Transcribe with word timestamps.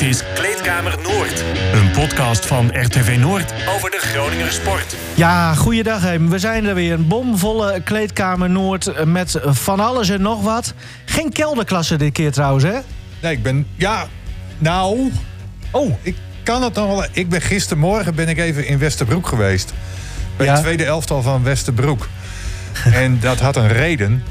Dit 0.00 0.08
is 0.08 0.22
Kleedkamer 0.34 0.98
Noord. 1.02 1.44
Een 1.72 1.90
podcast 1.90 2.46
van 2.46 2.70
RTV 2.82 3.16
Noord 3.18 3.52
over 3.76 3.90
de 3.90 3.98
Groninger 4.00 4.52
sport. 4.52 4.96
Ja, 5.14 5.54
goeiedag 5.54 6.02
Heem. 6.02 6.30
We 6.30 6.38
zijn 6.38 6.64
er 6.64 6.74
weer. 6.74 6.92
Een 6.92 7.08
bomvolle 7.08 7.80
kleedkamer 7.84 8.50
Noord 8.50 9.04
met 9.04 9.40
van 9.44 9.80
alles 9.80 10.08
en 10.08 10.22
nog 10.22 10.42
wat. 10.42 10.74
Geen 11.04 11.32
kelderklasse 11.32 11.96
dit 11.96 12.12
keer 12.12 12.32
trouwens, 12.32 12.64
hè? 12.64 12.78
Nee, 13.22 13.32
ik 13.32 13.42
ben... 13.42 13.66
Ja, 13.74 14.06
nou... 14.58 15.12
Oh, 15.70 15.92
ik 16.02 16.16
kan 16.42 16.62
het 16.62 16.74
nog 16.74 16.86
wel... 16.86 17.04
Ik 17.12 17.28
ben 17.28 17.40
gistermorgen 17.40 18.14
ben 18.14 18.28
ik 18.28 18.38
even 18.38 18.66
in 18.66 18.78
Westerbroek 18.78 19.26
geweest. 19.26 19.72
Bij 20.36 20.46
Ja. 20.46 20.52
het 20.52 20.62
tweede 20.62 20.84
elftal 20.84 21.22
van 21.22 21.42
Westerbroek. 21.42 22.08
en 22.92 23.18
dat 23.20 23.40
had 23.40 23.56
een 23.56 23.68
reden. 23.68 24.22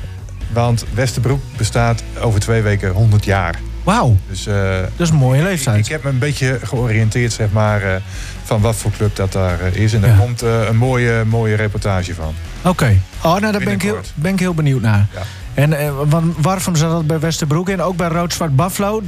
Want 0.51 0.85
Westerbroek 0.93 1.41
bestaat 1.57 2.03
over 2.21 2.39
twee 2.39 2.61
weken 2.61 2.89
100 2.91 3.25
jaar. 3.25 3.59
Wauw, 3.83 4.17
Dus 4.29 4.47
eh, 4.47 4.77
dat 4.81 4.89
is 4.97 5.09
een 5.09 5.15
mooie 5.15 5.43
leeftijd. 5.43 5.85
ik 5.85 5.91
heb 5.91 6.03
me 6.03 6.09
een 6.09 6.19
beetje 6.19 6.59
georiënteerd, 6.63 7.33
zeg 7.33 7.51
maar... 7.51 7.81
eh, 7.83 7.95
van 8.43 8.61
wat 8.61 8.75
voor 8.75 8.91
club 8.91 9.15
dat 9.15 9.31
daar 9.31 9.59
eh, 9.59 9.73
is. 9.75 9.93
En 9.93 10.01
daar 10.01 10.09
Ja. 10.09 10.17
komt 10.17 10.41
een 10.41 10.77
mooie, 10.77 11.23
mooie 11.27 11.55
reportage 11.55 12.13
van. 12.15 12.33
Oké. 12.61 12.99
Oh, 13.23 13.23
nou, 13.37 13.51
daar 13.51 13.63
ben 13.63 13.73
ik, 13.73 13.81
heel, 13.81 13.99
ben 14.15 14.33
ik 14.33 14.39
heel 14.39 14.53
benieuwd 14.53 14.81
naar. 14.81 15.07
Ja. 15.13 15.21
En 15.53 15.95
want 16.09 16.35
waarom 16.41 16.75
zat 16.75 16.91
dat 16.91 17.07
bij 17.07 17.19
Westerbroek 17.19 17.69
en 17.69 17.81
ook 17.81 17.95
bij 17.95 18.07
Rood-Zwart 18.07 18.55
Buffalo? 18.55 19.01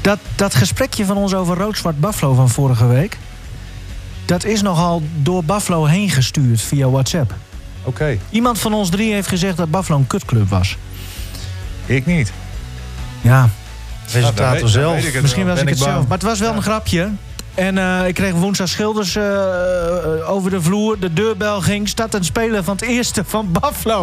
Dat, 0.00 0.18
dat 0.34 0.54
gesprekje 0.54 1.04
van 1.04 1.16
ons 1.16 1.34
over 1.34 1.56
Rood-Zwart 1.56 2.00
Buffalo 2.00 2.34
van 2.34 2.48
vorige 2.48 2.86
week... 2.86 3.16
dat 4.24 4.44
is 4.44 4.62
nogal 4.62 5.02
door 5.22 5.44
Buffalo 5.44 5.84
heen 5.84 6.10
gestuurd 6.10 6.60
via 6.60 6.88
WhatsApp. 6.88 7.34
Oké, 7.82 8.18
Iemand 8.30 8.58
van 8.58 8.74
ons 8.74 8.90
drie 8.90 9.12
heeft 9.12 9.28
gezegd 9.28 9.56
dat 9.56 9.70
Buffalo 9.70 9.98
een 9.98 10.06
kutclub 10.06 10.48
was. 10.48 10.76
ik 11.86 12.06
niet. 12.06 12.32
Ja, 13.24 13.30
Nou, 13.40 13.48
Presentator 14.10 14.50
weet- 14.52 14.60
dan 14.60 14.68
zelf. 14.68 14.94
weet 14.94 15.04
ik 15.04 15.12
het 15.12 15.22
Misschien 15.22 15.44
wel. 15.44 15.54
was 15.54 15.64
ben 15.64 15.72
ik 15.72 15.78
het 15.78 15.82
bang. 15.88 15.96
zelf. 15.96 16.08
Maar 16.08 16.18
het 16.18 16.26
was 16.26 16.38
wel 16.40 16.54
een 16.54 16.62
grapje. 16.62 17.10
En 17.54 17.78
eh, 17.78 18.06
ik 18.06 18.14
kreeg 18.14 18.32
woensdag 18.32 18.68
schilders 18.68 19.16
eh, 19.16 20.30
over 20.30 20.50
de 20.50 20.62
vloer. 20.62 20.98
De 20.98 21.12
deurbel 21.12 21.60
ging. 21.60 21.88
Staat 21.88 22.14
een 22.14 22.24
speler 22.24 22.64
van 22.64 22.74
het 22.76 22.84
eerste 22.84 23.24
van 23.26 23.52
Buffalo. 23.52 24.02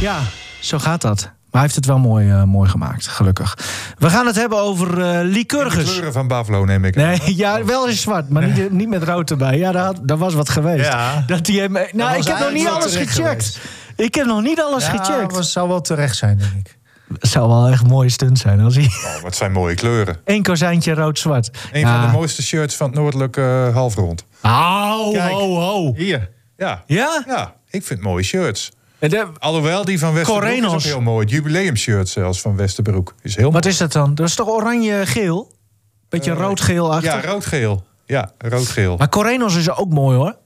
Ja, 0.00 0.18
zo 0.60 0.78
gaat 0.78 1.00
dat. 1.00 1.20
Maar 1.22 1.62
hij 1.62 1.72
heeft 1.72 1.74
het 1.74 1.86
wel 1.86 1.98
mooi, 1.98 2.30
eh, 2.30 2.42
mooi 2.42 2.70
gemaakt, 2.70 3.06
gelukkig. 3.06 3.58
We 3.98 4.10
gaan 4.10 4.26
het 4.26 4.36
hebben 4.36 4.58
over 4.58 4.88
eh 5.02 5.18
De 5.18 5.24
Lycurgus. 5.24 5.84
kleuren 5.90 6.12
van 6.12 6.28
Buffalo 6.28 6.64
neem 6.64 6.84
ik. 6.84 6.94
Nee, 6.96 7.20
ja, 7.36 7.64
wel 7.64 7.88
in 7.88 7.94
zwart, 7.96 8.28
maar 8.28 8.46
niet, 8.46 8.70
niet 8.72 8.88
met 8.88 9.02
rood 9.02 9.30
erbij. 9.30 9.58
Ja, 9.58 9.72
daar, 9.72 9.84
had- 9.84 9.98
daar 10.02 10.18
was 10.18 10.34
wat 10.34 10.48
geweest. 10.48 10.84
Ja. 10.86 11.24
Dat 11.26 11.44
die 11.44 11.60
hem, 11.60 11.72
nou, 11.92 12.16
ik 12.18 12.26
heb 12.26 12.38
nog 12.38 12.52
niet 12.52 12.68
alles 12.68 12.92
gecheckt. 12.96 13.12
geweest. 13.12 13.58
Ik 13.96 14.14
heb 14.14 14.26
nog 14.26 14.42
niet 14.42 14.60
alles 14.60 14.86
Ja, 14.86 14.90
gecheckt. 14.90 15.34
dat 15.34 15.46
zou 15.46 15.68
wel 15.68 15.80
terecht 15.80 16.16
zijn, 16.16 16.38
denk 16.38 16.52
ik. 16.66 16.78
Het 17.18 17.30
zou 17.30 17.48
wel 17.48 17.66
echt 17.68 17.82
een 17.82 17.88
mooie 17.88 18.08
stunt 18.08 18.38
zijn 18.38 18.60
als 18.60 18.74
hij 18.74 18.84
Oh, 18.84 19.22
wat 19.22 19.36
zijn 19.36 19.52
mooie 19.52 19.74
kleuren. 19.74 20.16
één 20.24 20.42
kozijntje 20.42 20.94
rood-zwart. 20.94 21.50
Een 21.72 21.80
Ja. 21.80 21.98
van 22.00 22.10
de 22.10 22.16
mooiste 22.16 22.42
shirts 22.42 22.74
van 22.76 22.86
het 22.86 22.96
noordelijke 22.98 23.64
eh, 23.68 23.74
halfrond. 23.74 24.24
Au, 24.40 25.12
Kijk. 25.12 25.30
ho, 25.32 25.54
ho. 25.60 25.94
Hier. 25.94 26.30
Ja. 26.56 26.82
Ja? 26.86 27.24
Ja, 27.26 27.54
ik 27.70 27.84
vind 27.84 28.00
mooie 28.00 28.22
shirts. 28.24 28.70
En 28.98 29.10
de- 29.10 29.26
Alhoewel, 29.38 29.84
die 29.84 29.98
van 29.98 30.12
Westerbroek 30.14 30.52
is 30.64 30.64
ook 30.72 30.80
heel 30.80 31.00
mooi. 31.00 31.20
Het 31.24 31.30
jubileumshirt 31.34 32.08
zelfs 32.08 32.40
van 32.40 32.56
Westerbroek 32.56 33.14
is 33.22 33.36
heel 33.36 33.44
wat 33.52 33.62
mooi. 33.62 33.72
is 33.74 33.78
dat 33.78 33.92
dan? 33.92 34.14
Dat 34.14 34.26
is 34.28 34.34
toch 34.34 34.48
oranje-geel? 34.48 35.52
Beetje 36.08 36.30
Eh, 36.30 36.36
rood-geel 36.38 36.92
achter. 36.94 37.12
Ja, 37.14 37.20
rood-geel. 37.30 37.84
Ja, 38.06 38.30
rood-geel. 38.38 38.96
maar 38.96 39.08
Correnos 39.08 39.56
is 39.56 39.70
ook 39.70 39.90
mooi 39.90 40.16
hoor. 40.16 40.36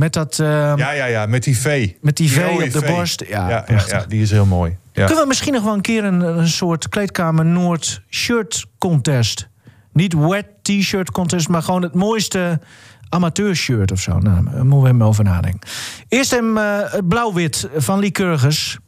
Met, 0.00 0.12
dat, 0.12 0.38
eh, 0.38 0.46
Ja, 0.76 0.90
ja, 0.90 1.04
ja, 1.04 1.26
met 1.26 1.44
die 1.44 1.58
V. 1.58 1.90
met 2.00 2.16
die 2.16 2.30
V 2.30 2.48
op 2.64 2.72
de 2.72 2.80
V. 2.80 2.86
borst. 2.86 3.24
Ja, 3.28 3.48
Ja, 3.48 3.48
ja, 3.48 3.60
prachtig. 3.60 4.00
ja, 4.02 4.06
die 4.08 4.22
is 4.22 4.30
heel 4.30 4.46
mooi. 4.46 4.76
Ja. 4.92 5.04
Kunnen 5.04 5.22
we 5.22 5.28
misschien 5.28 5.52
nog 5.52 5.62
wel 5.64 5.74
een 5.74 5.80
keer 5.80 6.04
een, 6.04 6.20
een 6.20 6.48
soort 6.48 6.88
kleedkamer 6.88 7.44
Noord 7.44 8.02
shirt 8.10 8.66
contest? 8.78 9.48
Niet 9.92 10.14
wet 10.14 10.46
t-shirt 10.62 11.10
contest, 11.10 11.48
maar 11.48 11.62
gewoon 11.62 11.82
het 11.82 11.94
mooiste 11.94 12.60
amateurshirt 13.08 13.92
of 13.92 14.00
zo. 14.00 14.18
Nou, 14.18 14.44
daar 14.44 14.64
moeten 14.66 14.80
we 14.82 14.86
hem 14.88 15.02
over 15.02 15.24
nadenken. 15.24 15.68
Eerst 16.08 16.30
hem 16.30 16.58
eh, 16.58 16.78
het 16.84 17.08
blauw-wit 17.08 17.68
van 17.76 17.98
Lycurgus. 17.98 18.78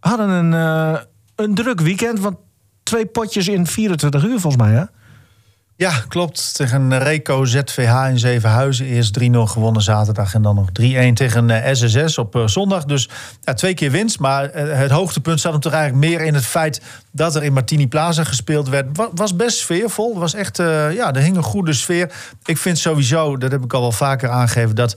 Hadden 0.00 0.28
een, 0.28 0.54
eh, 0.54 1.00
een 1.36 1.54
druk 1.54 1.80
weekend, 1.80 2.20
want 2.20 2.36
twee 2.82 3.06
potjes 3.06 3.48
in 3.48 3.66
24 3.66 4.24
uur 4.24 4.40
volgens 4.40 4.62
mij, 4.62 4.72
hè? 4.72 4.84
Ja, 5.80 5.92
klopt. 6.08 6.54
Tegen 6.54 6.98
Reco 6.98 7.44
ZVH 7.44 8.06
in 8.08 8.18
Zevenhuizen. 8.18 8.86
Eerst 8.86 9.18
3-0 9.20 9.22
gewonnen 9.30 9.82
zaterdag 9.82 10.34
en 10.34 10.42
dan 10.42 10.54
nog 10.54 10.68
3-1 10.68 10.72
tegen 11.14 11.50
eh, 11.50 11.74
SSS 11.74 12.18
op 12.18 12.36
eh, 12.36 12.46
zondag. 12.46 12.84
Dus 12.84 13.08
ja, 13.40 13.54
twee 13.54 13.74
keer 13.74 13.90
winst. 13.90 14.18
Maar 14.18 14.44
eh, 14.44 14.78
het 14.78 14.90
hoogtepunt 14.90 15.40
zat 15.40 15.52
hem 15.52 15.60
toch 15.60 15.72
eigenlijk 15.72 16.04
meer 16.04 16.20
in 16.20 16.34
het 16.34 16.46
feit... 16.46 16.82
dat 17.12 17.36
er 17.36 17.42
in 17.42 17.52
Martini 17.52 17.88
Plaza 17.88 18.24
gespeeld 18.24 18.68
werd. 18.68 18.96
Wa- 18.96 19.08
was 19.14 19.36
best 19.36 19.58
sfeervol. 19.58 20.18
Was 20.18 20.34
echt, 20.34 20.58
eh, 20.58 20.92
ja, 20.92 21.12
er 21.14 21.22
hing 21.22 21.36
een 21.36 21.42
goede 21.42 21.72
sfeer. 21.72 22.12
Ik 22.44 22.58
vind 22.58 22.78
sowieso, 22.78 23.36
dat 23.36 23.50
heb 23.50 23.64
ik 23.64 23.72
al 23.72 23.80
wel 23.80 23.92
vaker 23.92 24.28
aangegeven... 24.28 24.74
dat 24.74 24.96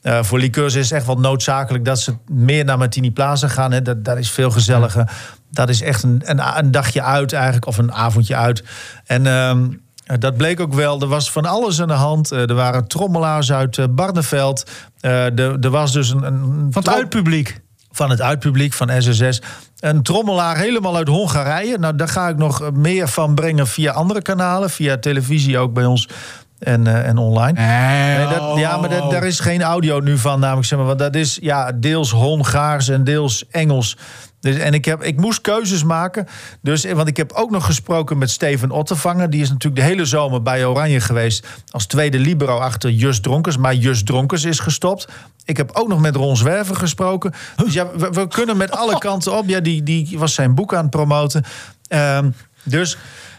eh, 0.00 0.22
voor 0.22 0.38
liqueurs 0.38 0.74
is 0.74 0.90
echt 0.90 1.06
wel 1.06 1.18
noodzakelijk 1.18 1.84
dat 1.84 2.00
ze 2.00 2.14
meer 2.26 2.64
naar 2.64 2.78
Martini 2.78 3.10
Plaza 3.10 3.48
gaan. 3.48 3.72
Hè. 3.72 3.82
Dat, 3.82 4.04
dat 4.04 4.18
is 4.18 4.30
veel 4.30 4.50
gezelliger. 4.50 5.10
Dat 5.50 5.68
is 5.68 5.80
echt 5.80 6.02
een, 6.02 6.22
een, 6.24 6.58
een 6.58 6.70
dagje 6.70 7.02
uit 7.02 7.32
eigenlijk, 7.32 7.66
of 7.66 7.78
een 7.78 7.92
avondje 7.92 8.36
uit. 8.36 8.62
En 9.06 9.26
ehm, 9.26 9.68
dat 10.18 10.36
bleek 10.36 10.60
ook 10.60 10.74
wel. 10.74 11.00
Er 11.00 11.06
was 11.06 11.30
van 11.32 11.44
alles 11.44 11.80
aan 11.80 11.88
de 11.88 11.94
hand. 11.94 12.32
Eh, 12.32 12.48
er 12.48 12.54
waren 12.54 12.86
trommelaars 12.86 13.52
uit 13.52 13.78
eh, 13.78 13.84
Barneveld. 13.90 14.70
Eh, 15.00 15.38
er, 15.38 15.58
er 15.60 15.70
was 15.70 15.92
dus 15.92 16.10
een... 16.10 16.24
een 16.24 16.66
Van 16.70 16.82
het 16.82 16.92
uitpubliek. 16.92 17.60
van 17.90 18.10
het 18.10 18.20
uitpubliek 18.20 18.72
van 18.72 19.02
SSS. 19.02 19.40
Een 19.80 20.02
trommelaar 20.02 20.56
helemaal 20.56 20.96
uit 20.96 21.08
Hongarije. 21.08 21.78
Nou, 21.78 21.96
daar 21.96 22.08
ga 22.08 22.28
ik 22.28 22.36
nog 22.36 22.72
meer 22.72 23.08
van 23.08 23.34
brengen 23.34 23.66
via 23.66 23.92
andere 23.92 24.22
kanalen. 24.22 24.70
Via 24.70 24.98
televisie 24.98 25.58
ook 25.58 25.72
bij 25.72 25.84
ons 25.84 26.08
en, 26.62 26.86
eh, 26.86 27.08
en 27.08 27.18
online. 27.18 27.60
Nee, 27.60 28.26
dat, 28.26 28.58
ja, 28.58 28.76
maar 28.76 28.88
dat, 28.88 29.10
daar 29.10 29.24
is 29.24 29.40
geen 29.40 29.62
audio 29.62 30.00
nu 30.00 30.18
van, 30.18 30.40
namelijk 30.40 30.66
zeg 30.66 30.78
maar, 30.78 30.86
want 30.86 30.98
dat 30.98 31.14
is 31.14 31.38
ja, 31.42 31.72
deels 31.72 32.10
Hongaars 32.10 32.88
en 32.88 33.04
deels 33.04 33.44
Engels. 33.50 33.96
Dus, 34.42 34.56
en 34.56 34.74
ik, 34.74 34.84
heb, 34.84 35.02
ik 35.02 35.20
moest 35.20 35.40
keuzes 35.40 35.84
maken. 35.84 36.28
Dus, 36.60 36.84
want 36.84 37.08
ik 37.08 37.16
heb 37.16 37.32
ook 37.32 37.50
nog 37.50 37.64
gesproken 37.64 38.18
met 38.18 38.30
Steven 38.30 38.70
Ottervanger. 38.70 39.30
Die 39.30 39.42
is 39.42 39.48
natuurlijk 39.48 39.82
de 39.82 39.88
hele 39.88 40.04
zomer 40.04 40.42
bij 40.42 40.64
Oranje 40.64 41.00
geweest. 41.00 41.46
Als 41.70 41.86
tweede 41.86 42.18
libero 42.18 42.58
achter 42.58 42.90
Just 42.90 43.22
Dronkers. 43.22 43.56
Maar 43.56 43.74
Just 43.74 44.06
Dronkers 44.06 44.44
is 44.44 44.58
gestopt. 44.58 45.08
Ik 45.44 45.56
heb 45.56 45.70
ook 45.72 45.88
nog 45.88 46.00
met 46.00 46.16
Ron 46.16 46.36
Zwerver 46.36 46.76
gesproken. 46.76 47.32
Dus 47.56 47.72
ja, 47.72 47.90
we, 47.96 48.10
we 48.10 48.28
kunnen 48.28 48.56
met 48.56 48.70
alle 48.70 48.98
kanten 49.08 49.38
op. 49.38 49.48
Ja, 49.48 49.60
die, 49.60 49.82
die 49.82 50.18
was 50.18 50.34
zijn 50.34 50.54
boek 50.54 50.74
aan 50.74 50.82
het 50.82 50.90
promoten. 50.90 51.44
Ehm, 51.88 52.30
dus 52.62 52.96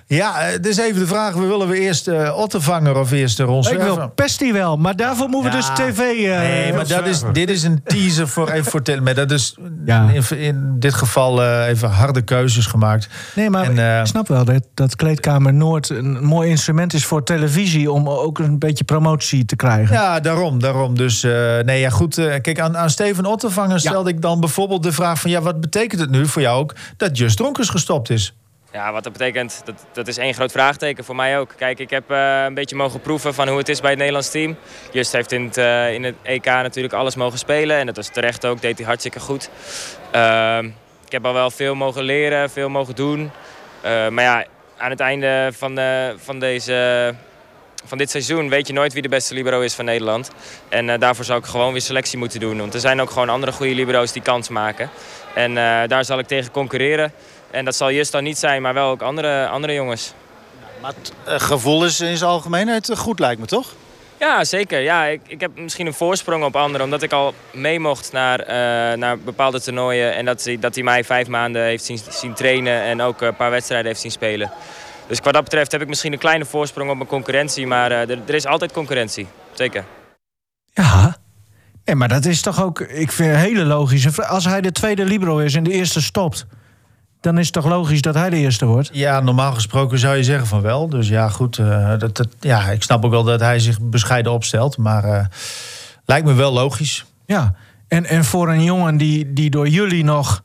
ja, 0.08 0.58
dus 0.62 0.78
even 0.78 1.00
de 1.00 1.08
vraag. 1.08 1.34
We 1.34 1.46
willen 1.46 1.68
we 1.68 1.80
eerst 1.80 2.08
eh 2.08 2.38
Ottervanger 2.38 2.98
of 2.98 3.12
eerst 3.12 3.40
eh, 3.40 3.46
Ron 3.46 3.68
Ik 3.72 3.80
wil 3.80 4.10
Pesti 4.16 4.54
wel, 4.54 4.78
maar 4.78 4.96
daarvoor 4.96 5.30
moeten 5.30 5.52
we 5.52 5.58
Ja. 5.58 5.76
dus 5.76 5.86
tv... 5.86 6.00
eh, 6.00 6.38
Nee, 6.40 6.74
maar 6.74 6.88
dat 6.88 7.08
is, 7.08 7.22
dit 7.34 7.50
is 7.50 7.64
een 7.64 7.82
teaser 7.84 8.28
voor 8.28 8.50
even 8.50 8.72
voor 8.72 8.82
maar 9.02 9.14
Dat 9.16 9.32
is 9.32 9.56
Ja. 9.86 10.10
in, 10.14 10.38
in 10.38 10.76
dit 10.80 10.94
geval 10.94 11.44
even 11.64 11.90
harde 11.90 12.22
keuzes 12.22 12.66
gemaakt. 12.66 13.08
Nee, 13.36 13.50
maar 13.50 13.64
En, 13.66 13.78
eh, 13.80 14.00
ik 14.00 14.06
snap 14.06 14.28
wel 14.28 14.46
dat, 14.46 14.64
dat 14.74 14.96
Kleedkamer 14.96 15.54
Noord 15.54 15.90
een 15.90 16.24
mooi 16.26 16.50
instrument 16.50 16.94
is 16.94 17.06
voor 17.06 17.24
televisie... 17.24 17.92
om 17.92 18.10
ook 18.10 18.40
een 18.40 18.60
beetje 18.60 18.84
promotie 18.84 19.46
te 19.46 19.56
krijgen. 19.56 19.96
Ja, 19.96 20.20
daarom. 20.20 20.60
daarom. 20.60 20.98
Dus 20.98 21.24
eh, 21.24 21.32
nee, 21.60 21.80
ja, 21.80 21.90
goed. 21.90 22.18
eh, 22.18 22.42
kijk, 22.42 22.60
aan, 22.60 22.78
aan 22.78 22.90
Steven 22.90 23.26
Ottervanger 23.26 23.80
stelde 23.80 24.10
ik 24.10 24.22
dan 24.22 24.40
bijvoorbeeld 24.40 24.84
de 24.84 24.92
vraag 24.92 25.20
van... 25.22 25.32
ja, 25.32 25.42
wat 25.42 25.62
betekent 25.62 26.02
het 26.02 26.10
nu 26.10 26.26
voor 26.28 26.42
jou 26.42 26.60
ook 26.60 26.76
dat 26.98 27.18
Just 27.18 27.38
Dronkers 27.38 27.70
gestopt 27.70 28.10
is? 28.10 28.34
Ja, 28.74 28.92
wat 28.92 29.04
dat 29.04 29.14
betekent, 29.14 29.62
dat, 29.66 29.86
dat 29.92 30.08
is 30.08 30.18
één 30.18 30.34
groot 30.34 30.52
vraagteken 30.52 31.04
voor 31.04 31.16
mij 31.16 31.40
ook. 31.40 31.54
Kijk, 31.58 31.80
ik 31.80 31.90
heb 31.90 32.12
eh, 32.12 32.44
een 32.44 32.54
beetje 32.54 32.76
mogen 32.76 33.02
proeven 33.02 33.34
van 33.34 33.48
hoe 33.48 33.58
het 33.58 33.70
is 33.70 33.80
bij 33.80 33.90
het 33.90 34.00
Nederlands 34.00 34.32
team. 34.32 34.56
Just 34.92 35.12
heeft 35.12 35.32
in 35.32 35.44
het, 35.46 35.58
eh, 35.58 35.94
in 35.94 36.04
het 36.04 36.16
EK 36.22 36.46
natuurlijk 36.46 36.94
alles 36.94 37.16
mogen 37.16 37.40
spelen. 37.40 37.78
En 37.78 37.86
dat 37.86 37.96
was 37.96 38.08
terecht 38.08 38.46
ook, 38.46 38.62
deed 38.62 38.78
hij 38.78 38.88
hartstikke 38.88 39.20
goed. 39.20 39.50
Ehm, 40.12 40.66
ik 41.06 41.12
heb 41.12 41.26
al 41.26 41.34
wel 41.34 41.52
veel 41.52 41.76
mogen 41.76 42.04
leren, 42.04 42.50
veel 42.50 42.70
mogen 42.70 42.96
doen. 42.96 43.32
Eh, 43.82 44.08
maar 44.08 44.24
ja, 44.24 44.46
aan 44.78 44.90
het 44.90 45.00
einde 45.00 45.50
van, 45.58 45.80
van, 46.18 46.40
deze, 46.40 47.14
van 47.86 47.98
dit 47.98 48.10
seizoen 48.10 48.50
weet 48.50 48.68
je 48.68 48.74
nooit 48.74 48.94
wie 48.94 49.02
de 49.02 49.10
beste 49.10 49.34
libero 49.34 49.62
is 49.62 49.74
van 49.74 49.86
Nederland. 49.86 50.32
En 50.70 51.00
daarvoor 51.00 51.26
zou 51.26 51.40
ik 51.40 51.46
gewoon 51.46 51.72
weer 51.72 51.82
selectie 51.82 52.18
moeten 52.18 52.40
doen. 52.40 52.58
Want 52.58 52.74
er 52.74 52.80
zijn 52.80 53.02
ook 53.02 53.10
gewoon 53.10 53.30
andere 53.30 53.52
goede 53.52 53.76
libero's 53.76 54.12
die 54.12 54.22
kans 54.22 54.50
maken. 54.50 54.90
En 55.36 55.54
daar 55.88 56.06
zal 56.06 56.20
ik 56.20 56.28
tegen 56.28 56.52
concurreren. 56.52 57.14
En 57.54 57.66
dat 57.66 57.76
zal 57.76 57.92
Just 57.92 58.12
dan 58.12 58.24
niet 58.24 58.38
zijn, 58.38 58.62
maar 58.62 58.74
wel 58.74 58.90
ook 58.90 59.02
andere, 59.02 59.48
andere 59.48 59.74
jongens. 59.74 60.14
Maar 60.82 60.94
het 60.98 61.14
eh, 61.26 61.40
gevoel 61.40 61.86
is 61.86 62.02
in 62.02 62.18
zijn 62.18 62.30
algemeenheid 62.30 62.90
eh, 62.90 62.98
goed, 62.98 63.20
lijkt 63.20 63.40
me 63.40 63.46
toch? 63.46 63.74
Ja, 64.20 64.44
zeker. 64.44 64.80
Ja, 64.80 65.06
ik, 65.06 65.22
ik 65.28 65.40
heb 65.40 65.52
misschien 65.58 65.88
een 65.88 65.94
voorsprong 65.94 66.44
op 66.44 66.56
anderen. 66.56 66.86
Omdat 66.86 67.02
ik 67.02 67.12
al 67.12 67.34
mee 67.52 67.80
mocht 67.80 68.12
naar, 68.12 68.40
eh, 68.40 68.98
naar 68.98 69.20
bepaalde 69.20 69.62
toernooien. 69.62 70.16
En 70.16 70.26
dat 70.26 70.44
hij, 70.44 70.60
dat 70.60 70.76
hij 70.76 70.84
mij 70.84 71.04
vijf 71.04 71.28
maanden 71.28 71.64
heeft 71.64 71.84
zien, 71.84 72.00
zien 72.10 72.34
trainen. 72.34 72.82
En 72.82 73.02
ook 73.02 73.22
een 73.22 73.36
paar 73.36 73.52
wedstrijden 73.52 73.88
heeft 73.88 74.02
zien 74.02 74.12
spelen. 74.12 74.52
Dus 75.08 75.20
wat 75.20 75.34
dat 75.34 75.44
betreft 75.44 75.72
heb 75.72 75.82
ik 75.82 75.88
misschien 75.88 76.14
een 76.14 76.20
kleine 76.20 76.46
voorsprong 76.46 76.90
op 76.90 76.96
mijn 76.96 77.10
concurrentie. 77.10 77.68
Maar 77.68 77.92
eh, 77.92 78.10
er, 78.10 78.20
er 78.26 78.36
is 78.36 78.46
altijd 78.46 78.72
concurrentie. 78.72 79.28
Zeker. 79.54 79.86
Ja. 80.74 81.18
Nee, 81.86 81.96
maar 81.96 82.08
dat 82.08 82.26
is 82.26 82.42
toch 82.42 82.64
ook, 82.64 82.80
ik 82.80 83.12
vind 83.12 83.30
een 83.30 83.40
hele 83.40 83.66
logische 83.66 84.12
vraag. 84.12 84.30
Als 84.30 84.46
hij 84.46 84.62
de 84.62 84.72
tweede 84.72 85.06
libero 85.06 85.38
is 85.38 85.56
en 85.56 85.64
de 85.64 85.72
eerste 85.72 86.02
stopt, 86.02 86.46
dan 87.24 87.38
is 87.38 87.46
het 87.46 87.54
toch 87.54 87.66
logisch 87.66 88.02
dat 88.02 88.16
hij 88.16 88.30
de 88.30 88.36
eerste 88.36 88.66
wordt? 88.66 88.90
Ja, 88.94 89.20
normaal 89.20 89.54
gesproken 89.54 90.00
zou 90.00 90.16
je 90.16 90.24
zeggen 90.24 90.48
van 90.48 90.62
wel. 90.62 90.90
Dus 90.90 91.08
ja, 91.08 91.30
goed. 91.30 91.58
eh, 91.58 91.90
dat, 91.98 92.16
dat, 92.18 92.28
ja, 92.40 92.70
ik 92.70 92.84
snap 92.84 93.06
ook 93.06 93.12
wel 93.12 93.24
dat 93.24 93.40
hij 93.40 93.60
zich 93.60 93.82
bescheiden 93.82 94.32
opstelt. 94.32 94.78
Maar 94.78 95.04
eh, 95.04 95.26
lijkt 96.06 96.26
me 96.26 96.34
wel 96.34 96.54
logisch. 96.54 97.06
Ja. 97.26 97.56
En, 97.88 98.06
en 98.06 98.26
voor 98.26 98.50
een 98.50 98.64
jongen 98.64 98.98
die, 98.98 99.34
die 99.34 99.50
door 99.50 99.68
jullie 99.68 100.04
nog, 100.04 100.44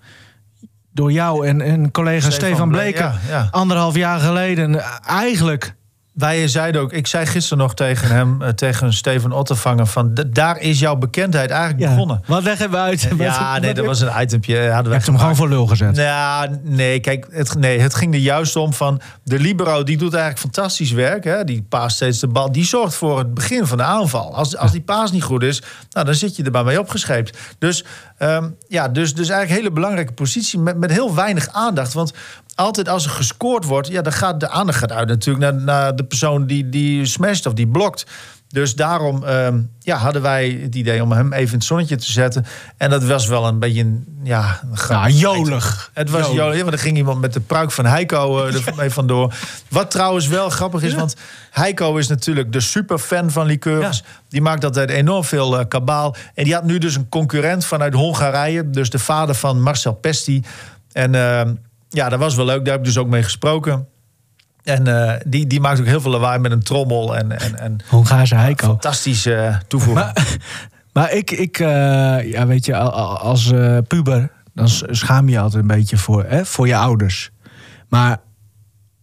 door 0.93 1.13
jou 1.13 1.47
en, 1.47 1.61
en 1.61 1.91
collega 1.91 2.31
Stefan 2.31 2.75
Stefan 2.75 2.93
ja, 2.93 3.15
ja. 3.29 3.49
anderhalf 3.51 3.95
jaar 3.95 4.21
geleden, 4.21 4.81
eigenlijk. 5.07 5.75
Wij 6.19 6.49
zeiden 6.49 6.81
ook, 6.81 6.93
ik 6.93 7.06
zei 7.06 7.26
gisteren 7.26 7.59
nog 7.59 7.75
tegen 7.75 8.09
hem, 8.09 8.43
eh, 8.43 8.49
tegen 8.49 8.93
Steven 8.93 9.32
Ottervanger, 9.32 9.87
van 9.87 10.11
daar 10.31 10.59
is 10.61 10.79
jouw 10.79 10.97
bekendheid 10.97 11.50
eigenlijk 11.50 11.81
Ja, 11.82 11.88
begonnen. 11.91 12.23
wat 12.26 12.43
leggen 12.43 12.70
we 12.70 12.76
uit? 12.76 13.09
Ja, 13.19 13.59
nee, 13.59 13.75
dat 13.75 13.85
was 13.85 14.00
een 14.00 14.20
itempje. 14.23 14.59
eh, 14.59 14.75
Hadden 14.75 14.93
we 14.93 14.99
hem 15.05 15.19
gewoon 15.19 15.37
voor 15.37 15.49
lul 15.49 15.67
gezet. 15.67 15.97
Ja, 15.97 16.49
nee, 16.62 17.00
kijk, 17.00 17.26
het, 17.31 17.55
nee, 17.55 17.81
het 17.81 17.94
ging 17.94 18.15
er 18.15 18.20
juist 18.20 18.56
om 18.56 18.73
van... 18.73 19.00
de 19.23 19.38
libero, 19.38 19.82
die 19.82 19.97
doet 19.97 20.12
eigenlijk 20.15 20.43
fantastisch 20.43 20.91
werk. 20.93 21.25
Hè? 21.25 21.44
Die 21.44 21.62
paast 21.69 21.97
steeds 21.97 22.19
de 22.19 22.26
bal. 22.29 22.53
Die 22.53 22.64
zorgt 22.64 22.94
voor 22.94 23.19
het 23.19 23.35
begin 23.35 23.67
van 23.67 23.76
de 23.79 23.85
aanval. 23.85 24.35
Als, 24.35 24.56
als 24.56 24.73
die 24.73 24.81
paas 24.81 25.12
niet 25.12 25.23
goed 25.23 25.43
is, 25.43 25.62
nou, 25.91 26.06
dan 26.06 26.14
zit 26.14 26.37
je 26.37 26.43
er 26.43 26.50
maar 26.50 26.64
mee 26.64 26.81
opgescheept. 26.81 27.38
Dus, 27.59 27.85
ehm, 28.19 28.50
ja, 28.69 28.88
dus, 28.88 29.15
dus 29.15 29.29
eigenlijk 29.29 29.50
een 29.50 29.56
hele 29.56 29.75
belangrijke 29.75 30.12
positie... 30.12 30.59
Met, 30.59 30.79
met 30.79 30.91
heel 30.91 31.15
weinig 31.15 31.49
aandacht. 31.53 31.93
Want 31.93 32.12
altijd 32.55 32.88
als 32.88 33.05
er 33.05 33.11
gescoord 33.11 33.65
wordt... 33.65 33.88
Ja, 33.88 34.03
dan 34.03 34.12
gaat 34.12 34.41
de 34.41 34.49
aandacht 34.49 34.79
gaat 34.79 34.93
uit 34.93 35.09
natuurlijk 35.09 35.53
naar, 35.53 35.62
naar 35.62 35.97
de 35.97 36.05
persoon 36.05 36.47
die, 36.47 36.69
die 36.69 37.06
smasht 37.06 37.47
of 37.47 37.53
die 37.53 37.69
blokt... 37.69 38.06
Dus 38.49 38.75
daarom 38.75 39.25
ehm, 39.25 39.61
ja, 39.79 39.97
hadden 39.97 40.23
wij 40.23 40.59
het 40.62 40.75
idee 40.75 41.03
om 41.03 41.12
hem 41.12 41.33
even 41.33 41.49
in 41.53 41.55
het 41.59 41.65
zonnetje 41.65 41.97
te 41.97 42.12
zetten. 42.12 42.47
En 42.77 42.91
dat 42.91 43.05
was 43.05 43.27
wel 43.27 43.47
een 43.47 43.59
beetje 43.59 43.81
een, 43.81 44.21
ja, 44.23 44.61
Ja, 44.89 45.09
jolig. 45.09 45.91
het 45.95 46.11
was 46.11 46.31
jolig, 46.33 46.65
maar 46.65 46.73
er 46.73 46.79
ging 46.79 46.97
iemand 46.97 47.21
met 47.21 47.33
de 47.33 47.41
pruik 47.41 47.71
van 47.71 47.85
Heiko 47.87 48.47
eh, 48.47 48.55
er 48.55 48.73
mee 48.77 48.91
vandoor. 48.91 49.35
Wat 49.69 49.91
trouwens 49.91 50.27
wel 50.27 50.50
grappig 50.50 50.83
is, 50.83 50.95
want 50.95 51.17
Heiko 51.50 51.97
is 51.97 52.09
natuurlijk 52.09 52.53
de 52.53 52.61
superfan 52.61 53.31
van 53.31 53.47
liqueurs. 53.47 54.03
Die 54.29 54.43
maakt 54.43 54.65
altijd 54.65 54.91
enorm 54.91 55.25
veel 55.25 55.59
eh, 55.59 55.65
kabaal. 55.69 56.17
En 56.35 56.45
die 56.45 56.55
had 56.55 56.65
nu 56.65 56.79
dus 56.79 56.95
een 56.97 57.09
concurrent 57.09 57.65
vanuit 57.65 57.95
Hongarije. 57.95 58.71
Dus 58.71 58.91
de 58.91 58.99
vader 58.99 59.35
van 59.35 59.62
Marcel 59.62 59.95
Pesti. 59.95 60.43
En 60.93 61.15
eh, 61.15 61.50
ja, 61.89 62.09
dat 62.09 62.19
was 62.19 62.35
wel 62.35 62.45
leuk. 62.45 62.65
Daar 62.65 62.75
heb 62.75 62.81
ik 62.81 62.87
dus 62.87 62.99
ook 62.99 63.09
mee 63.09 63.23
gesproken. 63.23 63.87
En 64.69 64.87
eh, 64.87 65.20
die, 65.26 65.47
die 65.47 65.61
maakt 65.61 65.81
ook 65.81 65.87
heel 65.87 66.00
veel 66.00 66.11
lawaai 66.11 66.38
met 66.38 66.53
een 66.53 66.62
trommel. 66.62 67.17
En, 67.17 67.38
en, 67.38 67.59
en 67.59 67.79
Hongaarse 67.88 68.35
Heiko. 68.35 68.67
fantastische 68.67 69.35
eh, 69.35 69.56
toevoeging. 69.69 70.15
Maar, 70.15 70.37
maar 70.93 71.12
ik, 71.12 71.31
ik 71.31 71.59
eh, 71.59 72.31
ja, 72.31 72.47
weet 72.47 72.65
je, 72.65 72.76
als 72.76 73.53
puber, 73.87 74.31
dan 74.55 74.69
schaam 74.91 75.26
je 75.26 75.32
je 75.32 75.41
altijd 75.41 75.62
een 75.62 75.69
beetje 75.69 75.97
voor, 75.97 76.25
hè, 76.25 76.44
voor 76.44 76.67
je 76.67 76.76
ouders. 76.76 77.31
Maar 77.88 78.19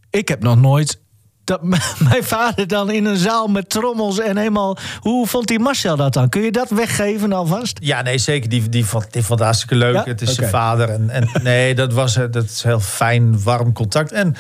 ik 0.10 0.28
heb 0.28 0.44
nog 0.44 0.58
nooit 0.62 1.00
dat 1.44 1.64
mijn 2.10 2.24
vader 2.24 2.68
dan 2.68 2.92
in 2.92 3.06
een 3.06 3.18
zaal 3.18 3.48
met 3.48 3.70
trommels 3.70 4.20
en 4.20 4.38
helemaal. 4.38 4.78
Hoe 5.00 5.28
vond 5.28 5.48
die 5.48 5.60
Marcel 5.60 5.96
dat 5.96 6.14
dan? 6.14 6.30
Kun 6.30 6.42
je 6.42 6.52
dat 6.52 6.70
weggeven 6.70 7.34
alvast? 7.34 7.78
Ja, 7.82 8.02
nee, 8.02 8.18
zeker. 8.18 8.50
Die, 8.50 8.70
die, 8.70 8.86
vond, 8.86 9.14
die 9.14 9.24
vond 9.24 9.40
het 9.40 9.48
hartstikke 9.48 9.76
leuk. 9.76 9.94
Ja? 9.94 10.04
Het 10.04 10.22
is 10.22 10.34
zijn 10.36 10.48
Oké. 10.48 10.58
vader. 10.58 10.90
En, 10.90 11.10
en 11.10 11.30
nee, 11.44 11.76
dat 11.76 11.94
was 11.94 12.14
dat 12.14 12.44
is 12.44 12.64
heel 12.64 12.80
fijn, 12.80 13.44
warm 13.44 13.74
contact. 13.74 14.12
En 14.12 14.36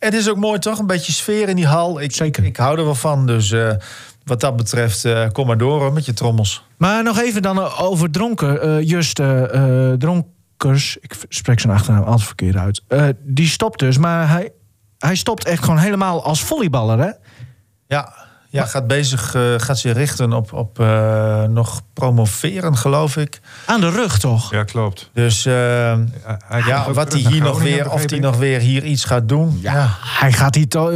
het 0.00 0.14
is 0.14 0.28
ook 0.28 0.36
mooi, 0.36 0.58
toch? 0.58 0.78
Een 0.78 0.86
beetje 0.86 1.12
sfeer 1.12 1.48
in 1.48 1.56
die 1.56 1.66
hal. 1.66 2.00
Ik, 2.00 2.12
Zeker. 2.14 2.44
Ik 2.44 2.56
hou 2.56 2.78
er 2.78 2.84
wel 2.84 2.94
van. 2.94 3.26
Dus 3.26 3.50
eh, 3.52 3.70
wat 4.24 4.40
dat 4.40 4.56
betreft, 4.56 5.04
eh, 5.04 5.26
kom 5.32 5.46
maar 5.46 5.58
door 5.58 5.80
hoor, 5.80 5.92
met 5.92 6.04
je 6.04 6.12
trommels. 6.12 6.64
Maar 6.76 7.02
nog 7.02 7.20
even 7.20 7.42
dan 7.42 7.58
over 7.58 8.10
dronken. 8.10 8.62
eh 8.62 8.88
just 8.88 9.18
eh, 9.18 9.90
eh, 9.90 9.98
Dronkers, 9.98 10.96
ik 11.00 11.14
spreek 11.28 11.60
zijn 11.60 11.72
achternaam 11.72 12.02
altijd 12.04 12.26
verkeerd 12.26 12.56
uit. 12.56 12.82
Eh, 12.88 13.08
die 13.22 13.48
stopt 13.48 13.78
dus, 13.78 13.98
maar 13.98 14.28
hij, 14.28 14.52
hij 14.98 15.14
stopt 15.16 15.44
echt 15.44 15.62
gewoon 15.64 15.78
helemaal 15.78 16.24
als 16.24 16.42
volleyballer, 16.42 16.98
hè? 16.98 17.10
Ja, 17.86 18.14
ja 18.50 18.66
gaat 18.66 18.86
bezig, 18.86 19.34
eh, 19.34 19.42
gaat 19.56 19.78
zich 19.78 19.92
richten 19.92 20.32
op, 20.32 20.52
op 20.52 20.80
eh, 20.80 21.42
nog 21.42 21.80
promoveren, 21.92 22.76
geloof 22.76 23.16
ik. 23.16 23.40
Aan 23.66 23.80
de 23.80 23.90
rug 23.90 24.18
toch? 24.18 24.50
Ja, 24.50 24.64
klopt. 24.64 25.10
Dus 25.12 25.44
Hij 25.44 26.06
gaat 26.48 26.66
ja, 26.66 26.92
wat 26.92 27.12
hij 27.12 27.20
hier 27.20 27.42
nog 27.42 27.62
weer, 27.62 27.90
of 27.90 28.10
hij 28.10 28.18
nog 28.18 28.36
weer 28.36 28.60
hier 28.60 28.84
iets 28.84 29.04
gaat 29.04 29.28
doen. 29.28 29.58
Ja, 29.62 29.96
Hij 30.00 30.32
gaat 30.32 30.54
hier 30.54 30.68
toch. 30.68 30.90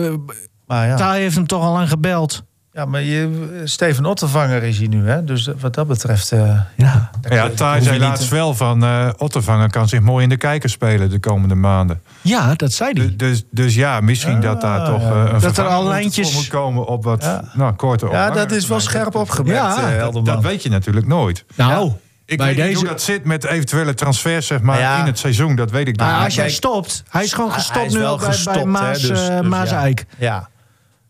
maar 0.66 0.86
ja. 0.86 0.96
Taai 0.96 1.22
heeft 1.22 1.34
hem 1.34 1.46
toch 1.46 1.62
al 1.62 1.78
aan 1.78 1.88
gebeld. 1.88 2.44
Ja, 2.74 2.84
maar 2.84 3.02
je, 3.02 3.60
Steven 3.64 4.04
Ottervanger 4.04 4.62
is 4.62 4.78
hier 4.78 4.88
nu, 4.88 5.08
hè? 5.08 5.24
Dus 5.24 5.48
wat 5.58 5.74
dat 5.74 5.86
betreft. 5.86 6.32
eh, 6.32 6.38
Ja. 6.76 7.10
Ja, 7.28 7.48
Thij 7.48 7.78
je 7.78 7.82
zei 7.84 7.98
laatst 7.98 8.28
te- 8.28 8.34
wel 8.34 8.54
van 8.54 8.84
uh, 8.84 9.08
Ottervanger 9.16 9.70
kan 9.70 9.88
zich 9.88 10.00
mooi 10.00 10.22
in 10.22 10.28
de 10.28 10.36
kijker 10.36 10.70
spelen 10.70 11.10
de 11.10 11.18
komende 11.20 11.54
maanden. 11.54 12.02
ja, 12.20 12.54
dat 12.54 12.72
zei 12.72 12.90
hij. 12.92 13.02
Dus, 13.06 13.16
dus, 13.16 13.42
dus 13.50 13.74
ja, 13.74 14.00
misschien 14.00 14.40
dat 14.40 14.60
daar 14.60 14.80
Ah, 14.80 14.86
toch 14.86 15.00
eh, 15.02 15.30
een 15.32 15.40
Dat 15.40 15.58
er 15.58 15.66
al 15.66 15.80
moet- 15.82 15.90
lijntjes- 15.90 16.34
moet 16.34 16.48
komen 16.48 16.86
op 16.86 17.04
wat 17.04 17.22
Ja. 17.22 17.44
nou, 17.54 17.72
korter. 17.72 18.10
Ja, 18.10 18.30
dat 18.30 18.50
is 18.50 18.66
wel 18.66 18.80
scherp 18.80 19.14
opgemerkt, 19.14 19.76
Ja, 19.76 19.92
eh, 19.96 20.12
dat, 20.24 20.40
weet 20.42 20.62
je 20.62 20.68
natuurlijk 20.68 21.06
nooit. 21.06 21.44
nou, 21.54 21.92
Ik 22.24 22.36
bij 22.38 22.46
weet 22.46 22.56
niet 22.56 22.64
deze. 22.64 22.78
hoe 22.78 22.88
dat 22.88 23.02
zit 23.02 23.24
met 23.24 23.44
eventuele 23.44 23.94
transfers 23.94 24.46
zeg 24.46 24.60
maar, 24.60 24.78
Ja. 24.78 24.98
in 25.00 25.06
het 25.06 25.18
seizoen. 25.18 25.56
Dat 25.56 25.70
weet 25.70 25.88
ik 25.88 25.96
Maar 25.96 26.14
niet. 26.16 26.24
als 26.24 26.34
jij 26.34 26.50
stopt, 26.50 27.02
hij 27.08 27.24
is 27.24 27.32
gewoon 27.32 27.50
hij- 27.50 27.58
gestopt 27.58 27.78
hij 27.78 27.86
is 27.86 27.92
nu 27.94 28.00
bij, 28.00 28.18
gestopt, 28.18 28.56
hè, 28.56 28.64
Maas, 28.64 29.00
dus- 29.00 29.28
eh, 29.28 29.38
dus 29.40 29.48
Maas 29.48 29.70
ja. 29.70 29.80
Eik. 29.80 30.04
Ja. 30.18 30.48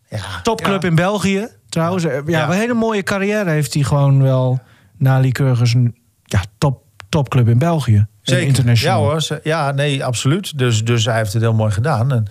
ja. 0.09 0.19
Topclub 0.43 0.81
Ja. 0.81 0.87
in 0.89 0.95
België, 0.95 1.47
trouwens. 1.75 2.03
Eh, 2.03 2.11
Ja, 2.13 2.21
Ja. 2.25 2.45
een 2.47 2.57
hele 2.59 2.73
mooie 2.73 3.03
carrière 3.03 3.49
heeft 3.49 3.73
hij 3.73 3.83
gewoon 3.83 4.21
wel 4.21 4.59
na 4.97 5.19
Lycurgus 5.19 5.73
een 5.73 5.95
ja, 6.23 6.41
top, 6.57 6.83
topclub 7.09 7.47
in 7.47 7.57
België. 7.57 8.07
Zeker. 8.21 8.47
International. 8.47 9.01
Ja 9.03 9.07
hoor. 9.09 9.39
Ja, 9.43 9.71
nee, 9.71 10.05
absoluut. 10.05 10.57
Dus, 10.57 10.83
dus 10.83 11.05
hij 11.05 11.17
heeft 11.17 11.33
het 11.33 11.41
heel 11.41 11.53
mooi 11.53 11.71
gedaan. 11.71 12.11
En, 12.11 12.25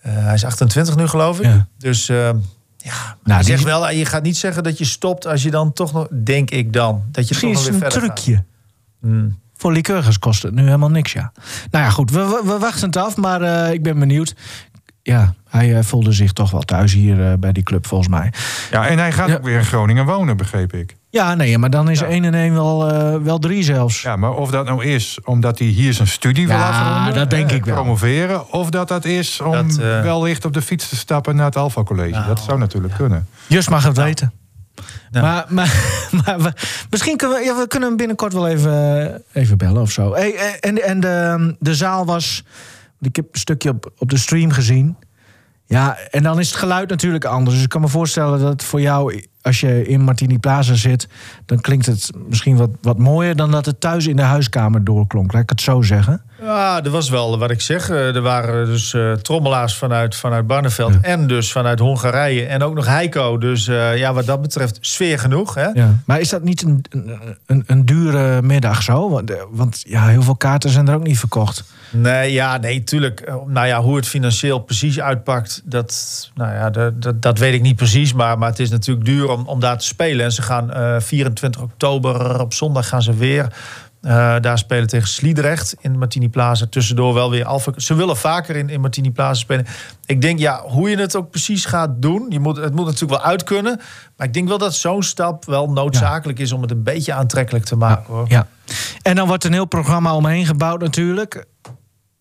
eh, 0.00 0.12
hij 0.12 0.34
is 0.34 0.44
28 0.44 0.96
nu, 0.96 1.06
geloof 1.06 1.38
ik. 1.38 1.44
Ja. 1.44 1.66
Dus 1.78 2.08
eh, 2.08 2.16
ja, 2.76 3.16
Nou, 3.24 3.38
die- 3.38 3.48
zegt 3.50 3.62
wel, 3.64 3.90
je 3.90 4.04
gaat 4.04 4.22
niet 4.22 4.36
zeggen 4.36 4.62
dat 4.62 4.78
je 4.78 4.84
stopt 4.84 5.26
als 5.26 5.42
je 5.42 5.50
dan 5.50 5.72
toch 5.72 5.92
nog, 5.92 6.06
denk 6.24 6.50
ik 6.50 6.72
dan, 6.72 7.02
dat 7.10 7.22
je 7.28 7.28
Misschien 7.28 7.52
toch 7.52 7.60
is 7.62 7.68
nog 7.68 7.76
weer 7.76 7.84
een 7.86 7.92
verder 7.92 8.14
trucje. 8.14 8.44
Hmm. 9.00 9.38
Voor 9.56 9.72
Lycurgus 9.72 10.18
kost 10.18 10.42
het 10.42 10.54
nu 10.54 10.62
helemaal 10.64 10.90
niks, 10.90 11.12
ja. 11.12 11.32
Nou 11.70 11.84
ja, 11.84 11.90
goed, 11.90 12.10
we, 12.10 12.18
we, 12.18 12.40
we 12.44 12.58
wachten 12.58 12.86
het 12.86 12.96
af, 12.96 13.16
maar 13.16 13.72
ik 13.72 13.82
ben 13.82 13.98
benieuwd. 13.98 14.34
Ja, 15.02 15.34
hij 15.48 15.76
eh, 15.76 15.82
voelde 15.84 16.12
zich 16.12 16.32
toch 16.32 16.50
wel 16.50 16.60
thuis 16.60 16.92
hier 16.92 17.26
eh, 17.30 17.32
bij 17.38 17.52
die 17.52 17.62
club, 17.62 17.86
volgens 17.86 18.08
mij. 18.10 18.32
Ja, 18.70 18.86
en 18.86 18.98
hij 18.98 19.12
gaat 19.12 19.28
Ja. 19.28 19.34
ook 19.34 19.42
weer 19.44 19.58
in 19.58 19.64
Groningen 19.64 20.04
wonen, 20.04 20.36
begreep 20.36 20.72
ik. 20.72 20.96
Ja, 21.10 21.34
nee, 21.34 21.58
maar 21.58 21.70
dan 21.70 21.90
is 21.90 21.98
Ja. 22.00 22.06
1 22.06 22.24
en 22.24 22.34
1 22.34 22.52
wel, 22.54 22.90
eh, 22.92 23.16
wel 23.22 23.38
drie 23.38 23.62
zelfs. 23.62 24.02
Ja, 24.02 24.16
maar 24.16 24.32
of 24.32 24.50
dat 24.50 24.64
nou 24.64 24.84
is 24.84 25.18
omdat 25.24 25.58
hij 25.58 25.68
hier 25.68 25.92
zijn 25.92 26.08
studie 26.08 26.46
wil 26.46 26.56
Ja, 26.56 26.68
afronden, 26.68 27.14
dat 27.14 27.30
denk 27.30 27.50
eh, 27.50 27.56
ik 27.56 27.64
wel. 27.64 27.74
promoveren, 27.74 28.52
of 28.52 28.70
dat 28.70 28.88
dat 28.88 29.04
is 29.04 29.40
om 29.40 29.52
Dat, 29.52 29.78
eh, 29.78 30.02
wellicht 30.02 30.44
op 30.44 30.52
de 30.52 30.62
fiets 30.62 30.88
te 30.88 30.96
stappen 30.96 31.36
naar 31.36 31.46
het 31.46 31.56
Alpha 31.56 31.82
College. 31.82 32.10
Nou. 32.10 32.26
dat 32.26 32.40
zou 32.40 32.58
natuurlijk 32.58 32.94
kunnen. 32.94 33.26
Just 33.46 33.70
mag 33.70 33.84
het 33.84 33.96
weten. 33.96 34.32
Nou. 35.10 35.24
Maar, 35.26 35.44
maar, 35.48 35.74
maar 36.24 36.40
we- 36.42 36.52
misschien 36.90 37.16
kunnen 37.16 37.38
we, 37.38 37.44
ja, 37.44 37.56
we 37.56 37.66
kunnen 37.68 37.88
hem 37.88 37.96
binnenkort 37.96 38.32
wel 38.32 38.48
even, 38.48 39.22
even 39.32 39.58
bellen 39.58 39.82
of 39.82 39.90
zo. 39.90 40.14
Hey, 40.14 40.58
en 40.60 40.82
en 40.84 41.00
de, 41.00 41.56
de 41.58 41.74
zaal 41.74 42.04
was. 42.06 42.44
Ik 43.00 43.16
heb 43.16 43.26
een 43.32 43.38
stukje 43.38 43.68
op, 43.68 43.92
op 43.98 44.10
de 44.10 44.16
stream 44.16 44.50
gezien. 44.50 44.96
Ja, 45.64 45.96
en 46.10 46.22
dan 46.22 46.38
is 46.38 46.48
het 46.48 46.58
geluid 46.58 46.88
natuurlijk 46.88 47.24
anders. 47.24 47.54
Dus 47.54 47.64
ik 47.64 47.70
kan 47.70 47.80
me 47.80 47.88
voorstellen 47.88 48.40
dat 48.40 48.64
voor 48.64 48.80
jou, 48.80 49.24
als 49.42 49.60
je 49.60 49.86
in 49.86 50.00
Martini 50.00 50.38
Plaza 50.38 50.74
zit, 50.74 51.08
dan 51.46 51.60
klinkt 51.60 51.86
het 51.86 52.10
misschien 52.28 52.56
wat, 52.56 52.70
wat 52.82 52.98
mooier 52.98 53.36
dan 53.36 53.50
dat 53.50 53.66
het 53.66 53.80
thuis 53.80 54.06
in 54.06 54.16
de 54.16 54.22
huiskamer 54.22 54.84
doorklonk. 54.84 55.32
Laat 55.32 55.42
ik 55.42 55.50
het 55.50 55.60
zo 55.60 55.82
zeggen. 55.82 56.22
Ja, 56.42 56.84
er 56.84 56.90
was 56.90 57.08
wel 57.08 57.38
wat 57.38 57.50
ik 57.50 57.60
zeg. 57.60 57.90
eh, 57.90 58.14
Er 58.14 58.20
waren 58.22 58.66
dus 58.66 58.94
eh, 58.94 59.12
trommelaars 59.12 59.74
vanuit, 59.74 60.14
vanuit 60.16 60.46
Barneveld 60.46 60.92
Ja. 60.92 60.98
en 61.02 61.26
dus 61.26 61.52
vanuit 61.52 61.78
Hongarije. 61.78 62.46
En 62.46 62.62
ook 62.62 62.74
nog 62.74 62.86
Heiko. 62.86 63.38
Dus 63.38 63.68
eh, 63.68 63.96
ja, 63.98 64.12
wat 64.12 64.26
dat 64.26 64.42
betreft 64.42 64.78
sfeer 64.80 65.18
genoeg. 65.18 65.54
Hè? 65.54 65.66
Ja. 65.68 65.94
Maar 66.06 66.20
is 66.20 66.28
dat 66.28 66.42
niet 66.42 66.62
een, 66.62 66.84
een, 67.46 67.64
een, 67.66 67.84
dure 67.84 68.42
middag 68.42 68.82
zo? 68.82 69.10
Want, 69.10 69.32
want 69.50 69.82
ja, 69.86 70.06
heel 70.06 70.22
veel 70.22 70.36
kaarten 70.36 70.70
zijn 70.70 70.88
er 70.88 70.94
ook 70.94 71.06
niet 71.06 71.18
verkocht. 71.18 71.64
Nee, 71.90 72.32
ja, 72.32 72.56
nee, 72.56 72.84
tuurlijk. 72.84 73.32
Nou 73.46 73.66
ja, 73.66 73.80
hoe 73.82 73.96
het 73.96 74.08
financieel 74.08 74.58
precies 74.58 75.00
uitpakt, 75.00 75.62
dat, 75.64 76.30
nou 76.34 76.54
ja, 76.54 76.70
dat, 76.70 77.02
dat, 77.02 77.22
dat 77.22 77.38
weet 77.38 77.54
ik 77.54 77.62
niet 77.62 77.76
precies. 77.76 78.12
Maar, 78.12 78.38
maar 78.38 78.48
het 78.48 78.58
is 78.58 78.70
natuurlijk 78.70 79.06
duur 79.06 79.28
om, 79.28 79.46
om 79.46 79.60
daar 79.60 79.78
te 79.78 79.84
spelen. 79.86 80.24
En 80.24 80.32
ze 80.32 80.42
gaan 80.42 80.72
eh 80.72 80.96
24 81.00 81.60
oktober 81.62 82.40
op 82.40 82.52
zondag 82.54 82.88
gaan 82.88 83.02
ze 83.02 83.14
weer. 83.14 83.46
Eh, 84.00 84.36
daar 84.40 84.58
spelen 84.58 84.86
tegen 84.88 85.08
Sliedrecht 85.08 85.74
in 85.80 85.98
Martini 85.98 86.28
Plaza. 86.28 86.66
Tussendoor 86.70 87.14
wel 87.14 87.30
weer 87.30 87.44
Alpha. 87.44 87.72
Ze 87.76 87.94
willen 87.94 88.16
vaker 88.16 88.56
in, 88.56 88.68
in 88.68 88.80
Martini 88.80 89.10
Plaza 89.10 89.34
spelen. 89.34 89.66
Ik 90.06 90.20
denk, 90.20 90.38
ja, 90.38 90.62
hoe 90.62 90.90
je 90.90 90.96
het 90.96 91.16
ook 91.16 91.30
precies 91.30 91.64
gaat 91.64 91.90
doen. 92.02 92.26
Je 92.28 92.40
moet, 92.40 92.56
het 92.56 92.74
moet 92.74 92.84
natuurlijk 92.84 93.22
wel 93.22 93.30
uit 93.30 93.44
kunnen. 93.44 93.80
Maar 94.16 94.26
ik 94.26 94.34
denk 94.34 94.48
wel 94.48 94.58
dat 94.58 94.74
zo'n 94.74 95.02
stap 95.02 95.44
wel 95.44 95.70
noodzakelijk 95.70 96.38
is 96.38 96.52
om 96.52 96.62
het 96.62 96.70
een 96.70 96.82
beetje 96.82 97.12
aantrekkelijk 97.12 97.64
te 97.64 97.76
maken. 97.76 98.14
Hoor. 98.14 98.24
Ja. 98.28 98.46
En 99.02 99.16
dan 99.16 99.26
wordt 99.26 99.44
een 99.44 99.52
heel 99.52 99.64
programma 99.64 100.14
omheen 100.14 100.46
gebouwd 100.46 100.80
natuurlijk. 100.80 101.44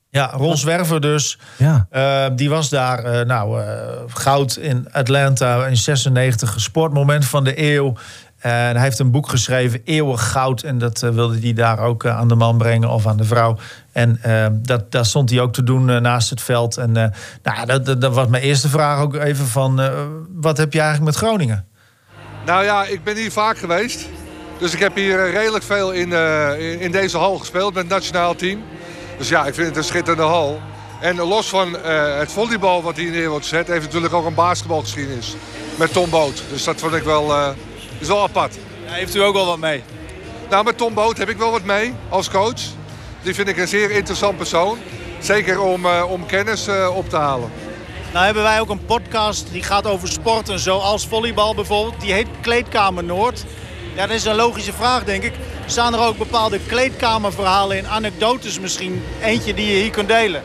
Ja, 0.10 0.32
Ron 0.34 0.58
Zwerver 0.58 1.02
dus. 1.02 1.40
Ja. 1.58 1.88
Uh, 1.92 2.36
die 2.36 2.50
was 2.50 2.70
daar, 2.70 3.20
uh, 3.20 3.26
nou, 3.26 3.62
goud 4.08 4.56
in 4.56 4.88
Atlanta 4.92 5.66
in 5.66 5.78
96, 5.78 6.60
sportmoment 6.60 7.26
van 7.26 7.44
de 7.44 7.74
eeuw. 7.74 7.94
En 8.40 8.52
hij 8.52 8.82
heeft 8.82 9.00
een 9.00 9.12
boek 9.12 9.30
geschreven, 9.30 9.82
Eeuwig 9.84 10.32
Goud. 10.32 10.62
En 10.64 10.78
dat 10.78 11.04
eh, 11.04 11.10
wilde 11.10 11.40
hij 11.40 11.54
daar 11.54 11.80
ook 11.80 12.04
eh, 12.04 12.18
aan 12.18 12.28
de 12.28 12.36
man 12.36 12.58
brengen 12.58 12.90
of 12.90 13.08
aan 13.08 13.18
de 13.18 13.24
vrouw. 13.24 13.58
En 13.92 14.20
eh, 14.22 14.48
dat, 14.52 14.92
daar 14.92 15.06
stond 15.06 15.30
hij 15.30 15.40
ook 15.40 15.54
te 15.54 15.64
doen 15.64 15.86
naast 16.02 16.30
het 16.30 16.42
veld. 16.42 16.78
En 16.78 16.92
nou, 17.44 17.66
dat, 17.66 17.86
dat, 17.86 18.02
dat 18.02 18.14
was 18.14 18.28
mijn 18.28 18.44
eerste 18.44 18.70
vraag 18.70 19.00
ook 19.00 19.16
even 19.16 19.46
van... 19.46 19.82
wat 20.36 20.58
heb 20.58 20.74
je 20.74 20.80
eigenlijk 20.80 21.12
met 21.12 21.24
Groningen? 21.24 21.66
Nou 22.46 22.64
ja, 22.64 22.86
ik 22.86 23.04
ben 23.04 23.16
hier 23.16 23.32
vaak 23.32 23.58
geweest. 23.58 24.06
Dus 24.60 24.74
ik 24.74 24.80
heb 24.80 24.96
hier 24.96 25.32
redelijk 25.32 25.64
veel 25.64 25.92
in, 25.92 26.12
in- 26.60 26.80
in 26.80 26.92
deze 26.92 27.18
hal 27.18 27.38
gespeeld 27.38 27.74
met 27.74 27.84
het 27.84 27.92
nationaal 27.92 28.36
team. 28.36 28.60
Dus 29.18 29.30
ja, 29.30 29.46
ik 29.46 29.54
vind 29.54 29.68
het 29.68 29.78
een 29.78 29.84
schitterende 29.84 30.24
hal. 30.24 30.60
En 31.02 31.16
los 31.16 31.50
van 31.50 31.78
het 32.20 32.32
volleybal 32.32 32.84
wat 32.84 32.96
hier 32.98 33.12
neer 33.12 33.30
wordt 33.30 33.48
gezet... 33.48 33.68
heeft 33.68 33.86
natuurlijk 33.86 34.14
ook 34.14 34.26
een 34.26 34.34
basketbalgeschiedenis 34.34 35.36
met 35.76 35.94
Tom 35.94 36.10
Boot. 36.10 36.44
Dus 36.52 36.64
dat 36.64 36.80
vond 36.80 36.94
ik 36.94 37.04
wel, 37.04 37.34
is 38.00 38.08
wel 38.08 38.22
apart. 38.22 38.58
heeft 38.86 39.16
u 39.16 39.20
ook 39.22 39.34
wel 39.34 39.46
wat 39.46 39.58
mee? 39.58 39.84
Nou, 40.50 40.64
met 40.64 40.78
Tom 40.78 40.94
Boot 40.94 41.18
heb 41.18 41.30
ik 41.30 41.38
wel 41.38 41.52
wat 41.52 41.64
mee 41.64 41.94
als 42.10 42.30
coach. 42.30 42.62
Die 43.22 43.34
vind 43.34 43.48
ik 43.48 43.58
een 43.58 43.68
zeer 43.68 43.92
interessant 43.92 44.38
persoon. 44.38 44.78
Zeker 45.20 45.62
om, 45.62 45.86
eh, 45.86 46.06
om 46.10 46.26
kennis 46.26 46.68
eh, 46.68 46.96
op 46.96 47.10
te 47.10 47.16
halen. 47.16 47.52
Nou 48.14 48.26
hebben 48.26 48.44
wij 48.44 48.60
ook 48.60 48.70
een 48.70 48.86
podcast 48.86 49.52
die 49.52 49.64
gaat 49.64 49.88
over 49.88 50.08
sporten, 50.08 50.60
zoals 50.60 51.08
volleybal 51.08 51.56
bijvoorbeeld. 51.56 52.02
Die 52.02 52.14
heet 52.14 52.28
Kleedkamer 52.42 53.04
Noord. 53.04 53.46
Ja, 53.96 54.08
dat 54.08 54.16
is 54.16 54.26
een 54.26 54.36
logische 54.36 54.74
vraag, 54.74 55.04
denk 55.04 55.24
ik. 55.24 55.34
Staan 55.66 55.94
er 55.94 56.00
ook 56.00 56.18
bepaalde 56.18 56.60
kleedkamerverhalen 56.60 57.78
in, 57.78 57.88
anekdotes 57.88 58.60
misschien? 58.60 59.04
Eentje 59.22 59.54
die 59.54 59.66
je 59.66 59.82
hier 59.82 59.92
kunt 59.92 60.08
delen? 60.08 60.44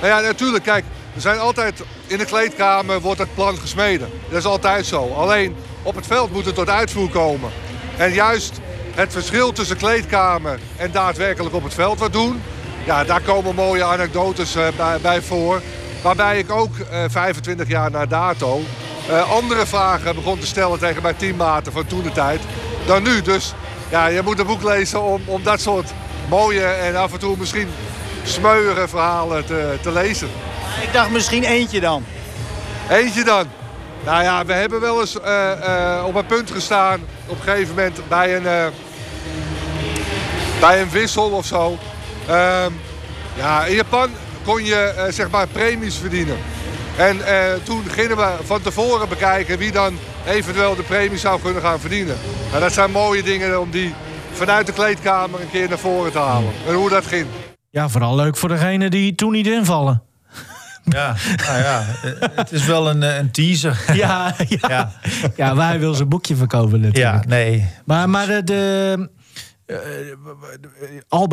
Nou 0.00 0.12
ja, 0.12 0.20
natuurlijk. 0.20 0.64
Kijk, 0.64 0.84
er 1.14 1.20
zijn 1.20 1.38
altijd 1.38 1.82
in 2.06 2.18
de 2.18 2.24
kleedkamer 2.24 3.00
wordt 3.00 3.20
het 3.20 3.34
plan 3.34 3.58
gesmeden. 3.58 4.10
Dat 4.28 4.38
is 4.38 4.44
altijd 4.44 4.86
zo. 4.86 5.12
Alleen 5.14 5.56
op 5.82 5.94
het 5.94 6.06
veld 6.06 6.32
moet 6.32 6.44
het 6.44 6.54
tot 6.54 6.68
uitvoer 6.68 7.10
komen. 7.10 7.50
En 7.96 8.12
juist 8.12 8.60
het 8.94 9.12
verschil 9.12 9.52
tussen 9.52 9.76
kleedkamer 9.76 10.58
en 10.76 10.90
daadwerkelijk 10.90 11.54
op 11.54 11.62
het 11.62 11.74
veld 11.74 11.98
wat 11.98 12.12
doen. 12.12 12.42
Ja, 12.84 13.04
daar 13.04 13.20
komen 13.20 13.54
mooie 13.54 13.84
anekdotes 13.84 14.54
eh, 14.54 14.66
bij, 15.02 15.22
voor. 15.22 15.60
Waarbij 16.02 16.38
ik 16.38 16.50
ook 16.50 16.78
eh, 16.78 17.04
25 17.08 17.68
jaar 17.68 17.90
na 17.90 18.06
dato 18.06 18.60
eh, 19.08 19.30
andere 19.30 19.66
vragen 19.66 20.14
begon 20.14 20.38
te 20.38 20.46
stellen 20.46 20.78
tegen 20.78 21.02
mijn 21.02 21.16
teammaten 21.16 21.72
van 21.72 21.86
toen 21.86 22.02
de 22.02 22.12
tijd 22.12 22.40
dan 22.86 23.02
nu. 23.02 23.22
Dus 23.22 23.54
ja, 23.90 24.06
je 24.06 24.22
moet 24.22 24.38
een 24.38 24.46
boek 24.46 24.62
lezen 24.62 25.02
om, 25.02 25.22
om 25.26 25.42
dat 25.42 25.60
soort 25.60 25.92
mooie 26.28 26.64
en 26.64 26.96
af 26.96 27.12
en 27.12 27.18
toe 27.18 27.36
misschien 27.38 27.68
smeuïge 28.24 28.88
verhalen 28.88 29.46
te, 29.46 29.78
te 29.82 29.92
lezen. 29.92 30.28
Ik 30.82 30.92
dacht 30.92 31.10
misschien 31.10 31.44
eentje 31.44 31.80
dan. 31.80 32.04
Eentje 32.90 33.24
dan. 33.24 33.46
Nou 34.04 34.22
ja, 34.22 34.44
we 34.44 34.52
hebben 34.52 34.80
wel 34.80 35.00
eens 35.00 35.20
eh, 35.20 35.52
eh, 35.52 36.06
op 36.06 36.14
een 36.14 36.26
punt 36.26 36.50
gestaan. 36.50 37.00
Op 37.26 37.36
een 37.36 37.42
gegeven 37.42 37.74
moment 37.74 38.00
bij 38.08 38.36
een, 38.36 38.46
eh, 38.46 38.66
bij 40.60 40.80
een 40.80 40.90
wissel 40.90 41.30
of 41.30 41.46
zo. 41.46 41.78
Ehm, 42.26 42.72
ja, 43.36 43.64
in 43.64 43.74
Japan 43.74 44.10
kon 44.44 44.64
je 44.64 45.08
zeg 45.10 45.30
maar 45.30 45.46
premies 45.46 45.96
verdienen. 45.96 46.36
En 46.96 47.26
eh, 47.26 47.54
toen 47.62 47.82
gingen 47.90 48.16
we 48.16 48.36
van 48.42 48.62
tevoren 48.62 49.08
bekijken 49.08 49.58
wie 49.58 49.72
dan 49.72 49.98
eventueel 50.26 50.76
de 50.76 50.82
premie 50.82 51.18
zou 51.18 51.40
kunnen 51.40 51.62
gaan 51.62 51.80
verdienen. 51.80 52.16
Nou, 52.48 52.60
dat 52.62 52.72
zijn 52.72 52.90
mooie 52.90 53.22
dingen 53.22 53.60
om 53.60 53.70
die 53.70 53.94
vanuit 54.32 54.66
de 54.66 54.72
kleedkamer 54.72 55.40
een 55.40 55.50
keer 55.50 55.68
naar 55.68 55.78
voren 55.78 56.12
te 56.12 56.18
halen. 56.18 56.52
En 56.66 56.74
hoe 56.74 56.88
dat 56.88 57.06
ging. 57.06 57.26
Ja, 57.70 57.88
vooral 57.88 58.14
leuk 58.14 58.36
voor 58.36 58.48
degene 58.48 58.90
die 58.90 59.14
toen 59.14 59.32
niet 59.32 59.46
invallen. 59.46 60.02
Ja, 60.92 61.16
nou 61.46 61.58
ja, 61.58 61.84
eh, 62.02 62.28
het 62.34 62.52
is 62.52 62.64
wel 62.66 62.90
een, 62.90 63.02
eh, 63.02 63.16
een 63.16 63.30
teaser. 63.30 63.84
Ja, 63.92 64.34
ja. 64.48 64.68
Ja, 64.68 64.92
ja 65.36 65.54
maar 65.54 65.68
hij 65.68 65.78
wil 65.78 65.94
zijn 65.94 66.08
boekje 66.08 66.36
verkopen 66.36 66.80
natuurlijk. 66.80 67.24
ja 67.24 67.28
nee. 67.28 67.68
Maar, 67.84 68.10
maar 68.10 68.44
de, 68.44 69.08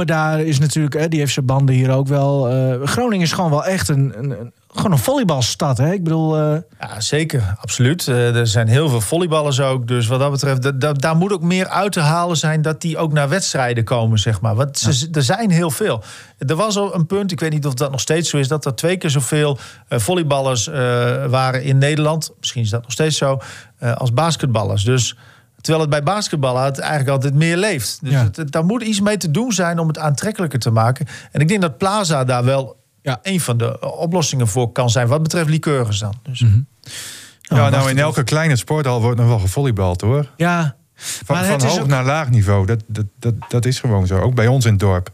daar 0.06 0.40
is 0.42 0.60
natuurlijk, 0.60 0.96
hè, 0.96 1.08
die 1.08 1.20
heeft 1.20 1.34
zijn 1.34 1.46
banden 1.46 1.76
hier 1.76 1.92
ook 1.92 2.08
wel. 2.08 2.50
Eh, 2.50 2.88
Groningen 2.88 3.26
is 3.26 3.32
gewoon 3.32 3.50
wel 3.50 3.66
echt 3.66 3.90
een, 3.90 4.14
een, 4.18 4.30
een- 4.40 4.54
gewoon 4.68 4.92
een 4.92 4.98
volleybalstad. 4.98 5.78
Hè? 5.78 5.92
Ik 5.92 6.04
bedoel, 6.04 6.38
Ja, 6.80 7.00
zeker, 7.00 7.56
absoluut. 7.62 8.08
Er 8.08 8.48
zijn 8.48 8.68
heel 8.68 8.90
veel 8.90 9.02
volleyballers 9.02 9.60
ook. 9.62 9.88
Dus 9.88 10.08
wat 10.08 10.20
dat 10.20 10.32
betreft, 10.32 10.62
da- 10.62 10.72
da- 10.72 10.94
daar 10.94 11.16
moet 11.16 11.32
ook 11.34 11.42
meer 11.42 11.68
uit 11.68 11.92
te 11.92 12.00
halen 12.00 12.38
zijn... 12.38 12.62
dat 12.62 12.82
die 12.82 12.98
ook 12.98 13.14
naar 13.14 13.30
wedstrijden 13.30 13.84
komen, 13.84 14.20
zeg 14.20 14.42
maar. 14.42 14.56
Want 14.56 14.78
ze, 14.78 15.08
er 15.12 15.24
zijn 15.24 15.52
heel 15.52 15.72
veel. 15.72 16.04
Er 16.38 16.56
was 16.56 16.78
al 16.78 16.96
een 16.96 17.06
punt, 17.06 17.32
ik 17.32 17.40
weet 17.40 17.52
niet 17.52 17.66
of 17.66 17.74
dat 17.74 17.92
nog 17.92 18.00
steeds 18.00 18.30
zo 18.30 18.38
is... 18.38 18.48
dat 18.48 18.66
er 18.66 18.76
twee 18.76 18.98
keer 18.98 19.10
zoveel 19.10 19.58
volleyballers 19.90 20.68
waren 21.30 21.64
in 21.64 21.78
Nederland. 21.78 22.32
Misschien 22.40 22.62
is 22.62 22.70
dat 22.70 22.82
nog 22.82 22.92
steeds 22.92 23.18
zo, 23.18 23.40
als 23.96 24.14
basketballers. 24.14 24.84
Dus... 24.84 25.16
Terwijl 25.62 25.82
het 25.82 25.90
bij 25.90 26.04
basketballen 26.04 26.64
het 26.64 26.80
eigenlijk 26.80 27.10
altijd 27.10 27.34
meer 27.34 27.58
leeft. 27.58 28.00
Dus 28.02 28.12
Ja. 28.12 28.24
het, 28.24 28.36
het- 28.36 28.52
daar 28.52 28.66
moet 28.66 28.82
iets 28.84 29.02
mee 29.02 29.18
te 29.18 29.32
doen 29.32 29.52
zijn 29.52 29.80
om 29.80 29.88
het 29.88 29.98
aantrekkelijker 29.98 30.60
te 30.60 30.72
maken. 30.72 31.06
En 31.32 31.42
ik 31.42 31.48
denk 31.48 31.62
dat 31.62 31.78
Plaza 31.78 32.24
daar 32.24 32.44
wel 32.44 32.76
Ja. 33.02 33.20
een 33.22 33.42
van 33.42 33.58
de 33.58 33.92
oplossingen 33.98 34.48
voor 34.48 34.72
kan 34.72 34.90
zijn. 34.90 35.08
Wat 35.08 35.24
betreft 35.24 35.50
liqueurs 35.50 36.00
dan. 36.00 36.14
Dus. 36.24 36.44
Ja, 37.42 37.70
nou 37.70 37.90
in 37.90 37.98
elke 38.00 38.24
kleine 38.24 38.56
sporthal 38.56 39.02
wordt 39.02 39.18
nog 39.20 39.28
wel 39.28 39.40
gevolleybald 39.40 40.02
hoor. 40.02 40.32
ja. 40.38 40.76
Van, 41.00 41.36
Maar 41.36 41.46
van 41.46 41.54
het 41.54 41.64
is 41.64 41.70
hoog 41.72 41.80
ook- 41.82 41.88
naar 41.88 42.06
laag 42.06 42.30
niveau. 42.30 42.66
Dat, 42.66 42.84
dat, 42.88 43.06
dat, 43.20 43.34
dat 43.50 43.66
is 43.66 43.80
gewoon 43.80 44.08
zo. 44.08 44.20
Ook 44.20 44.36
bij 44.36 44.48
ons 44.48 44.66
in 44.66 44.72
het 44.72 44.80
dorp. 44.80 45.12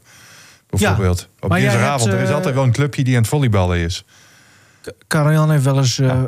Bijvoorbeeld. 0.70 1.28
Op 1.40 1.50
dinsdagavond. 1.52 2.14
Er 2.14 2.20
is 2.22 2.30
eh, 2.30 2.36
altijd 2.36 2.56
wel 2.56 2.64
een 2.64 2.72
clubje 2.72 3.04
die 3.04 3.16
aan 3.16 3.22
het 3.22 3.30
volleyballen 3.30 3.78
is. 3.78 4.06
Karajan 5.08 5.52
heeft 5.52 5.64
wel 5.64 5.78
eens 5.78 6.00
eh, 6.00 6.10
eh, 6.10 6.28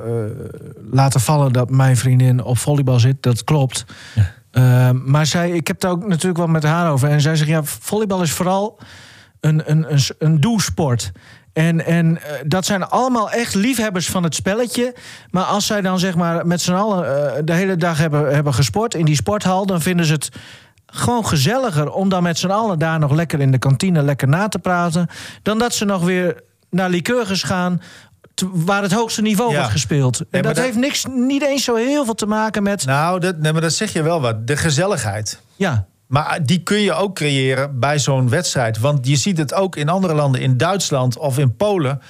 laten 0.92 1.20
vallen 1.20 1.54
dat 1.54 1.70
mijn 1.70 1.98
vriendin 1.98 2.44
op 2.44 2.58
volleybal 2.58 3.00
zit. 3.00 3.24
Dat 3.24 3.44
klopt. 3.44 3.86
Eh, 4.52 4.90
maar 4.92 5.26
zij, 5.26 5.52
ik 5.52 5.68
heb 5.68 5.82
het 5.82 5.92
ook 5.92 6.08
natuurlijk 6.08 6.38
wel 6.38 6.48
met 6.48 6.64
haar 6.64 6.92
over. 6.92 7.10
En 7.10 7.22
zij 7.22 7.36
zegt, 7.36 7.50
ja, 7.50 7.64
volleybal 7.64 8.22
is 8.22 8.32
vooral 8.32 8.80
een, 9.40 9.72
een, 9.72 9.94
een, 9.94 10.00
een 10.20 10.40
doelsport. 10.40 11.12
En, 11.54 11.86
en 11.86 12.20
dat 12.46 12.66
zijn 12.66 12.84
allemaal 12.84 13.32
echt 13.32 13.56
liefhebbers 13.56 14.10
van 14.10 14.24
het 14.24 14.36
spelletje. 14.36 14.96
Maar 15.32 15.44
als 15.44 15.66
zij 15.66 15.82
dan 15.82 16.00
zeg 16.00 16.16
maar 16.16 16.48
met 16.48 16.62
z'n 16.62 16.74
allen 16.74 17.46
de 17.46 17.54
hele 17.54 17.76
dag 17.76 17.98
hebben, 17.98 18.34
hebben 18.34 18.54
gesport 18.54 18.94
in 18.96 19.06
die 19.06 19.16
sporthal... 19.16 19.66
dan 19.66 19.82
vinden 19.82 20.06
ze 20.06 20.14
het 20.14 20.30
gewoon 20.86 21.26
gezelliger 21.26 21.92
om 21.92 22.10
dan 22.10 22.24
met 22.24 22.38
z'n 22.38 22.50
allen 22.50 22.80
daar 22.80 23.00
nog 23.00 23.12
lekker 23.12 23.40
in 23.40 23.52
de 23.52 23.58
kantine 23.58 24.02
lekker 24.02 24.28
na 24.28 24.48
te 24.48 24.60
praten. 24.60 25.08
Dan 25.42 25.58
dat 25.58 25.74
ze 25.74 25.86
nog 25.86 26.04
weer 26.04 26.42
naar 26.70 26.90
liqueurs 26.90 27.44
gaan. 27.44 27.82
Waar 28.52 28.82
het 28.82 28.92
hoogste 28.92 29.22
niveau 29.22 29.52
Ja. 29.52 29.58
wordt 29.58 29.72
gespeeld. 29.72 30.18
En 30.20 30.42
dat, 30.42 30.56
dat- 30.56 30.64
heeft 30.64 30.78
niks, 30.78 31.06
niet 31.10 31.44
eens 31.44 31.64
zo 31.64 31.76
heel 31.76 32.06
veel 32.06 32.14
te 32.16 32.26
maken 32.26 32.64
met. 32.64 32.86
Nou, 32.86 33.20
dat, 33.20 33.38
nee, 33.38 33.52
maar 33.52 33.62
dat 33.62 33.74
zeg 33.74 33.94
je 33.94 34.02
wel 34.04 34.22
wat. 34.22 34.48
De 34.48 34.58
gezelligheid. 34.58 35.42
Ja, 35.56 35.86
Maar 36.08 36.40
die 36.46 36.64
kun 36.64 36.80
je 36.80 36.94
ook 36.94 37.16
creëren 37.16 37.80
bij 37.80 38.00
zo'n 38.00 38.30
wedstrijd. 38.30 38.80
Want 38.80 39.08
je 39.08 39.16
ziet 39.16 39.38
het 39.38 39.54
ook 39.54 39.76
in 39.76 39.90
andere 39.90 40.14
landen, 40.14 40.42
in 40.42 40.58
Duitsland 40.58 41.18
of 41.18 41.38
in 41.38 41.56
Polen. 41.56 42.02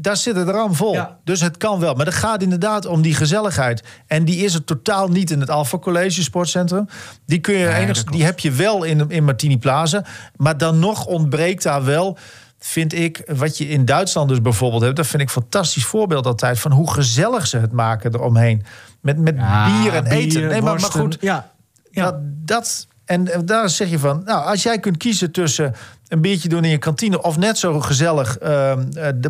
Daar 0.00 0.16
zit 0.16 0.36
het 0.36 0.48
ram 0.48 0.74
vol. 0.74 0.92
Ja. 0.92 1.18
Dus 1.24 1.40
het 1.40 1.56
kan 1.56 1.80
wel. 1.80 1.94
Maar 1.94 2.06
het 2.06 2.14
gaat 2.14 2.42
inderdaad 2.42 2.86
om 2.86 3.02
die 3.02 3.14
gezelligheid. 3.14 3.82
En 4.06 4.24
die 4.24 4.44
is 4.44 4.54
er 4.54 4.64
totaal 4.64 5.08
niet 5.08 5.30
in 5.30 5.40
het 5.40 5.50
Alpha 5.50 5.78
College 5.78 6.22
Sportcentrum. 6.22 6.86
Die, 7.26 7.38
kun 7.38 7.54
je 7.54 7.68
enigszins, 7.74 8.10
die 8.10 8.24
heb 8.24 8.38
je 8.38 8.50
wel 8.50 8.84
in, 8.84 9.10
in 9.10 9.24
Martini 9.24 9.58
Plaza. 9.58 10.04
Maar 10.36 10.58
dan 10.58 10.78
nog 10.78 11.06
ontbreekt 11.06 11.62
daar 11.62 11.84
wel 11.84 12.18
vind 12.60 12.92
ik, 12.92 13.22
wat 13.26 13.58
je 13.58 13.68
in 13.68 13.84
Duitsland 13.84 14.28
dus 14.28 14.40
bijvoorbeeld 14.40 14.82
hebt... 14.82 14.96
dat 14.96 15.06
vind 15.06 15.22
ik 15.22 15.28
een 15.28 15.42
fantastisch 15.42 15.84
voorbeeld 15.84 16.26
altijd... 16.26 16.58
van 16.58 16.72
hoe 16.72 16.90
gezellig 16.92 17.46
ze 17.46 17.58
het 17.58 17.72
maken 17.72 18.14
eromheen. 18.14 18.64
Met, 19.00 19.18
met 19.18 19.34
bier 19.36 19.94
en 19.94 20.06
eten. 20.06 20.46
Nee, 20.46 20.62
maar, 20.62 20.80
maar 20.80 20.90
goed, 20.90 21.16
Ja, 21.20 21.50
ja. 21.90 22.04
dat, 22.04 22.14
dat, 22.22 22.86
en 23.04 23.28
daar 23.44 23.70
zeg 23.70 23.90
je 23.90 23.98
van, 23.98 24.22
nou, 24.24 24.44
als 24.44 24.62
jij 24.62 24.78
kunt 24.78 24.96
kiezen 24.96 25.30
tussen 25.32 25.74
een 26.08 26.20
biertje 26.20 26.48
doen 26.48 26.64
in 26.64 26.70
je 26.70 26.78
kantine 26.78 27.22
of 27.22 27.36
net 27.36 27.58
zo 27.58 27.80
gezellig 27.80 28.38
eh, 28.38 28.76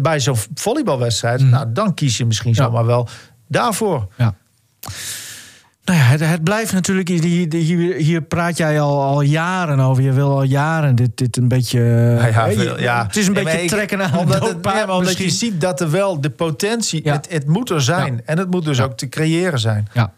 bij 0.01 0.21
zo'n 0.21 0.37
volleybalwedstrijd, 0.55 1.41
nou, 1.43 1.73
dan 1.73 1.95
kies 1.95 2.17
je 2.17 2.27
misschien 2.27 2.55
Ja. 2.55 2.65
zomaar 2.65 2.87
wel 2.87 3.09
daarvoor. 3.47 4.09
Ja. 4.17 4.35
Nou 5.90 6.02
ja, 6.02 6.09
het, 6.09 6.20
het 6.20 6.44
blijft 6.44 6.73
natuurlijk. 6.73 7.09
Hier, 7.09 7.52
hier, 7.54 7.94
hier 7.94 8.23
praat 8.23 8.56
jij 8.56 8.80
al, 8.80 9.02
al 9.02 9.20
jaren 9.20 9.80
over. 9.80 10.02
Je 10.02 10.12
wil 10.12 10.30
al 10.30 10.42
jaren 10.42 10.94
dit, 10.94 11.11
dit 11.14 11.37
een 11.37 11.49
beetje. 11.49 11.80
Ja, 11.80 12.26
ja, 12.26 12.47
hè, 12.47 12.52
veel, 12.52 12.76
je- 12.76 12.82
ja. 12.82 13.06
Het 13.06 13.16
is 13.16 13.26
een 13.26 13.32
beetje 13.32 13.62
ik- 13.62 13.68
trekken 13.68 14.02
aan 14.02 14.18
omdat, 14.18 14.49
het, 14.49 14.88
omdat 14.90 15.18
je 15.18 15.30
ziet 15.30 15.61
dat 15.61 15.80
er 15.80 15.90
wel 15.90 16.20
de 16.20 16.30
potentie, 16.30 17.00
Ja. 17.04 17.12
het, 17.12 17.26
het 17.30 17.47
moet 17.47 17.70
er 17.70 17.82
zijn. 17.82 18.23
En 18.25 18.38
het 18.38 18.50
moet 18.50 18.64
dus 18.64 18.80
ook 18.80 18.97
te 18.97 19.09
creëren 19.09 19.59
zijn. 19.59 19.88
Ja. 19.92 20.12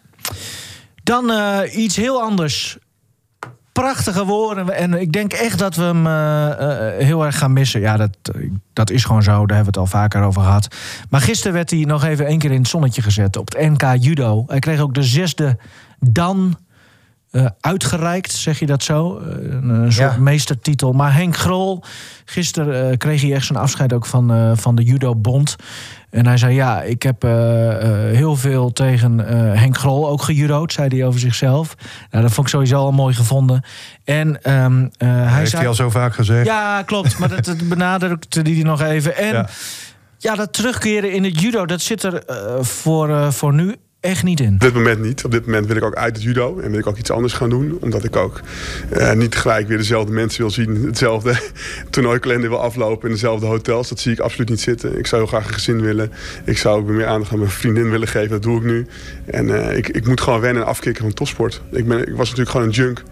Dan 1.03 1.31
eh, 1.31 1.75
iets 1.75 1.95
heel 1.95 2.21
anders. 2.21 2.77
Prachtige 3.73 4.25
woorden. 4.25 4.69
En 4.69 4.93
ik 4.93 5.11
denk 5.11 5.33
echt 5.33 5.59
dat 5.59 5.75
we 5.75 5.83
hem 5.83 6.07
eh, 6.07 6.51
eh, 6.51 7.05
heel 7.05 7.25
erg 7.25 7.37
gaan 7.37 7.53
missen. 7.53 7.81
Ja, 7.81 7.97
dat, 7.97 8.17
dat 8.73 8.89
is 8.89 9.03
gewoon 9.03 9.23
zo. 9.23 9.31
Daar 9.31 9.55
hebben 9.55 9.73
we 9.73 9.79
het 9.79 9.91
al 9.93 9.99
vaker 9.99 10.23
over 10.23 10.41
gehad. 10.41 10.75
Maar 11.09 11.21
gisteren 11.21 11.53
werd 11.53 11.69
hij 11.69 11.79
nog 11.79 12.03
even 12.03 12.25
één 12.25 12.39
keer 12.39 12.51
in 12.51 12.59
het 12.59 12.67
zonnetje 12.67 13.01
gezet. 13.01 13.37
Op 13.37 13.53
het 13.53 13.69
NK 13.69 14.03
Judo. 14.03 14.43
Hij 14.47 14.59
kreeg 14.59 14.79
ook 14.79 14.93
de 14.93 15.03
zesde 15.03 15.57
Dan 15.99 16.57
eh, 17.33 17.45
uitgereikt, 17.59 18.31
zeg 18.31 18.59
je 18.59 18.65
dat 18.65 18.83
zo? 18.83 19.17
Eh, 19.17 19.25
een, 19.53 19.69
een 19.69 19.91
soort 19.91 20.13
Ja. 20.13 20.19
meestertitel. 20.19 20.91
Maar 20.91 21.13
Henk 21.13 21.37
Grol, 21.37 21.83
gisteren 22.25 22.91
eh, 22.91 22.97
kreeg 22.97 23.21
hij 23.21 23.33
echt 23.33 23.45
zijn 23.45 23.59
afscheid 23.59 23.93
ook 23.93 24.05
van, 24.05 24.57
van 24.57 24.75
de 24.75 24.83
Judo 24.83 25.15
Bond. 25.15 25.55
En 26.09 26.25
hij 26.25 26.37
zei, 26.37 26.53
ja, 26.55 26.81
ik 26.81 27.03
heb 27.03 27.21
heel 28.11 28.35
veel 28.35 28.71
tegen 28.71 29.19
Henk 29.57 29.77
Grol 29.77 30.09
ook 30.09 30.21
gejudo'd, 30.21 30.73
zei 30.73 30.87
hij 30.97 31.07
over 31.07 31.19
zichzelf. 31.19 31.75
Nou, 32.11 32.23
dat 32.23 32.33
vond 32.33 32.47
ik 32.47 32.53
sowieso 32.53 32.77
al 32.77 32.91
mooi 32.91 33.13
gevonden. 33.13 33.63
En 34.03 34.43
ehm, 34.43 34.87
eh, 34.97 35.07
hij 35.07 35.37
Heeft 35.37 35.49
zei... 35.49 35.61
hij 35.61 35.69
al 35.69 35.75
zo 35.77 35.89
vaak 35.89 36.13
gezegd. 36.13 36.45
Ja, 36.45 36.83
klopt. 36.85 37.17
Maar 37.17 37.29
dat, 37.29 37.45
dat 37.45 37.67
benadrukte 37.73 38.41
hij 38.41 38.63
nog 38.63 38.81
even. 38.81 39.17
En 39.17 39.33
ja. 39.33 39.47
Ja. 40.17 40.35
dat 40.35 40.53
terugkeren 40.53 41.11
in 41.11 41.23
het 41.23 41.41
judo, 41.41 41.65
dat 41.65 41.81
zit 41.81 42.03
er 42.03 42.23
voor, 42.61 43.33
voor 43.33 43.53
nu 43.53 43.75
echt 44.03 44.23
niet 44.23 44.39
in. 44.39 44.53
Op 44.53 44.59
dit 44.59 44.73
moment 44.73 45.01
niet. 45.01 45.25
Op 45.25 45.31
dit 45.31 45.45
moment 45.45 45.65
wil 45.67 45.75
ik 45.75 45.83
ook 45.83 45.95
uit 45.95 46.15
het 46.15 46.23
judo 46.23 46.59
en 46.59 46.69
wil 46.69 46.79
ik 46.79 46.87
ook 46.87 46.97
iets 46.97 47.11
anders 47.11 47.33
gaan 47.33 47.49
doen. 47.49 47.77
Omdat 47.81 48.03
ik 48.03 48.15
ook 48.15 48.41
eh, 48.89 49.13
niet 49.13 49.35
gelijk 49.35 49.67
weer 49.67 49.77
dezelfde 49.77 50.11
mensen 50.11 50.41
wil 50.41 50.49
zien. 50.49 50.85
Hetzelfde 50.85 51.35
toernooikalender 51.89 52.49
wil 52.49 52.61
aflopen 52.61 53.07
in 53.07 53.13
dezelfde 53.13 53.45
hotels. 53.45 53.89
Dat 53.89 53.99
zie 53.99 54.11
ik 54.11 54.19
absoluut 54.19 54.49
niet 54.49 54.61
zitten. 54.61 54.97
Ik 54.97 55.07
zou 55.07 55.21
heel 55.21 55.29
graag 55.29 55.47
een 55.47 55.53
gezin 55.53 55.81
willen. 55.81 56.11
Ik 56.45 56.57
zou 56.57 56.79
ook 56.79 56.87
weer 56.87 56.95
meer 56.95 57.07
aandacht 57.07 57.31
aan 57.31 57.37
mijn 57.39 57.51
vriendin 57.51 57.89
willen 57.89 58.07
geven. 58.07 58.29
Dat 58.29 58.43
doe 58.43 58.57
ik 58.57 58.63
nu. 58.63 58.87
En 59.25 59.69
eh, 59.69 59.77
ik, 59.77 59.87
ik 59.87 60.07
moet 60.07 60.21
gewoon 60.21 60.39
wennen 60.39 60.61
en 60.63 60.67
afkicken 60.67 61.03
van 61.03 61.13
topsport. 61.13 61.61
Ik, 61.71 61.87
ben, 61.87 61.99
ik 62.07 62.15
was 62.15 62.29
natuurlijk 62.29 62.49
gewoon 62.49 62.65
een 62.67 62.73
junk. 62.73 63.03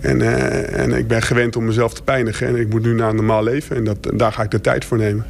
En, 0.00 0.22
eh, 0.22 0.78
en 0.80 0.92
ik 0.92 1.08
ben 1.08 1.22
gewend 1.22 1.56
om 1.56 1.64
mezelf 1.64 1.94
te 1.94 2.02
pijnigen. 2.02 2.46
En 2.46 2.56
ik 2.56 2.68
moet 2.68 2.82
nu 2.82 2.94
naar 2.94 3.08
een 3.08 3.16
normaal 3.16 3.42
leven. 3.42 3.76
En 3.76 3.84
dat, 3.84 4.10
daar 4.14 4.32
ga 4.32 4.42
ik 4.42 4.50
de 4.50 4.60
tijd 4.60 4.84
voor 4.84 4.98
nemen. 4.98 5.26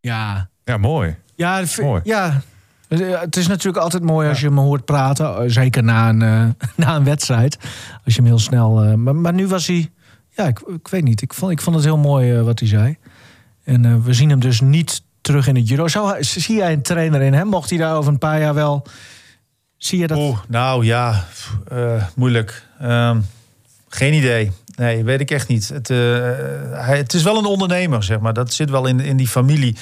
Ja, 0.00 0.50
Ja, 0.64 0.76
mooi. 0.76 1.16
ja, 1.34 1.64
Mooi. 1.80 2.00
ja. 2.04 2.42
Eh, 2.88 3.20
Het 3.20 3.36
is 3.36 3.46
natuurlijk 3.46 3.82
altijd 3.84 4.02
mooi 4.02 4.28
als 4.28 4.40
je 4.40 4.50
me 4.50 4.60
hoort 4.60 4.84
praten. 4.84 5.36
eh, 5.36 5.42
Zeker 5.46 5.82
na 5.84 6.08
een, 6.08 6.22
eh, 6.22 6.44
na 6.86 6.96
een 6.96 7.04
wedstrijd. 7.04 7.58
Als 8.04 8.14
je 8.14 8.20
hem 8.20 8.24
heel 8.30 8.38
snel. 8.38 8.96
maar, 8.96 9.16
maar 9.16 9.32
nu 9.32 9.46
was 9.46 9.66
hij. 9.66 9.90
Ja, 10.30 10.46
ik, 10.46 10.60
ik 10.60 10.88
weet 10.88 11.04
niet. 11.04 11.22
Ik 11.22 11.34
vond, 11.34 11.52
ik 11.52 11.60
vond 11.60 11.76
het 11.76 11.84
heel 11.84 11.98
mooi 11.98 12.40
wat 12.42 12.58
hij 12.58 12.68
zei. 12.68 12.96
En 13.64 14.02
we 14.02 14.12
zien 14.12 14.30
hem 14.30 14.40
dus 14.40 14.60
niet 14.60 15.02
terug 15.20 15.46
in 15.46 15.56
het 15.56 15.68
judo. 15.68 15.88
Zou, 15.88 16.24
zie 16.24 16.56
jij 16.56 16.72
een 16.72 16.82
trainer 16.82 17.20
in 17.22 17.32
hem? 17.34 17.46
Mocht 17.46 17.70
hij 17.70 17.78
daar 17.78 17.96
over 17.96 18.12
een 18.12 18.18
paar 18.18 18.40
jaar 18.40 18.54
wel. 18.54 18.86
Zie 19.76 19.98
je 19.98 20.06
dat? 20.06 20.18
Oeh, 20.18 20.38
nou 20.48 20.84
ja, 20.84 21.24
moeilijk. 22.14 22.62
Ehm, 22.80 23.20
geen 23.88 24.12
idee. 24.14 24.52
Nee, 24.76 25.04
weet 25.04 25.20
ik 25.20 25.30
echt 25.30 25.48
niet. 25.48 25.68
Het, 25.68 25.88
hij, 25.88 26.96
het 26.96 27.14
is 27.14 27.22
wel 27.22 27.38
een 27.38 27.44
ondernemer, 27.44 28.02
zeg 28.02 28.18
maar. 28.20 28.32
Dat 28.32 28.52
zit 28.52 28.70
wel 28.70 28.86
in, 28.86 29.00
in 29.00 29.16
die 29.16 29.28
familie. 29.28 29.76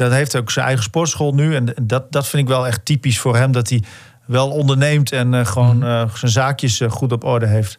Dat 0.00 0.12
heeft 0.12 0.36
ook 0.36 0.50
zijn 0.50 0.66
eigen 0.66 0.84
sportschool 0.84 1.34
nu. 1.34 1.54
En 1.54 1.74
dat, 1.82 2.12
dat 2.12 2.28
vind 2.28 2.42
ik 2.42 2.48
wel 2.48 2.66
echt 2.66 2.84
typisch 2.84 3.18
voor 3.20 3.36
hem. 3.36 3.52
Dat 3.52 3.68
hij 3.68 3.82
wel 4.24 4.50
onderneemt 4.50 5.12
en 5.12 5.34
eh, 5.34 5.46
gewoon 5.46 5.84
eh, 5.84 6.02
zijn 6.14 6.30
zaakjes 6.30 6.80
eh, 6.80 6.90
goed 6.90 7.12
op 7.12 7.24
orde 7.24 7.46
heeft. 7.46 7.78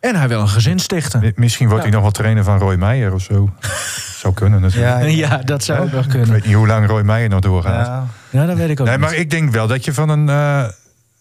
En 0.00 0.16
hij 0.16 0.28
wil 0.28 0.40
een 0.40 0.48
gezin 0.48 0.78
stichten. 0.78 1.20
Mi- 1.20 1.32
Misschien 1.34 1.68
wordt 1.68 1.82
hij 1.82 1.92
nog 1.92 2.02
wel 2.02 2.10
trainer 2.10 2.44
van 2.44 2.58
Roy 2.58 2.74
Meijer 2.74 3.12
of 3.14 3.22
zo. 3.22 3.50
Zou 4.22 4.34
kunnen 4.34 4.60
natuurlijk. 4.60 5.08
Ja, 5.10 5.36
dat 5.36 5.64
zou 5.64 5.80
ook 5.94 6.04
Ik 6.04 6.08
kunnen. 6.10 6.30
weet 6.30 6.44
niet 6.44 6.54
hoe 6.54 6.66
lang 6.66 6.86
Roy 6.86 7.02
Meijer 7.02 7.28
nog 7.28 7.40
doorgaat. 7.40 7.86
Ja. 7.86 8.06
Ja, 8.30 8.46
dat 8.46 8.56
weet 8.56 8.70
ik 8.70 8.80
ook 8.80 8.86
Nee, 8.86 8.96
niet. 8.98 9.04
maar 9.06 9.14
ik 9.14 9.30
denk 9.30 9.50
wel 9.52 9.66
dat 9.66 9.84
je 9.84 9.92
van 9.94 10.08
een 10.08 10.28
eh, 10.28 10.64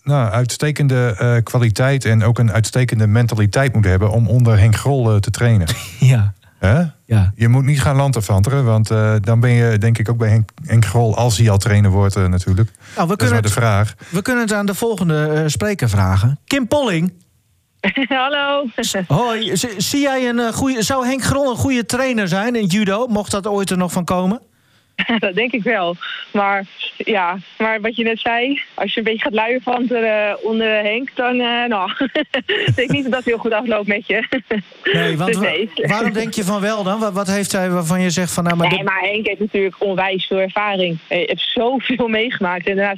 nou, 0.03 0.31
uitstekende 0.31 1.15
eh, 1.17 1.43
kwaliteit 1.43 2.05
en 2.05 2.23
ook 2.23 2.39
een 2.39 2.51
uitstekende 2.51 3.07
mentaliteit 3.07 3.73
moet 3.73 3.85
hebben 3.85 4.09
om 4.11 4.27
onder 4.27 4.59
Henk 4.59 4.75
Grol 4.75 5.19
te 5.19 5.29
trainen. 5.31 5.67
Ja, 5.99 6.33
Hè? 6.59 6.83
ja. 7.05 7.31
Je 7.35 7.47
moet 7.47 7.63
niet 7.65 7.81
gaan 7.81 7.95
landafanteren, 7.95 8.65
want 8.65 8.91
eh, 8.91 9.13
dan 9.21 9.39
ben 9.39 9.49
je 9.49 9.77
denk 9.77 9.97
ik 9.97 10.09
ook 10.09 10.17
bij 10.17 10.29
Henk, 10.29 10.49
Henk 10.65 10.85
Grol, 10.85 11.15
als 11.15 11.37
hij 11.37 11.49
al 11.49 11.57
trainer 11.57 11.91
wordt 11.91 12.15
eh, 12.15 12.25
natuurlijk. 12.27 12.71
Nou, 12.95 13.07
we 13.07 13.07
Dat 13.07 13.09
is 13.09 13.15
kunnen, 13.15 13.33
maar 13.33 13.41
de 13.41 13.47
het, 13.47 13.57
vraag. 13.57 13.95
we 14.09 14.21
kunnen 14.21 14.43
het 14.43 14.53
aan 14.53 14.65
de 14.65 14.73
volgende 14.73 15.27
eh, 15.27 15.43
spreker 15.45 15.89
vragen. 15.89 16.39
Kim 16.45 16.67
Polling. 16.67 17.13
Hallo. 18.09 18.65
Hoi, 19.07 19.51
zie 19.77 20.01
jij 20.01 20.29
een 20.29 20.53
goede. 20.53 20.83
Zou 20.83 21.05
Henk 21.05 21.23
Grol 21.23 21.49
een 21.49 21.55
goede 21.57 21.85
trainer 21.85 22.27
zijn 22.27 22.55
in 22.55 22.65
judo? 22.65 23.07
Mocht 23.07 23.31
dat 23.31 23.47
ooit 23.47 23.69
er 23.69 23.77
nog 23.77 23.91
van 23.91 24.03
komen? 24.05 24.41
dat 25.19 25.35
denk 25.35 25.51
ik 25.51 25.63
wel. 25.63 25.95
Maar 26.31 26.65
ja, 26.97 27.37
maar 27.57 27.81
wat 27.81 27.95
je 27.95 28.03
net 28.03 28.19
zei, 28.19 28.61
als 28.73 28.93
je 28.93 28.97
een 28.99 29.03
beetje 29.05 29.21
gaat 29.21 29.33
luien 29.33 29.61
van 29.61 29.87
uh, 29.91 30.33
onder 30.41 30.67
Henk, 30.83 31.09
dan 31.15 31.35
uh, 31.35 31.65
nou, 31.65 31.91
denk 32.75 32.77
ik 32.77 32.91
niet 32.91 33.03
dat 33.03 33.11
dat 33.11 33.23
heel 33.23 33.37
goed 33.37 33.51
afloopt 33.53 33.87
met 33.87 34.07
je. 34.07 34.27
Nee, 34.83 35.17
want 35.17 35.31
Dus 35.33 35.41
nee. 35.41 35.69
wa- 35.75 35.87
waarom 35.87 36.13
denk 36.13 36.33
je 36.33 36.43
van 36.43 36.61
wel 36.61 36.83
dan? 36.83 36.99
Wat, 36.99 37.13
wat 37.13 37.27
heeft 37.27 37.51
hij 37.51 37.69
waarvan 37.69 38.01
je 38.01 38.09
zegt 38.09 38.33
van 38.33 38.43
nou 38.43 38.55
maar. 38.55 38.71
Nee, 38.71 38.83
maar 38.83 38.99
Henk 39.01 39.27
heeft 39.27 39.39
natuurlijk 39.39 39.75
onwijs 39.79 40.25
veel 40.25 40.37
ervaring. 40.39 40.97
Hij 41.07 41.23
heeft 41.25 41.51
zoveel 41.53 42.07
meegemaakt. 42.07 42.67
Inderdaad, 42.67 42.97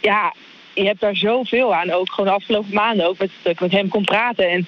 ja, 0.00 0.34
je 0.74 0.84
hebt 0.84 1.00
daar 1.00 1.16
zoveel 1.16 1.74
aan. 1.74 1.90
Ook 1.90 2.10
gewoon 2.10 2.30
de 2.30 2.36
afgelopen 2.36 2.74
maanden 2.74 3.08
ook 3.08 3.18
met, 3.18 3.30
dat 3.42 3.52
ik 3.52 3.60
met 3.60 3.72
hem 3.72 3.88
kon 3.88 4.04
praten. 4.04 4.48
En 4.50 4.66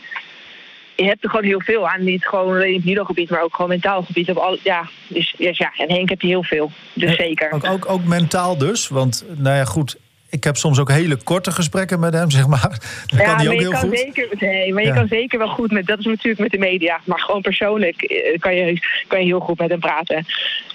je 1.03 1.05
hebt 1.05 1.25
er 1.25 1.31
gewoon 1.31 1.45
heel 1.45 1.61
veel 1.61 1.89
aan. 1.89 2.05
Niet 2.05 2.27
gewoon 2.27 2.55
alleen 2.55 2.75
op 2.77 2.83
judogebied, 2.85 3.31
maar 3.31 3.43
ook 3.43 3.55
gewoon 3.55 3.71
mentaal 3.71 4.03
gebied. 4.03 4.31
Op 4.31 4.37
al, 4.37 4.59
ja, 4.63 4.89
dus, 5.07 5.35
dus 5.39 5.59
ja, 5.59 5.73
en 5.77 5.93
Henk 5.93 6.09
heb 6.09 6.21
je 6.21 6.27
heel 6.29 6.43
veel. 6.43 6.71
Dus 6.93 7.17
zeker. 7.17 7.53
Ook, 7.53 7.65
ook, 7.67 7.89
ook 7.91 8.05
mentaal 8.05 8.59
dus. 8.59 8.89
Want 8.89 9.25
nou 9.37 9.57
ja, 9.57 9.65
goed. 9.65 9.97
Ik 10.31 10.45
heb 10.45 10.57
soms 10.57 10.79
ook 10.79 10.91
hele 10.91 11.17
korte 11.17 11.51
gesprekken 11.53 12.01
met 12.01 12.13
hem, 12.15 12.31
zeg 12.39 12.47
maar. 12.47 12.79
Ja, 13.07 13.25
kan 13.25 13.37
hij 13.37 13.47
ook 13.47 13.53
je 13.53 13.59
heel 13.59 13.71
kan 13.71 13.81
goed. 13.81 13.99
zeker, 13.99 14.29
nee, 14.39 14.73
maar 14.73 14.83
je 14.83 14.89
Ja. 14.89 14.95
kan 14.95 15.09
zeker 15.09 15.39
wel 15.39 15.49
goed 15.49 15.71
met. 15.71 15.87
Dat 15.87 15.99
is 15.99 16.05
natuurlijk 16.05 16.39
met 16.39 16.51
de 16.51 16.59
media, 16.59 17.01
maar 17.05 17.21
gewoon 17.21 17.43
persoonlijk 17.43 18.03
eh, 18.03 18.39
kan 18.39 18.55
je, 18.55 18.81
kan 19.07 19.19
je 19.21 19.27
heel 19.27 19.41
goed 19.41 19.59
met 19.59 19.71
hem 19.71 19.81
praten. 19.81 20.17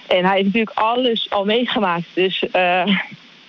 En 0.08 0.26
hij 0.26 0.34
heeft 0.34 0.46
natuurlijk 0.46 0.78
alles 0.78 1.30
al 1.30 1.46
meegemaakt. 1.46 2.06
Dus 2.14 2.44
eh, 2.52 2.88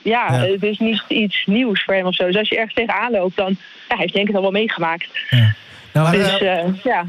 ja, 0.03 0.27
Ja. 0.33 0.33
het 0.33 0.63
is 0.63 0.79
niet 0.79 1.03
iets 1.09 1.43
nieuws 1.47 1.85
voor 1.85 1.95
hem 1.95 2.07
of 2.07 2.15
zo. 2.15 2.27
Dus 2.27 2.37
als 2.37 2.49
je 2.49 2.55
ergens 2.57 2.75
tegenaan 2.75 3.11
loopt, 3.11 3.37
dan 3.37 3.57
ja, 3.89 3.97
heeft 3.97 4.15
Henk 4.15 4.27
het 4.27 4.37
al 4.37 4.43
wel 4.43 4.51
meegemaakt. 4.51 5.07
Nou, 5.95 6.17
Dus 6.17 6.39
eh, 6.39 6.75
ja. 6.83 7.07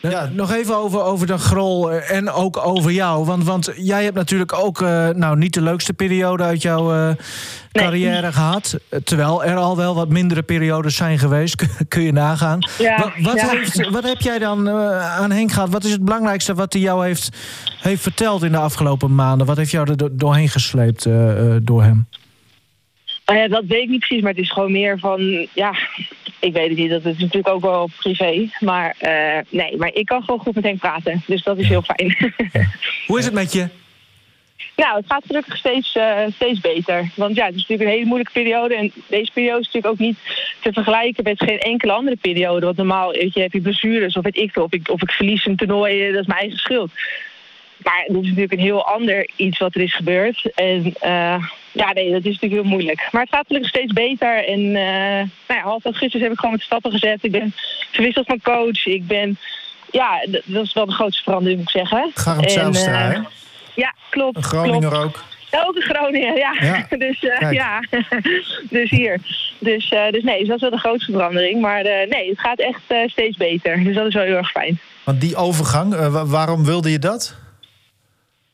eh, 0.00 0.22
Nog 0.32 0.52
even 0.52 0.76
over, 0.76 1.02
over 1.02 1.26
de 1.26 1.38
grol 1.38 1.92
eh, 1.92 2.16
en 2.16 2.30
ook 2.30 2.66
over 2.66 2.90
jou. 2.90 3.24
Want, 3.24 3.44
want 3.44 3.72
jij 3.76 4.02
hebt 4.04 4.16
natuurlijk 4.16 4.52
ook 4.52 4.80
eh, 4.82 5.08
nou, 5.08 5.36
niet 5.36 5.54
de 5.54 5.60
leukste 5.62 5.92
periode 5.92 6.42
uit 6.42 6.62
jouw 6.62 6.92
eh, 6.94 7.10
carrière 7.72 8.32
gehad. 8.32 8.78
Eh, 8.88 8.98
Terwijl 9.04 9.44
er 9.44 9.56
al 9.56 9.76
wel 9.76 9.94
wat 9.94 10.08
mindere 10.08 10.42
periodes 10.42 10.96
zijn 10.96 11.18
geweest. 11.18 11.54
Kun- 11.88 12.02
je 12.02 12.12
nagaan. 12.12 12.58
Ja, 12.78 12.98
wat, 12.98 13.12
wat, 13.22 13.34
ja. 13.40 13.48
heeft, 13.48 13.90
wat 13.90 14.04
heb 14.04 14.20
jij 14.20 14.38
dan 14.38 14.68
eh, 14.68 15.18
aan 15.18 15.30
Henk 15.30 15.52
gehad? 15.52 15.68
Wat 15.70 15.84
is 15.84 15.92
het 15.92 16.04
belangrijkste 16.04 16.54
wat 16.54 16.72
hij 16.72 16.82
jou 16.82 17.06
heeft, 17.06 17.36
heeft 17.80 18.02
verteld 18.02 18.42
in 18.42 18.52
de 18.52 18.58
afgelopen 18.58 19.14
maanden? 19.14 19.46
Wat 19.46 19.56
heeft 19.56 19.70
jou 19.70 19.90
er 19.90 19.96
do- 19.96 20.08
doorheen 20.12 20.48
gesleept 20.48 21.02
door 21.62 21.82
hem? 21.82 22.08
Nou 23.26 23.38
ja, 23.38 23.48
dat 23.48 23.64
weet 23.66 23.82
ik 23.82 23.88
niet 23.88 23.98
precies, 23.98 24.22
maar 24.22 24.32
het 24.32 24.40
is 24.40 24.52
gewoon 24.52 24.72
meer 24.72 24.98
van, 24.98 25.48
ja, 25.54 25.74
ik 26.38 26.52
weet 26.52 26.68
het 26.68 26.78
niet, 26.78 26.90
dat 26.90 27.04
is 27.04 27.18
natuurlijk 27.18 27.48
ook 27.48 27.62
wel 27.62 27.90
privé. 27.98 28.48
Maar 28.60 28.94
eh, 28.98 29.38
nee, 29.48 29.76
maar 29.76 29.90
ik 29.94 30.06
kan 30.06 30.22
gewoon 30.22 30.40
goed 30.40 30.62
met 30.62 30.78
praten, 30.78 31.22
dus 31.26 31.42
dat 31.42 31.58
is 31.58 31.68
heel 31.68 31.82
fijn. 31.82 32.34
Hoe 33.06 33.18
is 33.18 33.24
het 33.24 33.34
met 33.34 33.52
je? 33.52 33.68
Nou, 34.76 34.96
het 34.96 35.04
gaat 35.08 35.24
gelukkig 35.26 35.56
steeds, 35.56 35.96
eh, 35.96 36.18
steeds 36.34 36.60
beter. 36.60 37.10
Want 37.14 37.36
ja, 37.36 37.44
het 37.44 37.54
is 37.54 37.60
natuurlijk 37.60 37.88
een 37.88 37.94
hele 37.94 38.06
moeilijke 38.06 38.32
periode. 38.32 38.74
En 38.74 38.92
deze 39.06 39.32
periode 39.32 39.60
is 39.60 39.66
natuurlijk 39.66 39.92
ook 39.92 40.06
niet 40.06 40.18
te 40.60 40.72
vergelijken 40.72 41.24
met 41.24 41.42
geen 41.42 41.58
enkele 41.58 41.92
andere 41.92 42.16
periode. 42.16 42.64
Want 42.64 42.76
normaal 42.76 43.12
weet 43.12 43.34
je, 43.34 43.40
heb 43.40 43.52
je 43.52 43.60
blessures 43.60 44.16
of 44.16 44.22
weet 44.22 44.36
ik. 44.36 44.56
Of 44.56 44.72
ik, 44.72 44.88
of 44.90 45.02
ik 45.02 45.10
verlies 45.10 45.46
een 45.46 45.56
toernooi, 45.56 46.06
eh, 46.06 46.12
dat 46.12 46.20
is 46.20 46.26
mijn 46.26 46.40
eigen 46.40 46.58
schuld. 46.58 46.90
Maar 47.82 48.04
dit 48.06 48.16
is 48.16 48.28
natuurlijk 48.28 48.52
een 48.52 48.58
heel 48.58 48.86
ander 48.86 49.30
iets 49.36 49.58
wat 49.58 49.74
er 49.74 49.80
is 49.80 49.94
gebeurd. 49.94 50.50
En 50.54 50.94
ja, 51.76 51.92
nee, 51.92 52.10
dat 52.12 52.24
is 52.24 52.32
natuurlijk 52.32 52.62
heel 52.62 52.70
moeilijk. 52.70 53.08
Maar 53.12 53.22
het 53.22 53.34
gaat 53.34 53.46
gelukkig 53.46 53.70
steeds 53.70 53.92
beter. 53.92 54.44
En 54.48 54.60
eh 54.76 55.24
nou 55.48 55.60
ja, 55.60 55.60
half 55.62 55.84
augustus 55.84 56.20
heb 56.20 56.32
ik 56.32 56.38
gewoon 56.38 56.54
met 56.54 56.62
stappen 56.64 56.90
gezet. 56.90 57.18
Ik 57.24 57.30
ben 57.30 57.54
verwisseld 57.90 58.26
van 58.26 58.40
coach. 58.42 58.86
Ik 58.86 59.06
ben... 59.06 59.38
Ja, 59.90 60.26
dat 60.44 60.64
is 60.64 60.72
wel 60.72 60.86
de 60.86 60.92
grootste 60.92 61.22
verandering, 61.22 61.58
moet 61.58 61.74
ik 61.74 61.80
zeggen. 61.88 62.10
Zijlstra, 62.50 63.08
eh, 63.10 63.14
hè? 63.14 63.20
Ja, 63.74 63.94
klopt. 64.10 64.36
Een 64.36 64.42
Groninger 64.42 64.90
klopt. 64.90 65.04
ook. 65.04 65.24
Ook 65.66 65.76
in 65.76 65.82
Groningen, 65.82 66.36
ja. 66.36 66.54
Ja, 66.60 66.86
dus 67.06 67.18
eh, 67.24 67.52
ja, 67.52 67.80
dus 68.76 68.90
hier. 68.90 69.20
Dus, 69.58 69.88
dus 70.10 70.22
nee, 70.22 70.38
dus 70.38 70.46
dat 70.48 70.56
is 70.56 70.60
wel 70.62 70.70
de 70.70 70.78
grootste 70.78 71.12
verandering. 71.12 71.60
Maar 71.60 71.82
nee, 71.82 72.28
het 72.28 72.40
gaat 72.40 72.58
echt 72.58 72.80
steeds 73.10 73.36
beter. 73.36 73.84
Dus 73.84 73.94
dat 73.94 74.06
is 74.06 74.14
wel 74.14 74.24
heel 74.24 74.36
erg 74.36 74.50
fijn. 74.50 74.78
Want 75.04 75.20
die 75.20 75.36
overgang, 75.36 75.94
wa- 76.10 76.26
waarom 76.26 76.64
wilde 76.64 76.90
je 76.90 76.98
dat? 76.98 77.36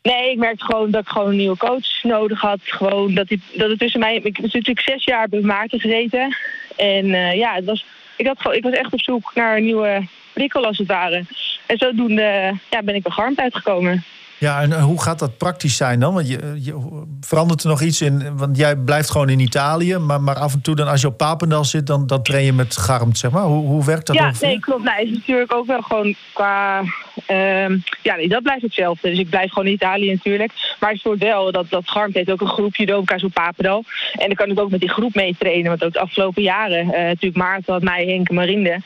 Nee, 0.03 0.31
ik 0.31 0.39
merkte 0.39 0.65
gewoon 0.65 0.91
dat 0.91 1.03
ik 1.03 1.09
gewoon 1.09 1.29
een 1.29 1.37
nieuwe 1.37 1.57
coach 1.57 2.03
nodig 2.03 2.41
had. 2.41 2.59
Gewoon 2.63 3.15
dat, 3.15 3.29
die, 3.29 3.43
dat 3.57 3.71
het 3.71 3.79
tussen 3.79 4.01
mij... 4.01 4.17
Ik 4.17 4.37
heb 4.37 4.45
natuurlijk 4.45 4.81
zes 4.81 5.05
jaar 5.05 5.29
bij 5.29 5.41
Maarten 5.41 5.81
gezeten. 5.81 6.37
En 6.77 7.15
eh, 7.15 7.37
ja, 7.37 7.55
het 7.55 7.65
was, 7.65 7.85
ik, 8.17 8.27
had, 8.27 8.41
gewoon- 8.41 8.57
ik 8.57 8.63
was 8.63 8.73
echt 8.73 8.93
op 8.93 9.01
zoek 9.01 9.31
naar 9.35 9.57
een 9.57 9.65
nieuwe 9.65 10.07
prikkel 10.33 10.67
als 10.67 10.79
het 10.79 10.89
ware. 10.89 11.25
En 11.67 11.79
zodoende 11.79 12.53
ja, 12.71 12.83
ben 12.83 12.95
ik 12.95 13.03
bij 13.03 13.13
Garmt 13.13 13.39
uitgekomen. 13.39 14.05
Ja, 14.43 14.61
en 14.61 14.73
eh, 14.73 14.85
hoe 14.85 15.03
gaat 15.03 15.19
dat 15.19 15.37
praktisch 15.39 15.77
zijn 15.77 16.01
dan? 16.01 16.15
Want 16.15 16.29
je, 16.29 16.59
je, 16.59 17.03
verandert 17.21 17.63
er 17.63 17.69
nog 17.69 17.81
iets 17.81 18.01
in? 18.01 18.37
Want 18.37 18.57
jij 18.57 18.77
blijft 18.77 19.11
gewoon 19.11 19.29
in 19.29 19.41
Italië, 19.41 19.97
maar, 19.97 20.21
maar 20.21 20.37
af 20.37 20.53
en 20.53 20.61
toe 20.61 20.75
dan 20.75 20.89
als 20.89 21.01
je 21.01 21.07
op 21.07 21.17
Papendal 21.17 21.65
zit, 21.65 21.87
dan, 21.87 22.07
dan 22.07 22.23
train 22.23 22.45
je 22.45 22.53
met 22.53 22.77
Garmt, 22.77 23.19
zeg 23.19 23.31
maar. 23.31 23.43
Hoe, 23.43 23.67
hoe 23.67 23.85
werkt 23.85 24.07
dat 24.07 24.17
ja, 24.17 24.27
ongeveer? 24.27 24.49
nee, 24.49 24.61
klopt. 24.61 24.85
Nou, 24.85 25.03
is 25.03 25.11
natuurlijk 25.11 25.55
ook 25.55 25.67
wel 25.67 25.83
gewoon 25.83 26.15
qua 26.33 26.83
Ehm, 27.27 27.79
ja, 28.03 28.17
nee, 28.17 28.29
dat 28.29 28.43
blijft 28.43 28.63
hetzelfde. 28.63 29.09
Dus 29.09 29.19
ik 29.19 29.31
blijf 29.31 29.49
gewoon 29.49 29.67
in 29.67 29.73
Italië 29.73 30.11
natuurlijk. 30.11 30.53
Maar 30.81 30.93
het 30.93 31.03
wordt 31.03 31.23
wel 31.23 31.53
dat, 31.53 31.71
dat 31.71 31.91
Garmt 31.91 32.15
heeft 32.15 32.31
ook 32.31 32.41
een 32.41 32.47
groep 32.47 32.77
judoka's 32.77 33.23
op 33.23 33.33
Papendal. 33.33 33.85
En 34.13 34.27
dan 34.27 34.35
kan 34.35 34.51
ik 34.51 34.61
ook 34.61 34.71
met 34.71 34.81
die 34.81 34.89
groep 34.89 35.15
mee 35.15 35.37
trainen. 35.39 35.69
Want 35.69 35.85
ook 35.85 35.93
de 35.93 36.01
afgelopen 36.01 36.43
jaren, 36.43 36.87
uh, 36.87 36.93
natuurlijk 36.93 37.37
Maarten 37.37 37.73
had 37.73 37.83
mij, 37.83 38.07
Henk 38.07 38.29
en 38.29 38.35
Marinde. 38.35 38.81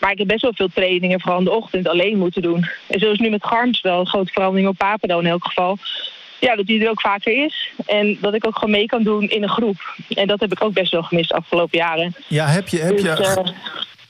Maar 0.00 0.10
ik 0.10 0.18
heb 0.18 0.26
best 0.26 0.42
wel 0.42 0.54
veel 0.54 0.68
trainingen, 0.74 1.20
vooral 1.20 1.38
in 1.38 1.44
de 1.44 1.50
ochtend, 1.50 1.88
alleen 1.88 2.18
moeten 2.18 2.42
doen. 2.42 2.66
En 2.86 3.00
zoals 3.00 3.18
nu 3.18 3.30
met 3.30 3.46
Garmt 3.46 3.80
wel, 3.80 4.00
een 4.00 4.06
grote 4.06 4.32
verandering 4.32 4.68
op 4.68 4.76
Papendal 4.76 5.20
in 5.20 5.26
elk 5.26 5.44
geval 5.44 5.78
ja, 6.40 6.56
dat 6.56 6.66
die 6.66 6.84
er 6.84 6.90
ook 6.90 7.00
vaker 7.00 7.44
is. 7.44 7.70
En 7.86 8.18
dat 8.20 8.34
ik 8.34 8.46
ook 8.46 8.54
gewoon 8.54 8.70
mee 8.70 8.86
kan 8.86 9.02
doen 9.02 9.28
in 9.28 9.42
een 9.42 9.48
groep. 9.48 9.96
En 10.08 10.26
dat 10.26 10.40
heb 10.40 10.52
ik 10.52 10.64
ook 10.64 10.72
best 10.72 10.92
wel 10.92 11.02
gemist 11.02 11.28
de 11.28 11.34
afgelopen 11.34 11.78
jaren. 11.78 12.14
Ja, 12.26 12.46
heb 12.46 12.68
je, 12.68 12.78
heb 12.78 12.98
je 12.98 13.14
dus, 13.14 13.36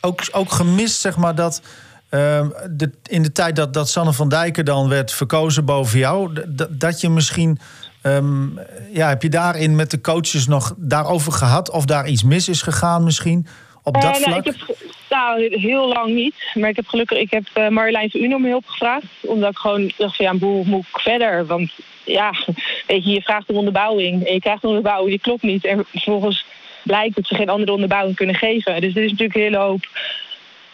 ook, 0.00 0.22
ook 0.33 0.52
gemist, 0.52 1.00
zeg 1.00 1.16
maar, 1.16 1.35
dat. 1.35 1.62
Uh, 2.10 2.46
de, 2.70 2.90
in 3.06 3.22
de 3.22 3.32
tijd 3.32 3.56
dat, 3.56 3.74
dat 3.74 3.88
Sanne 3.88 4.12
van 4.12 4.28
Dijken 4.28 4.64
dan 4.64 4.88
werd 4.88 5.12
verkozen 5.12 5.64
boven 5.64 5.98
jou, 5.98 6.32
dat 6.70 7.00
je 7.00 7.08
misschien. 7.08 7.58
Um, 8.02 8.58
ja, 8.92 9.08
heb 9.08 9.22
je 9.22 9.28
daarin 9.28 9.76
met 9.76 9.90
de 9.90 10.00
coaches 10.00 10.46
nog 10.46 10.74
daarover 10.76 11.32
gehad? 11.32 11.70
Of 11.70 11.84
daar 11.84 12.08
iets 12.08 12.22
mis 12.22 12.48
is 12.48 12.62
gegaan 12.62 13.04
misschien? 13.04 13.46
Op 13.82 13.94
dat 13.94 14.04
uh, 14.04 14.10
vlak? 14.10 14.26
Nou, 14.26 14.38
ik 14.38 14.44
heb, 14.44 14.76
nou, 15.10 15.58
heel 15.60 15.88
lang 15.88 16.14
niet. 16.14 16.34
Maar 16.54 16.68
ik 16.68 16.76
heb 16.76 16.86
gelukkig, 16.86 17.18
ik 17.18 17.30
heb 17.30 17.44
uh, 17.54 17.68
Marjolein 17.68 18.10
van 18.10 18.20
Uno 18.20 18.36
om 18.36 18.44
hulp 18.44 18.66
gevraagd. 18.66 19.06
Omdat 19.20 19.50
ik 19.50 19.56
gewoon 19.56 19.92
dacht 19.96 20.16
van 20.16 20.24
ja, 20.24 20.38
hoe 20.38 20.64
moet 20.64 20.86
ik 20.92 21.00
verder? 21.00 21.46
Want 21.46 21.70
ja, 22.04 22.30
weet 22.86 23.04
je, 23.04 23.10
je 23.10 23.22
vraagt 23.22 23.48
een 23.48 23.56
onderbouwing 23.56 24.26
en 24.26 24.32
je 24.34 24.40
krijgt 24.40 24.62
een 24.62 24.68
onderbouwing, 24.68 25.10
die 25.10 25.20
klopt 25.20 25.42
niet. 25.42 25.64
En 25.64 25.84
vervolgens 25.84 26.44
blijkt 26.82 27.14
dat 27.14 27.26
ze 27.26 27.34
geen 27.34 27.48
andere 27.48 27.72
onderbouwing 27.72 28.16
kunnen 28.16 28.34
geven. 28.34 28.80
Dus 28.80 28.94
er 28.94 29.02
is 29.02 29.10
natuurlijk 29.10 29.38
een 29.38 29.42
hele 29.42 29.56
hoop 29.56 29.88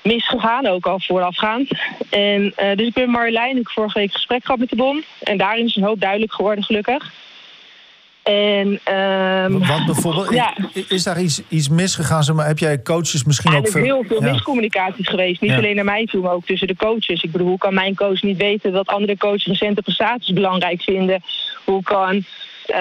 misgegaan, 0.07 0.67
ook 0.67 0.87
al 0.87 1.01
voorafgaand. 1.01 1.69
En 2.11 2.43
uh, 2.43 2.77
dus 2.77 2.87
ik 2.87 2.95
ben 2.95 3.11
Marjolein, 3.11 3.57
ik 3.57 3.69
vorige 3.69 3.99
week 3.99 4.13
gesprek 4.13 4.45
gehad 4.45 4.61
met 4.61 4.71
de 4.71 4.77
Bon. 4.77 5.05
En 5.23 5.37
daarin 5.37 5.65
is 5.65 5.77
een 5.77 5.83
hoop 5.83 6.01
duidelijk 6.01 6.33
geworden, 6.33 6.65
gelukkig. 6.65 7.13
En, 8.23 8.81
um, 8.95 9.59
Wat 9.59 9.85
bijvoorbeeld? 9.87 10.33
Ja. 10.33 10.57
Is 10.89 11.03
daar 11.03 11.21
iets, 11.21 11.43
iets 11.49 11.69
misgegaan? 11.69 12.25
Zeg 12.25 12.35
maar, 12.35 12.47
heb 12.47 12.59
jij 12.59 12.83
coaches 12.83 13.25
misschien 13.25 13.53
ja, 13.53 13.59
ook... 13.59 13.67
Er 13.67 13.77
is 13.77 13.83
heel 13.83 14.05
veel 14.09 14.23
ja. 14.23 14.33
miscommunicaties 14.33 15.09
geweest. 15.09 15.41
Niet 15.41 15.53
alleen 15.53 15.75
naar 15.75 15.85
mij 15.85 16.07
toe, 16.07 16.23
maar 16.23 16.33
ook 16.33 16.47
tussen 16.47 16.69
de 16.69 16.77
coaches. 16.77 17.23
Ik 17.23 17.33
bedoel, 17.33 17.49
hoe 17.49 17.59
kan 17.59 17.75
mijn 17.75 17.95
coach 17.95 18.23
niet 18.23 18.37
weten 18.37 18.73
dat 18.73 18.87
andere 18.87 19.17
coaches 19.17 19.45
recente 19.45 19.83
prestaties 19.83 20.33
belangrijk 20.33 20.83
vinden? 20.83 21.23
Hoe 21.65 21.83
kan... 21.83 22.25
Uh, 22.71 22.77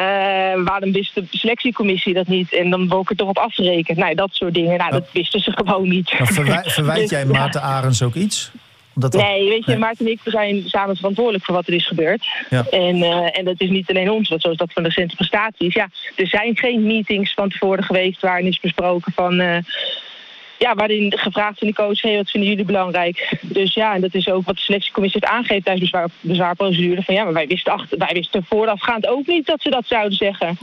waarom 0.63 0.91
wist 0.91 1.15
de 1.15 1.25
selectiecommissie 1.29 2.13
dat 2.13 2.27
niet? 2.27 2.53
En 2.53 2.69
dan 2.69 2.87
word 2.87 3.01
ik 3.01 3.09
er 3.09 3.15
toch 3.15 3.29
op 3.29 3.37
afgerekend. 3.37 3.97
Nou, 3.97 4.15
dat 4.15 4.29
soort 4.31 4.53
dingen. 4.53 4.77
Nou, 4.77 4.91
dat 4.91 5.07
wisten 5.11 5.39
ze 5.39 5.51
gewoon 5.51 5.89
niet. 5.89 6.09
verwijt, 6.09 6.71
verwijt 6.77 6.99
dus, 6.99 7.09
jij 7.09 7.25
Maarten 7.25 7.61
Arends 7.61 8.01
ook 8.01 8.15
iets? 8.15 8.51
Dat 8.93 9.13
nee, 9.13 9.49
weet 9.49 9.65
je, 9.65 9.71
nee. 9.71 9.79
Maarten 9.79 10.05
en 10.05 10.11
ik 10.11 10.19
zijn 10.23 10.63
samen 10.65 10.95
verantwoordelijk 10.95 11.45
voor 11.45 11.55
wat 11.55 11.67
er 11.67 11.73
is 11.73 11.87
gebeurd. 11.87 12.27
Ja. 12.49 12.65
En, 12.69 12.95
uh, 12.95 13.37
en 13.37 13.45
dat 13.45 13.61
is 13.61 13.69
niet 13.69 13.89
alleen 13.89 14.11
ons, 14.11 14.29
want 14.29 14.41
zoals 14.41 14.57
dat 14.57 14.73
van 14.73 14.83
de 14.83 14.89
recente 14.89 15.15
prestaties. 15.15 15.73
Ja, 15.73 15.89
er 16.15 16.27
zijn 16.27 16.57
geen 16.57 16.85
meetings 16.87 17.33
van 17.33 17.49
tevoren 17.49 17.83
geweest 17.83 18.21
waarin 18.21 18.47
is 18.47 18.59
besproken 18.59 19.13
van... 19.13 19.41
Uh, 19.41 19.57
ja, 20.57 20.75
waarin 20.75 21.17
gevraagd 21.17 21.59
van 21.59 21.67
de 21.67 21.73
coach, 21.73 22.01
hey, 22.01 22.15
wat 22.15 22.29
vinden 22.29 22.49
jullie 22.49 22.65
belangrijk? 22.65 23.37
Dus 23.41 23.73
ja, 23.73 23.93
en 23.93 24.01
dat 24.01 24.13
is 24.13 24.29
ook 24.29 24.45
wat 24.45 24.55
de 24.55 24.61
selectiecommissie 24.61 25.21
heeft 25.23 25.33
aangegeven 25.33 25.63
tijdens 25.63 25.91
de 25.91 25.97
bezwaar, 25.97 26.09
bezwaarprocedure. 26.21 27.03
Van 27.03 27.15
ja, 27.15 27.23
maar 27.23 27.33
wij 27.33 27.47
wisten, 27.47 27.73
achter, 27.73 27.97
wij 27.97 28.13
wisten 28.13 28.45
voorafgaand 28.45 29.07
ook 29.07 29.27
niet 29.27 29.45
dat 29.45 29.61
ze 29.61 29.69
dat 29.69 29.87
zouden 29.87 30.17
zeggen. 30.17 30.57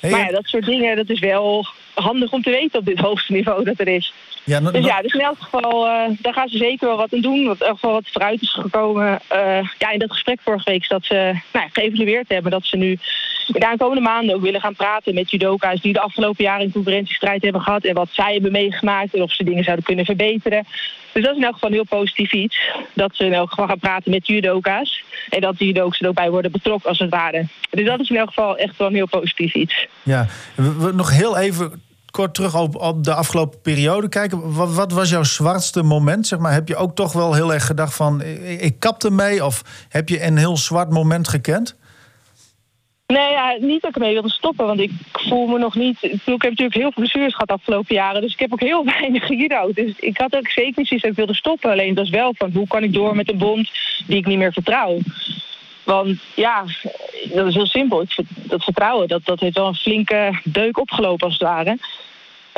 Hey, 0.00 0.10
maar 0.10 0.20
ja, 0.20 0.30
dat 0.30 0.46
soort 0.46 0.64
dingen, 0.64 0.96
dat 0.96 1.10
is 1.10 1.20
wel 1.20 1.66
handig 1.94 2.32
om 2.32 2.42
te 2.42 2.50
weten 2.50 2.78
op 2.78 2.86
dit 2.86 2.98
hoogste 3.08 3.32
niveau 3.32 3.64
dat 3.64 3.80
er 3.80 3.88
is. 3.88 4.12
Ja, 4.48 4.60
dus 4.60 4.84
ja, 4.84 5.02
dus 5.02 5.12
in 5.12 5.20
elk 5.20 5.38
geval, 5.38 5.86
uh, 5.86 6.16
daar 6.20 6.32
gaan 6.32 6.48
ze 6.48 6.56
zeker 6.56 6.86
wel 6.86 6.96
wat 6.96 7.12
aan 7.12 7.20
doen. 7.20 7.46
Wat 7.46 7.60
in 7.60 7.66
elk 7.66 7.74
geval 7.74 7.92
wat 7.92 8.08
vooruit 8.12 8.42
is 8.42 8.52
gekomen. 8.52 9.20
Uh, 9.32 9.68
ja, 9.78 9.90
in 9.90 9.98
dat 9.98 10.12
gesprek 10.12 10.40
vorige 10.40 10.70
week 10.70 10.80
is 10.80 10.88
dat 10.88 11.04
ze 11.04 11.14
nou, 11.52 11.64
ja, 11.64 11.68
geëvalueerd 11.72 12.28
hebben. 12.28 12.50
Dat 12.50 12.64
ze 12.64 12.76
nu 12.76 12.98
de 13.46 13.66
aankomende 13.66 14.02
maanden 14.02 14.34
ook 14.34 14.42
willen 14.42 14.60
gaan 14.60 14.74
praten 14.74 15.14
met 15.14 15.30
judoka's 15.30 15.80
die 15.80 15.92
de 15.92 16.00
afgelopen 16.00 16.44
jaren 16.44 16.64
in 16.64 16.72
concurrentiestrijd 16.72 17.42
hebben 17.42 17.62
gehad. 17.62 17.84
En 17.84 17.94
wat 17.94 18.08
zij 18.10 18.32
hebben 18.32 18.52
meegemaakt 18.52 19.14
en 19.14 19.22
of 19.22 19.32
ze 19.32 19.44
dingen 19.44 19.64
zouden 19.64 19.84
kunnen 19.84 20.04
verbeteren. 20.04 20.66
Dus 21.12 21.22
dat 21.22 21.32
is 21.32 21.38
in 21.38 21.44
elk 21.44 21.54
geval 21.54 21.68
een 21.68 21.74
heel 21.74 21.98
positief 21.98 22.32
iets. 22.32 22.70
Dat 22.94 23.10
ze 23.16 23.24
in 23.24 23.32
elk 23.32 23.50
geval 23.50 23.66
gaan 23.66 23.78
praten 23.78 24.10
met 24.10 24.26
judoka's. 24.26 25.04
En 25.28 25.40
dat 25.40 25.58
de 25.58 25.66
judoka's 25.66 26.00
er 26.00 26.08
ook 26.08 26.14
bij 26.14 26.30
worden 26.30 26.52
betrokken 26.52 26.88
als 26.88 26.98
het 26.98 27.10
ware. 27.10 27.46
Dus 27.70 27.86
dat 27.86 28.00
is 28.00 28.10
in 28.10 28.16
elk 28.16 28.28
geval 28.28 28.56
echt 28.56 28.76
wel 28.76 28.88
een 28.88 28.94
heel 28.94 29.08
positief 29.08 29.54
iets. 29.54 29.86
Ja, 30.02 30.26
we, 30.54 30.92
nog 30.94 31.10
heel 31.10 31.38
even 31.38 31.82
kort 32.18 32.34
terug 32.34 32.56
op, 32.60 32.76
op 32.76 33.04
de 33.04 33.14
afgelopen 33.14 33.60
periode 33.60 34.08
kijken. 34.08 34.54
Wat, 34.54 34.74
wat, 34.74 34.92
was 34.92 35.10
jouw 35.10 35.22
zwartste 35.22 35.82
moment? 35.82 36.26
Zeg 36.26 36.38
maar, 36.38 36.52
heb 36.52 36.68
je 36.68 36.76
ook 36.76 36.94
toch 36.94 37.12
wel 37.12 37.34
heel 37.34 37.52
erg 37.52 37.66
gedacht 37.66 37.94
van... 37.94 38.22
ik, 38.22 38.60
ik 38.60 38.78
kap 38.78 39.04
ermee? 39.04 39.44
Of 39.44 39.86
heb 39.88 40.08
je 40.08 40.22
een 40.22 40.36
heel 40.36 40.56
zwart 40.56 40.90
moment 40.90 41.28
gekend? 41.28 41.76
Nee, 43.06 43.30
ja, 43.30 43.56
niet 43.60 43.82
dat 43.82 43.90
ik 43.90 43.98
mee 43.98 44.12
wilde 44.12 44.30
stoppen, 44.30 44.66
want 44.66 44.80
ik 44.80 44.90
voel 45.12 45.46
me 45.46 45.58
nog 45.58 45.74
niet... 45.74 46.02
Ik 46.02 46.20
heb 46.24 46.50
natuurlijk 46.50 46.74
heel 46.74 46.92
veel 46.92 47.02
blessures 47.02 47.32
gehad 47.32 47.48
de 47.48 47.54
afgelopen 47.54 47.94
jaren, 47.94 48.20
dus 48.20 48.32
ik 48.32 48.38
heb 48.38 48.52
ook 48.52 48.60
heel 48.60 48.84
weinig 48.98 49.26
gejudo'd. 49.26 49.74
Dus 49.74 49.98
ik 49.98 50.18
had 50.18 50.36
ook 50.36 50.48
zeker 50.48 50.72
niet 50.76 50.86
zoiets 50.86 51.02
dat 51.02 51.10
ik 51.10 51.16
wilde 51.16 51.34
stoppen. 51.34 51.70
Alleen 51.70 51.94
dat 51.94 52.04
is 52.04 52.10
wel 52.10 52.34
van, 52.36 52.50
hoe 52.52 52.66
kan 52.66 52.82
ik 52.82 52.92
door 52.92 53.16
met 53.16 53.30
een 53.30 53.38
bond 53.38 53.70
die 54.06 54.16
ik 54.16 54.26
niet 54.26 54.38
meer 54.38 54.52
vertrouw? 54.52 54.98
Want 55.84 56.18
ja, 56.34 56.64
dat 57.34 57.46
is 57.46 57.54
heel 57.54 57.66
simpel. 57.66 58.04
Dat 58.34 58.64
vertrouwen, 58.64 59.08
dat, 59.08 59.24
dat 59.24 59.40
heeft 59.40 59.56
wel 59.56 59.66
een 59.66 59.74
flinke 59.74 60.40
deuk 60.44 60.78
opgelopen 60.78 61.26
als 61.26 61.32
het 61.32 61.42
ware. 61.42 61.78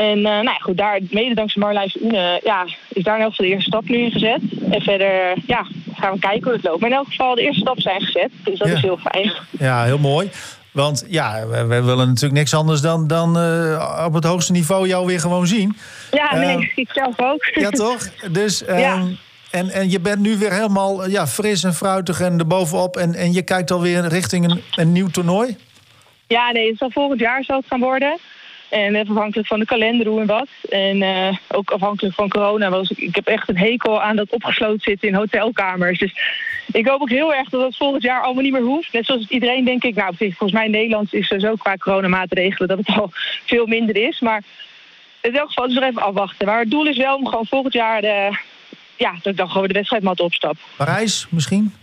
En 0.01 0.19
uh, 0.19 0.23
nou 0.23 0.45
ja, 0.45 0.59
goed, 0.59 0.77
daar, 0.77 1.01
mede 1.11 1.35
dankzij 1.35 1.63
Marlijs 1.63 1.97
Une, 2.03 2.41
ja, 2.45 2.67
is 2.89 3.03
daar 3.03 3.17
in 3.17 3.23
elk 3.23 3.31
geval 3.31 3.47
de 3.47 3.53
eerste 3.53 3.71
stap 3.71 3.89
nu 3.89 3.99
in 3.99 4.11
gezet. 4.11 4.41
En 4.71 4.83
verder 4.83 5.35
ja, 5.47 5.67
gaan 5.95 6.13
we 6.13 6.19
kijken 6.19 6.43
hoe 6.43 6.53
het 6.53 6.65
loopt. 6.65 6.81
Maar 6.81 6.91
in 6.91 6.97
elk 6.97 7.07
geval, 7.07 7.35
de 7.35 7.43
eerste 7.43 7.61
stappen 7.61 7.83
zijn 7.83 8.01
gezet. 8.01 8.31
Dus 8.45 8.59
dat 8.59 8.69
ja. 8.69 8.75
is 8.75 8.81
heel 8.81 8.97
fijn. 8.97 9.33
Ja, 9.51 9.85
heel 9.85 9.99
mooi. 9.99 10.31
Want 10.73 11.05
ja, 11.09 11.47
we, 11.47 11.67
we 11.67 11.83
willen 11.83 12.07
natuurlijk 12.07 12.33
niks 12.33 12.55
anders 12.55 12.81
dan, 12.81 13.07
dan 13.07 13.39
uh, 13.39 14.05
op 14.07 14.15
het 14.15 14.25
hoogste 14.25 14.53
niveau 14.53 14.89
jou 14.89 15.07
weer 15.07 15.21
gewoon 15.21 15.47
zien. 15.47 15.77
Ja, 16.11 16.35
nee, 16.35 16.57
uh, 16.57 16.69
ik 16.75 16.89
zelf 16.93 17.21
ook. 17.21 17.45
Ja, 17.45 17.71
toch? 17.71 18.09
Dus... 18.31 18.59
ja. 18.67 19.03
En, 19.51 19.71
en 19.71 19.91
je 19.91 20.01
bent 20.01 20.21
nu 20.21 20.37
weer 20.37 20.53
helemaal 20.53 21.09
ja, 21.09 21.27
fris 21.27 21.65
en 21.65 21.75
fruitig 21.75 22.21
en 22.21 22.39
erbovenop. 22.39 22.97
En, 22.97 23.15
en 23.15 23.33
je 23.33 23.43
kijkt 23.43 23.71
alweer 23.71 24.07
richting 24.07 24.51
een, 24.51 24.63
een 24.75 24.93
nieuw 24.93 25.09
toernooi? 25.09 25.57
Ja, 26.27 26.51
nee, 26.51 26.69
het 26.69 26.79
zal 26.79 26.91
volgend 26.91 27.21
jaar 27.21 27.45
het 27.47 27.65
gaan 27.69 27.81
worden. 27.81 28.19
En 28.71 28.97
afhankelijk 28.97 29.49
van 29.49 29.59
de 29.59 29.65
kalender 29.65 30.07
hoe 30.07 30.21
en 30.21 30.27
wat. 30.27 30.49
En 30.69 30.97
uh, 30.97 31.37
ook 31.49 31.71
afhankelijk 31.71 32.15
van 32.15 32.29
corona. 32.29 32.71
Was 32.71 32.91
ik, 32.91 32.99
ik 32.99 33.15
heb 33.15 33.27
echt 33.27 33.49
een 33.49 33.59
hekel 33.59 34.03
aan 34.03 34.17
dat 34.17 34.31
opgesloten 34.31 34.81
zitten 34.81 35.09
in 35.09 35.15
hotelkamers. 35.15 35.99
Dus 35.99 36.15
ik 36.73 36.87
hoop 36.87 37.01
ook 37.01 37.11
heel 37.11 37.35
erg 37.35 37.49
dat 37.49 37.61
dat 37.61 37.77
volgend 37.77 38.03
jaar 38.03 38.23
allemaal 38.23 38.43
niet 38.43 38.53
meer 38.53 38.63
hoeft. 38.63 38.93
Net 38.93 39.07
zoals 39.07 39.29
iedereen 39.29 39.65
denk 39.65 39.85
ik, 39.85 39.95
nou 39.95 40.15
volgens 40.17 40.53
mij 40.53 40.65
in 40.65 40.71
Nederland 40.71 41.15
is 41.15 41.31
er 41.31 41.41
zo 41.41 41.55
qua 41.55 41.77
coronamaatregelen 41.77 42.69
dat 42.69 42.79
het 42.79 42.89
al 42.89 43.11
veel 43.51 43.67
minder 43.67 43.97
is. 43.97 44.21
Maar 44.21 44.43
in 45.21 45.37
elk 45.37 45.49
geval 45.49 45.67
dus 45.67 45.75
nog 45.75 45.85
even 45.85 46.03
afwachten. 46.03 46.47
Maar 46.47 46.61
het 46.61 46.71
doel 46.71 46.87
is 46.87 46.97
wel 46.97 47.17
om 47.17 47.27
gewoon 47.27 47.47
volgend 47.47 47.73
jaar 47.73 48.01
de, 48.01 48.39
ja, 48.97 49.13
dat 49.13 49.33
ik 49.33 49.37
dan 49.37 49.51
gewoon 49.51 49.69
de 49.69 49.75
wedstrijdmat 49.75 50.21
opstap. 50.21 50.57
Parijs 50.77 51.27
misschien? 51.31 51.75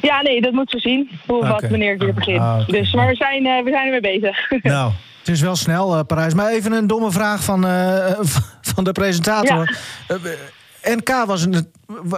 Ja, 0.00 0.22
nee, 0.22 0.40
dat 0.40 0.52
moeten 0.52 0.76
we 0.76 0.88
zien. 0.88 1.10
Hoe 1.26 1.36
okay. 1.36 1.50
wat, 1.50 1.68
wanneer 1.68 1.92
ik 1.92 2.00
weer 2.00 2.14
begin. 2.14 2.38
Ah, 2.38 2.58
okay. 2.60 2.80
Dus, 2.80 2.94
maar 2.94 3.08
we 3.08 3.14
zijn, 3.14 3.46
uh, 3.46 3.62
we 3.62 3.70
zijn 3.70 3.92
ermee 3.92 4.18
bezig. 4.18 4.50
Nou, 4.62 4.92
het 5.30 5.38
is 5.38 5.44
wel 5.44 5.56
snel, 5.56 5.98
uh, 5.98 6.04
Parijs. 6.06 6.34
Maar 6.34 6.50
even 6.50 6.72
een 6.72 6.86
domme 6.86 7.10
vraag 7.10 7.44
van, 7.44 7.66
uh, 7.66 8.06
van 8.74 8.84
de 8.84 8.92
presentator. 8.92 9.78
Ja. 10.08 10.18
NK 10.82 11.24
was 11.26 11.42
een. 11.42 11.72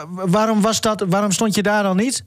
Waarom, 0.09 0.61
was 0.61 0.81
dat, 0.81 1.05
waarom 1.09 1.31
stond 1.31 1.55
je 1.55 1.63
daar 1.63 1.83
dan 1.83 1.97
niet? 1.97 2.25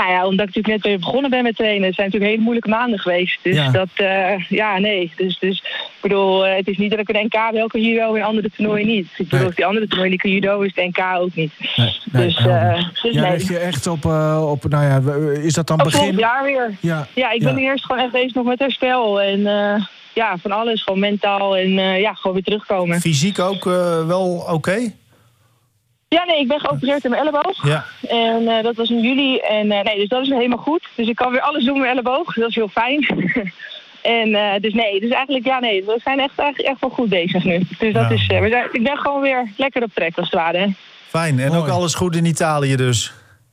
Nou 0.00 0.12
ja, 0.12 0.26
omdat 0.26 0.48
ik 0.48 0.54
natuurlijk 0.54 0.74
net 0.74 0.92
weer 0.92 0.98
begonnen 0.98 1.30
ben 1.30 1.42
met 1.42 1.56
trainen. 1.56 1.86
Het 1.86 1.94
zijn 1.94 2.06
natuurlijk 2.06 2.32
hele 2.32 2.44
moeilijke 2.44 2.70
maanden 2.70 2.98
geweest. 2.98 3.38
Dus 3.42 3.56
ja. 3.56 3.70
dat, 3.70 3.88
uh, 3.96 4.48
ja, 4.48 4.78
nee. 4.78 5.12
Dus, 5.16 5.38
dus 5.38 5.58
ik 5.58 5.98
bedoel, 6.00 6.46
uh, 6.46 6.56
het 6.56 6.68
is 6.68 6.78
niet 6.78 6.90
dat 6.90 6.98
ik 6.98 7.08
een 7.08 7.24
NK 7.24 7.50
welke 7.52 7.80
judo 7.80 8.14
en 8.14 8.22
andere 8.22 8.50
toernooien 8.56 8.86
niet. 8.86 9.06
Ik 9.16 9.28
bedoel, 9.28 9.46
nee. 9.46 9.54
die 9.54 9.66
andere 9.66 9.86
toernooien 9.86 10.18
die 10.18 10.30
ik 10.30 10.42
judo 10.42 10.60
is 10.60 10.74
de 10.74 10.82
NK 10.82 10.98
ook 11.18 11.34
niet. 11.34 11.52
Nee, 11.76 11.96
nee, 12.12 12.26
dus, 12.26 12.38
uh, 12.38 12.74
dus 13.02 13.14
ja, 13.14 13.32
je 13.32 13.58
echt 13.58 13.86
op, 13.86 14.04
op, 14.42 14.68
nou 14.68 14.84
ja, 14.84 15.00
is 15.42 15.54
dat 15.54 15.66
dan 15.66 15.78
op 15.78 15.84
begin? 15.84 16.16
Jaar 16.16 16.44
weer. 16.44 16.76
Ja, 16.80 17.06
ja 17.14 17.30
ik 17.30 17.42
ben 17.42 17.56
ja. 17.56 17.70
eerst 17.70 17.84
gewoon 17.84 18.02
echt 18.02 18.12
bezig 18.12 18.34
nog 18.34 18.46
met 18.46 18.58
herstel. 18.58 19.20
En 19.20 19.40
ja, 20.14 20.36
van 20.42 20.50
alles. 20.50 20.82
Gewoon 20.82 21.00
mentaal 21.00 21.56
en 21.56 21.70
ja, 22.00 22.14
gewoon 22.14 22.32
weer 22.32 22.44
terugkomen. 22.44 23.00
Fysiek 23.00 23.38
ook 23.38 23.64
wel 24.06 24.26
oké? 24.30 24.52
Okay? 24.52 24.94
Ja, 26.14 26.24
nee, 26.24 26.40
ik 26.40 26.48
ben 26.48 26.60
geopereerd 26.60 27.04
in 27.04 27.10
mijn 27.10 27.22
elleboog. 27.22 27.66
Ja. 27.66 27.84
En 28.08 28.42
uh, 28.42 28.62
dat 28.62 28.76
was 28.76 28.90
in 28.90 29.00
juli. 29.00 29.38
En 29.38 29.66
uh, 29.66 29.80
nee, 29.80 29.96
dus 29.96 30.08
dat 30.08 30.22
is 30.22 30.28
weer 30.28 30.36
helemaal 30.36 30.64
goed. 30.64 30.88
Dus 30.94 31.08
ik 31.08 31.16
kan 31.16 31.32
weer 31.32 31.40
alles 31.40 31.64
doen 31.64 31.72
met 31.72 31.82
mijn 31.82 31.92
elleboog. 31.92 32.34
Dat 32.34 32.48
is 32.48 32.54
heel 32.54 32.68
fijn. 32.68 33.06
en 34.18 34.28
uh, 34.28 34.52
dus 34.60 34.72
nee, 34.72 35.00
dus 35.00 35.10
eigenlijk, 35.10 35.44
ja, 35.44 35.58
nee, 35.58 35.84
we 35.84 36.00
zijn 36.04 36.20
echt, 36.20 36.32
echt, 36.36 36.62
echt 36.62 36.80
wel 36.80 36.90
goed 36.90 37.08
bezig 37.08 37.44
nu. 37.44 37.58
Dus 37.78 37.92
dat 37.92 38.08
ja. 38.08 38.10
is, 38.10 38.26
we 38.26 38.48
zijn, 38.48 38.68
ik 38.72 38.82
ben 38.82 38.98
gewoon 38.98 39.20
weer 39.20 39.52
lekker 39.56 39.82
op 39.82 39.94
trek 39.94 40.16
als 40.16 40.30
het 40.30 40.40
ware. 40.40 40.72
Fijn. 41.06 41.40
En 41.40 41.48
Mooi. 41.48 41.60
ook 41.60 41.68
alles 41.68 41.94
goed 41.94 42.16
in 42.16 42.24
Italië 42.24 42.76
dus? 42.76 43.12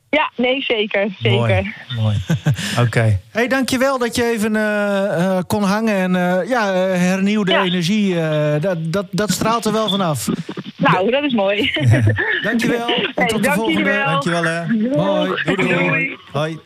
Ja, 0.09 0.31
nee, 0.35 0.61
zeker. 0.61 1.07
zeker. 1.19 1.37
Mooi. 1.37 1.73
Mooi. 1.95 2.15
Oké. 2.71 2.81
Okay. 2.81 3.19
Hey, 3.31 3.47
dankjewel 3.47 3.97
dat 3.97 4.15
je 4.15 4.23
even 4.23 4.55
uh, 4.55 5.39
kon 5.47 5.63
hangen. 5.63 5.95
En 5.95 6.13
uh, 6.15 6.49
ja, 6.49 6.73
hernieuwde 6.73 7.51
ja. 7.51 7.63
energie, 7.63 8.15
dat, 8.59 8.77
dat, 8.93 9.05
dat 9.11 9.31
straalt 9.31 9.65
er 9.65 9.71
wel 9.71 9.89
vanaf. 9.89 10.27
Nou, 10.77 11.11
dat 11.11 11.23
is 11.23 11.33
mooi. 11.33 11.71
Dankjewel. 12.41 12.87
En 12.87 13.11
Hey, 13.15 13.27
tot 13.27 13.37
de 13.37 13.47
dank 13.47 13.55
volgende. 13.55 14.03
Dankjewel 14.05 14.43
hè. 14.43 14.65
Hoi. 14.95 15.31
Doei, 15.43 15.55
doei. 15.55 15.87
Doei. 15.87 16.17
Hoi. 16.31 16.59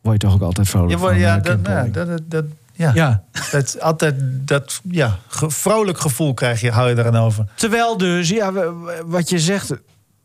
Word 0.00 0.22
je 0.22 0.26
toch 0.28 0.34
ook 0.34 0.42
altijd 0.42 0.68
vrolijk 0.68 0.92
Ja, 0.92 0.98
van, 0.98 1.08
maar, 1.08 1.18
ja, 1.18 1.36
eh, 1.36 1.42
dat, 1.42 1.64
dat, 1.64 1.94
dat, 1.94 2.20
dat- 2.30 2.44
ja. 2.72 2.90
Ja. 2.94 3.22
Dat, 3.52 3.80
altijd 3.80 4.14
dat 4.48 4.80
ja, 4.90 5.18
ge- 5.28 5.50
vrolijk 5.50 5.98
gevoel 5.98 6.34
krijg 6.34 6.60
je, 6.60 6.70
hou 6.70 6.88
je 6.88 6.98
eraan 6.98 7.16
over. 7.16 7.44
Terwijl 7.54 7.96
dus, 7.96 8.28
ja, 8.28 8.52
wat 9.06 9.28
je 9.28 9.38
zegt, 9.38 9.72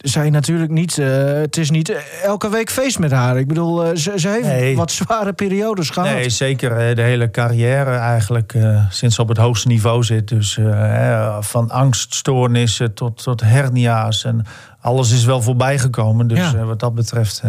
zij 0.02 0.30
natuurlijk 0.30 0.72
niet. 0.72 0.98
eh, 0.98 1.08
het 1.34 1.58
is 1.58 1.70
niet 1.70 1.96
elke 2.24 2.50
week 2.50 2.70
feest 2.70 3.00
met 3.00 3.12
haar. 3.12 3.38
Ik 3.40 3.48
bedoel, 3.48 3.84
eh, 3.86 3.96
ze, 3.96 4.12
ze 4.16 4.28
heeft 4.30 4.48
Nee. 4.48 4.76
wat 4.76 4.92
zware 4.92 5.34
periodes 5.34 5.90
gehad. 5.90 6.10
Nee, 6.10 6.30
zeker. 6.30 6.78
eh, 6.90 6.96
De 6.96 7.02
hele 7.02 7.32
carrière 7.32 7.92
eigenlijk 7.96 8.54
eh, 8.54 8.86
sinds 8.90 9.16
ze 9.16 9.22
op 9.22 9.28
het 9.28 9.38
hoogste 9.38 9.68
niveau 9.68 10.04
zit. 10.04 10.28
Dus 10.28 10.58
eh, 10.58 11.38
van 11.40 11.70
angststoornissen 11.70 12.94
tot, 12.94 13.24
tot 13.24 13.42
hernia's. 13.42 14.24
En 14.26 14.46
alles 14.82 15.12
is 15.12 15.26
wel 15.26 15.42
voorbij 15.42 15.78
gekomen. 15.80 16.28
Dus 16.28 16.38
Ja. 16.38 16.54
eh, 16.60 16.64
wat 16.66 16.80
dat 16.80 16.96
betreft... 16.96 17.42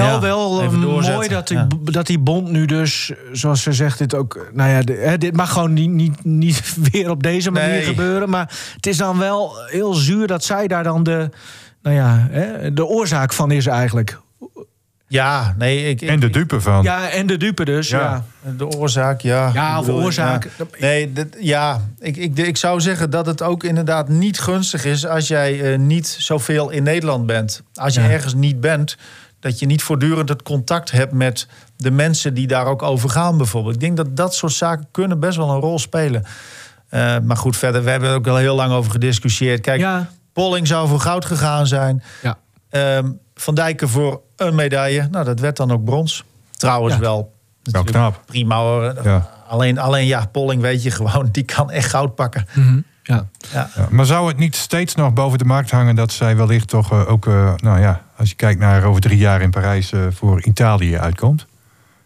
Wel, 0.00 0.04
ja, 0.06 0.20
wel 0.20 0.60
eh, 0.60 0.66
even 0.66 0.78
mooi 0.78 1.28
dat 1.28 1.48
die, 1.48 1.56
Ja. 1.56 1.66
dat 1.82 2.06
die 2.06 2.18
bond 2.18 2.50
nu 2.50 2.66
dus, 2.66 3.12
zoals 3.32 3.62
ze 3.62 3.72
zegt, 3.72 3.98
dit 3.98 4.14
ook. 4.14 4.46
Nou 4.52 4.70
ja, 4.70 5.16
dit 5.16 5.36
mag 5.36 5.52
gewoon 5.52 5.72
niet, 5.72 5.90
niet, 5.90 6.24
niet 6.24 6.74
weer 6.92 7.10
op 7.10 7.22
deze 7.22 7.50
manier 7.50 7.68
Nee. 7.68 7.82
gebeuren. 7.82 8.30
Maar 8.30 8.50
het 8.76 8.86
is 8.86 8.96
dan 8.96 9.18
wel 9.18 9.54
heel 9.66 9.94
zuur 9.94 10.26
dat 10.26 10.44
zij 10.44 10.66
daar 10.66 10.82
dan 10.84 11.02
de, 11.02 11.30
nou 11.82 11.96
ja, 11.96 12.26
hè, 12.30 12.72
de 12.72 12.86
oorzaak 12.86 13.32
van 13.32 13.50
is 13.50 13.66
eigenlijk. 13.66 14.20
Ja, 15.08 15.54
nee, 15.58 15.88
ik... 15.88 16.00
ik 16.00 16.08
En 16.08 16.20
de 16.20 16.30
dupe 16.30 16.60
van. 16.60 16.82
Ja, 16.82 17.08
en 17.10 17.26
de 17.26 17.36
dupe 17.36 17.64
dus. 17.64 17.88
Ja. 17.88 18.24
Ja. 18.44 18.50
De 18.56 18.66
oorzaak, 18.66 19.20
ja. 19.20 19.50
Ja, 19.54 19.72
Ik 19.72 19.80
of 19.80 19.88
oorzaak. 19.88 20.48
ja. 20.58 20.64
Nee, 20.80 21.12
ja, 21.38 21.80
ik, 22.00 22.16
ik, 22.16 22.38
ik 22.38 22.56
zou 22.56 22.80
zeggen 22.80 23.10
dat 23.10 23.26
het 23.26 23.42
ook 23.42 23.64
inderdaad 23.64 24.08
niet 24.08 24.40
gunstig 24.40 24.84
is 24.84 25.06
als 25.06 25.28
jij 25.28 25.72
eh, 25.72 25.78
niet 25.78 26.16
zoveel 26.18 26.70
in 26.70 26.82
Nederland 26.82 27.26
bent. 27.26 27.62
Als 27.74 27.94
je 27.94 28.00
Ja. 28.00 28.08
ergens 28.10 28.34
niet 28.34 28.60
bent, 28.60 28.96
dat 29.42 29.58
je 29.58 29.66
niet 29.66 29.82
voortdurend 29.82 30.28
het 30.28 30.42
contact 30.42 30.90
hebt 30.90 31.12
met 31.12 31.46
de 31.76 31.90
mensen 31.90 32.34
die 32.34 32.46
daar 32.46 32.66
ook 32.66 32.82
over 32.82 33.10
gaan, 33.10 33.36
bijvoorbeeld. 33.36 33.74
Ik 33.74 33.80
denk 33.80 33.96
dat 33.96 34.16
dat 34.16 34.34
soort 34.34 34.52
zaken 34.52 34.86
kunnen 34.90 35.20
best 35.20 35.36
wel 35.36 35.50
een 35.50 35.60
rol 35.60 35.78
spelen. 35.78 36.24
Eh, 36.88 37.16
maar 37.22 37.36
goed, 37.36 37.56
verder, 37.56 37.84
we 37.84 37.90
hebben 37.90 38.08
er 38.08 38.14
ook 38.14 38.26
al 38.26 38.36
heel 38.36 38.54
lang 38.54 38.72
over 38.72 38.90
gediscussieerd. 38.90 39.60
Kijk, 39.60 39.80
Ja. 39.80 40.08
Polling 40.32 40.66
zou 40.66 40.88
voor 40.88 41.00
goud 41.00 41.24
gegaan 41.24 41.66
zijn. 41.66 42.02
Ja. 42.22 42.38
Ehm, 42.70 43.10
Van 43.34 43.54
Dijken 43.54 43.88
voor 43.88 44.20
een 44.36 44.54
medaille. 44.54 45.08
Nou, 45.10 45.24
dat 45.24 45.40
werd 45.40 45.56
dan 45.56 45.72
ook 45.72 45.84
brons. 45.84 46.24
Trouwens 46.50 46.94
Ja. 46.94 47.00
wel, 47.00 47.32
Wel 47.62 47.84
knap. 47.84 48.22
prima 48.26 48.56
hoor. 48.56 48.94
Ja. 49.04 49.30
Alleen, 49.48 49.78
alleen 49.78 50.06
ja, 50.06 50.26
Polling 50.32 50.62
weet 50.62 50.82
je 50.82 50.90
gewoon, 50.90 51.28
die 51.32 51.42
kan 51.44 51.70
echt 51.70 51.90
goud 51.90 52.14
pakken. 52.14 52.46
Mhm. 52.54 52.80
Ja. 53.02 53.28
Ja, 53.52 53.68
maar 53.90 54.06
zou 54.06 54.28
het 54.28 54.36
niet 54.36 54.56
steeds 54.56 54.94
nog 54.94 55.12
boven 55.12 55.38
de 55.38 55.44
markt 55.44 55.70
hangen 55.70 55.94
dat 55.94 56.12
zij 56.12 56.36
wellicht 56.36 56.68
toch 56.68 56.92
eh, 56.92 57.10
ook, 57.10 57.26
eh, 57.26 57.52
nou 57.56 57.80
ja, 57.80 58.02
als 58.16 58.28
je 58.28 58.34
kijkt 58.34 58.60
naar 58.60 58.84
over 58.84 59.00
drie 59.00 59.18
jaar 59.18 59.40
in 59.40 59.50
Parijs 59.50 59.92
eh, 59.92 60.00
voor 60.10 60.42
Italië 60.42 60.98
uitkomt? 60.98 61.46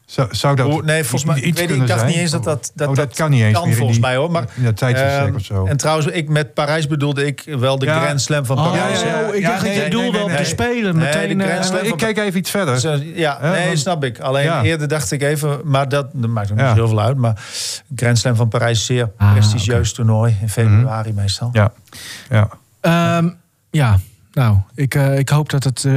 Zou, 0.07 0.29
zou 0.35 0.57
dat 0.57 0.85
nee, 0.85 1.05
volgens 1.05 1.25
mij, 1.31 1.37
iets 1.37 1.47
ik, 1.47 1.55
weet, 1.57 1.69
niet, 1.69 1.81
ik 1.81 1.87
dacht 1.87 2.01
zijn? 2.01 2.12
niet 2.12 2.21
eens 2.21 2.31
dat 2.31 2.45
dat, 2.45 2.73
dat, 2.75 2.88
oh, 2.88 2.95
dat, 2.95 3.14
kan 3.14 3.31
niet 3.31 3.42
eens 3.42 3.59
kan 3.59 3.73
volgens 3.73 3.90
die- 3.99 4.01
mij 4.07 4.16
hoor. 4.16 4.31
Maar, 4.31 4.45
in 4.55 4.64
dat 4.64 4.77
tijdsbestek 4.77 5.27
ehm, 5.27 5.35
of 5.35 5.45
zo. 5.45 5.66
En 5.66 5.77
trouwens, 5.77 6.07
ik 6.09 6.29
met 6.29 6.55
Parijs 6.55 6.87
bedoelde 6.87 7.27
ik 7.27 7.42
wel 7.59 7.79
de 7.79 7.87
Ja. 7.87 8.01
Grand 8.01 8.21
Slam 8.21 8.45
van 8.47 8.59
Oh, 8.59 8.71
Parijs. 8.71 9.01
ja, 9.01 9.07
ja. 9.07 9.33
ik 9.33 9.42
dacht 9.42 9.55
dat 9.61 9.62
nee, 9.71 9.85
je 9.85 9.90
doelde 9.90 10.11
nee, 10.11 10.21
op 10.23 10.27
nee, 10.29 10.37
de 10.37 10.42
nee. 10.42 10.51
Spelen. 10.53 10.97
Nee, 10.97 11.05
Meteen, 11.07 11.38
de 11.38 11.45
eh, 11.45 11.51
Grand 11.51 11.64
Slam 11.66 11.85
ik 11.85 11.97
kijk 11.97 12.19
even 12.19 12.38
iets 12.38 12.51
verder. 12.51 12.75
Dus, 12.75 12.85
eh, 12.85 13.16
ja, 13.16 13.38
nee, 13.42 13.66
want- 13.66 13.79
snap 13.79 14.05
ik. 14.05 14.19
Alleen 14.21 14.45
Ja. 14.45 14.62
eerder 14.62 14.88
dacht 14.88 15.11
ik 15.12 15.23
even, 15.23 15.61
maar 15.64 15.88
dat, 15.88 16.07
dat 16.12 16.31
maakt 16.31 16.53
ook 16.53 16.59
Ja. 16.59 16.66
niet 16.66 16.75
heel 16.77 16.88
veel 16.88 17.01
uit. 17.01 17.16
Maar 17.16 17.42
Grand 17.97 18.19
Slam 18.19 18.35
van 18.37 18.49
Parijs 18.49 18.73
is 18.81 18.88
een 18.88 18.95
zeer 18.97 19.11
Ah, 19.16 19.33
prestigieus 19.33 19.92
toernooi 19.92 20.37
in 20.40 20.49
februari 20.49 21.12
meestal. 21.12 21.49
Ja, 21.53 21.73
ja. 22.31 22.49
Ehm, 22.81 23.29
ja, 23.71 23.99
nou, 24.33 24.57
ik, 24.75 24.95
eh, 24.95 25.19
ik 25.19 25.29
hoop 25.29 25.51
dat 25.51 25.64
het. 25.64 25.85
eh, 25.85 25.92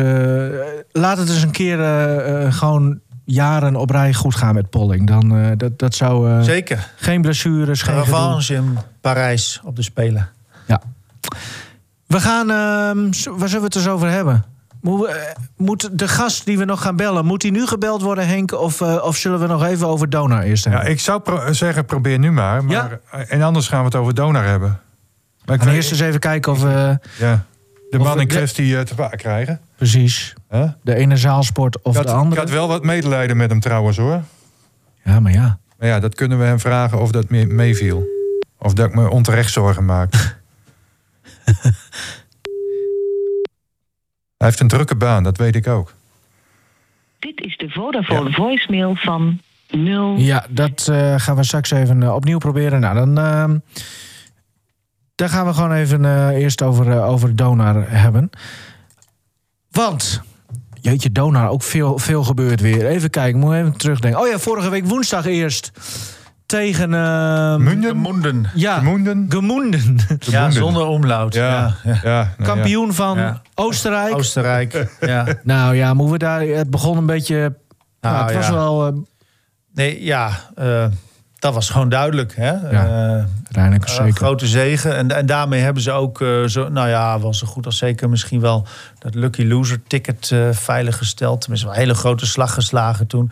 laat 0.92 1.18
het 1.18 1.30
eens 1.30 1.42
een 1.44 1.52
keer 1.52 1.80
eh, 1.80 2.46
eh, 2.46 2.54
gewoon 2.54 3.00
jaren 3.32 3.76
op 3.76 3.90
rij 3.90 4.14
goed 4.14 4.36
gaan 4.36 4.54
met 4.54 4.70
Polling. 4.70 5.08
Dan, 5.08 5.38
eh, 5.38 5.52
dat, 5.58 5.80
dat 5.80 5.96
zou. 5.96 6.30
eh, 6.32 6.42
Zeker. 6.42 6.90
geen 6.96 7.22
blessures, 7.22 7.82
geen. 7.82 7.96
Revanche 7.96 8.54
in 8.56 8.78
Parijs 9.02 9.62
op 9.64 9.76
de 9.76 9.82
Spelen. 9.82 10.30
Ja. 10.68 10.82
We 12.08 12.20
gaan. 12.20 12.50
ehm, 12.50 13.04
waar 13.38 13.48
zullen 13.50 13.60
we 13.60 13.64
het 13.66 13.76
eens 13.76 13.88
over 13.88 14.10
hebben? 14.10 14.44
Moet, 14.82 15.06
eh, 15.08 15.16
moet 15.58 15.90
de 16.00 16.08
gast 16.08 16.46
die 16.46 16.58
we 16.58 16.66
nog 16.66 16.82
gaan 16.82 16.96
bellen, 16.96 17.26
moet 17.26 17.42
die 17.42 17.52
nu 17.52 17.68
gebeld 17.68 18.02
worden, 18.02 18.28
Henk? 18.28 18.52
Of, 18.52 18.82
eh, 18.82 19.04
of 19.04 19.16
zullen 19.18 19.40
we 19.40 19.48
nog 19.48 19.64
even 19.64 19.88
over 19.88 20.10
Donar 20.10 20.42
eerst 20.42 20.64
ja, 20.66 20.72
hebben? 20.72 20.90
ik 20.90 21.00
zou 21.00 21.20
pro- 21.20 21.54
zeggen, 21.54 21.86
probeer 21.86 22.20
nu 22.20 22.32
maar. 22.32 22.64
maar 22.64 23.00
eh, 23.12 23.22
En 23.34 23.42
anders 23.42 23.68
gaan 23.68 23.80
we 23.80 23.86
het 23.86 23.96
over 23.96 24.14
Donar 24.14 24.46
hebben. 24.46 24.70
Maar 24.70 24.78
ik 24.78 24.82
We 25.46 25.58
gaan 25.58 25.66
weet- 25.66 25.76
eerst 25.76 25.92
eens 25.92 26.00
even 26.00 26.20
kijken 26.20 26.52
of 26.52 26.62
we. 26.62 27.00
ja, 27.18 27.46
de 27.90 27.98
man 27.98 28.20
in 28.22 28.28
kwestie 28.28 28.78
eh, 28.78 28.82
te 28.84 28.96
pakken 28.96 29.18
krijgen. 29.18 29.60
Precies. 29.76 30.34
Hè? 30.48 30.66
De 30.82 30.96
ene 30.96 31.18
zaalsport 31.18 31.82
of 31.82 31.92
ik, 31.92 31.98
had, 31.98 32.06
de 32.06 32.12
ik 32.12 32.18
andere. 32.18 32.42
had 32.42 32.50
wel 32.50 32.68
wat 32.68 32.84
medelijden 32.84 33.38
met 33.38 33.50
hem 33.50 33.60
trouwens 33.60 33.98
hoor. 33.98 34.22
Ja, 35.04 35.20
maar 35.20 35.32
ja. 35.32 35.60
Maar 35.78 35.88
ja, 35.88 36.00
dat 36.00 36.16
kunnen 36.16 36.40
we 36.40 36.46
hem 36.46 36.60
vragen 36.60 37.00
of 37.02 37.12
dat 37.12 37.30
me- 37.30 37.46
meeviel. 37.46 38.08
Of 38.58 38.74
dat 38.74 38.88
ik 38.88 38.96
me 38.96 39.10
onterecht 39.10 39.52
zorgen 39.52 39.86
maak. 39.86 40.14
Hij 44.38 44.48
heeft 44.48 44.60
een 44.60 44.68
drukke 44.68 44.96
baan, 44.96 45.24
dat 45.24 45.38
weet 45.38 45.56
ik 45.56 45.68
ook. 45.68 45.94
Dit 47.20 47.42
is 47.42 47.58
de 47.58 47.70
Vodafone 47.70 48.32
voicemail 48.32 48.96
van 48.96 49.42
0. 49.70 50.16
Ja, 50.18 50.46
dat 50.50 50.88
eh, 50.92 51.14
gaan 51.18 51.36
we 51.36 51.44
straks 51.44 51.72
even 51.72 52.04
eh, 52.04 52.16
opnieuw 52.16 52.38
proberen. 52.38 52.80
Nou, 52.80 52.96
dan, 52.96 53.18
ehm, 53.18 53.58
dan 55.20 55.30
gaan 55.30 55.46
we 55.46 55.54
gewoon 55.54 55.72
even 55.72 56.06
eh, 56.06 56.28
eerst 56.28 56.62
over, 56.62 56.92
eh, 56.92 57.10
over 57.10 57.36
Donar 57.36 57.84
hebben. 57.88 58.30
Want, 59.72 60.22
jeetje, 60.82 61.12
Donar, 61.12 61.50
ook 61.50 61.64
veel, 61.64 61.98
veel 61.98 62.24
gebeurt 62.24 62.62
weer. 62.62 62.86
Even 62.86 63.10
kijken, 63.10 63.40
moet 63.40 63.54
even 63.54 63.78
terugdenken. 63.78 64.22
Oh 64.22 64.28
ja, 64.28 64.40
vorige 64.40 64.70
week 64.70 64.86
woensdag 64.86 65.26
eerst 65.26 65.72
tegen... 66.46 66.94
ehm, 66.94 67.64
Munden? 67.64 67.98
Monden. 67.98 68.50
ja, 68.54 68.78
Gemoenden? 68.78 69.26
Gemoenden. 69.30 69.98
Ja, 70.20 70.52
zonder 70.52 70.86
omlaut. 70.86 71.34
Ja, 71.34 71.50
Ja. 71.50 71.76
ja. 71.84 72.00
ja. 72.04 72.14
nou 72.14 72.28
ja. 72.38 72.44
Kampioen 72.44 72.94
van 72.94 73.18
Ja. 73.18 73.42
Oostenrijk. 73.56 74.16
Oostenrijk. 74.16 74.88
ja. 75.00 75.26
nou 75.44 75.76
ja, 75.76 75.94
moeten 75.94 76.14
we 76.14 76.20
daar... 76.20 76.42
Het 76.42 76.70
begon 76.70 76.98
een 76.98 77.06
beetje... 77.06 77.56
Nou, 78.02 78.16
Nou, 78.16 78.26
het 78.26 78.36
was 78.36 78.48
ja. 78.48 78.54
wel... 78.54 78.88
eh, 78.88 78.94
Nee, 79.74 80.04
ja, 80.04 80.30
eh, 80.56 80.86
dat 81.40 81.54
was 81.54 81.70
gewoon 81.70 81.90
duidelijk. 81.90 82.36
Hè? 82.36 82.52
Uiteindelijk 83.44 83.86
eh, 83.86 83.96
zeker. 83.96 84.14
grote 84.14 84.48
zegen. 84.48 84.96
En, 84.96 85.12
en 85.12 85.26
daarmee 85.26 85.62
hebben 85.62 85.84
ze 85.84 85.92
ook, 85.92 86.22
eh, 86.22 86.44
zo, 86.44 86.70
nou 86.70 86.90
ja, 86.90 87.20
wel 87.20 87.34
zo 87.34 87.48
goed 87.48 87.66
als 87.66 87.78
zeker 87.78 88.10
misschien 88.10 88.40
wel 88.40 88.68
dat 89.00 89.16
Lucky 89.16 89.44
Loser 89.44 89.82
ticket 89.88 90.36
veilig 90.52 90.98
gesteld. 90.98 91.42
Tenminste, 91.42 91.68
wel 91.68 91.76
een 91.76 91.82
hele 91.82 91.96
grote 91.96 92.26
slag 92.26 92.54
geslagen 92.54 93.08
toen. 93.08 93.32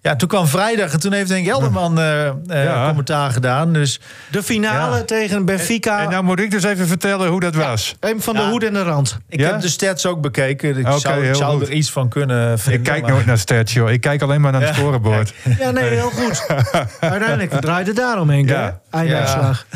Ja, 0.00 0.16
toen 0.16 0.28
kwam 0.28 0.46
vrijdag 0.46 0.92
en 0.92 1.00
toen 1.00 1.12
heeft 1.12 1.30
Henk 1.30 1.46
Elderman 1.46 1.98
eh, 1.98 2.26
eh, 2.26 2.34
Ja. 2.48 2.86
commentaar 2.86 3.30
gedaan. 3.30 3.72
Dus 3.72 4.00
De 4.30 4.42
finale 4.42 4.96
Ja. 4.96 5.02
tegen 5.02 5.44
Benfica. 5.44 6.02
En 6.02 6.10
nou 6.10 6.24
moet 6.24 6.40
ik 6.40 6.50
dus 6.50 6.62
even 6.64 6.86
vertellen 6.86 7.28
hoe 7.28 7.40
dat 7.40 7.54
was. 7.54 7.96
een 8.00 8.22
van 8.22 8.34
de 8.34 8.42
hoed 8.42 8.64
en 8.64 8.72
de 8.72 8.82
rand. 8.82 9.18
ik 9.28 9.40
Ja? 9.40 9.50
heb 9.50 9.60
de 9.60 9.68
stats 9.68 10.06
ook 10.06 10.20
bekeken. 10.20 10.76
Ik 10.78 10.86
zou, 10.98 11.26
ik 11.26 11.34
zou 11.34 11.58
goed. 11.58 11.68
er 11.68 11.72
iets 11.74 11.90
van 11.90 12.08
kunnen 12.08 12.58
vinden. 12.58 12.80
Ik 12.80 12.86
kijk 12.86 13.02
maar- 13.02 13.10
nooit 13.10 13.26
naar 13.26 13.38
stats, 13.38 13.72
joh. 13.72 13.90
Ik 13.90 14.00
kijk 14.00 14.22
alleen 14.22 14.40
maar 14.40 14.52
naar 14.52 14.62
het 14.66 14.74
scorebord. 14.74 15.32
Ja, 15.58 15.70
nee, 15.70 15.84
heel 15.88 16.10
goed. 16.10 16.46
Uiteindelijk 17.00 17.60
draait 17.60 17.86
het 17.86 17.96
daarom, 17.96 18.30
Henk. 18.30 18.48
Ja. 18.48 18.60
Ja. 18.60 18.80
Einduitslag. 18.90 19.66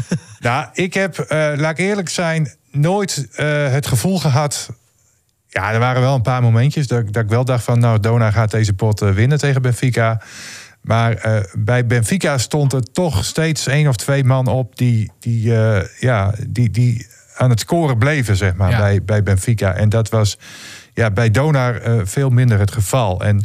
Nou, 0.40 0.66
ik 0.72 0.94
heb, 0.94 1.18
eh, 1.18 1.48
laat 1.56 1.70
ik 1.70 1.78
eerlijk 1.78 2.08
zijn, 2.08 2.54
nooit 2.70 3.28
eh, 3.34 3.46
het 3.68 3.86
gevoel 3.86 4.18
gehad. 4.18 4.68
Ja, 5.52 5.72
er 5.72 5.78
waren 5.78 6.00
wel 6.02 6.14
een 6.14 6.22
paar 6.22 6.42
momentjes 6.42 6.86
dat, 6.86 7.00
ik- 7.00 7.12
dat 7.12 7.22
ik 7.22 7.28
wel 7.28 7.44
dacht 7.44 7.64
van, 7.64 7.78
nou, 7.78 8.00
Dona 8.00 8.30
gaat 8.30 8.50
deze 8.50 8.72
pot 8.74 9.02
eh, 9.02 9.10
winnen 9.10 9.38
tegen 9.38 9.62
Benfica. 9.62 10.20
Maar 10.80 11.12
eh, 11.14 11.40
bij 11.58 11.86
Benfica 11.86 12.38
stond 12.38 12.72
er 12.72 12.82
toch 12.92 13.24
steeds 13.24 13.66
één 13.66 13.88
of 13.88 13.96
twee 13.96 14.24
man 14.24 14.46
op 14.46 14.76
die, 14.76 15.10
die, 15.20 15.56
eh, 15.56 15.86
ja, 16.00 16.34
die, 16.48 16.70
die 16.70 17.06
aan 17.36 17.50
het 17.50 17.60
scoren 17.60 17.98
bleven, 17.98 18.36
zeg 18.36 18.54
maar, 18.54 18.70
Ja. 18.70 18.78
bij, 18.78 19.02
bij 19.02 19.22
Benfica. 19.22 19.72
En 19.74 19.88
dat 19.88 20.08
was 20.08 20.38
ja, 20.94 21.10
bij 21.10 21.30
Donar 21.30 21.80
veel 22.04 22.30
minder 22.30 22.58
het 22.58 22.72
geval. 22.72 23.20
En 23.24 23.44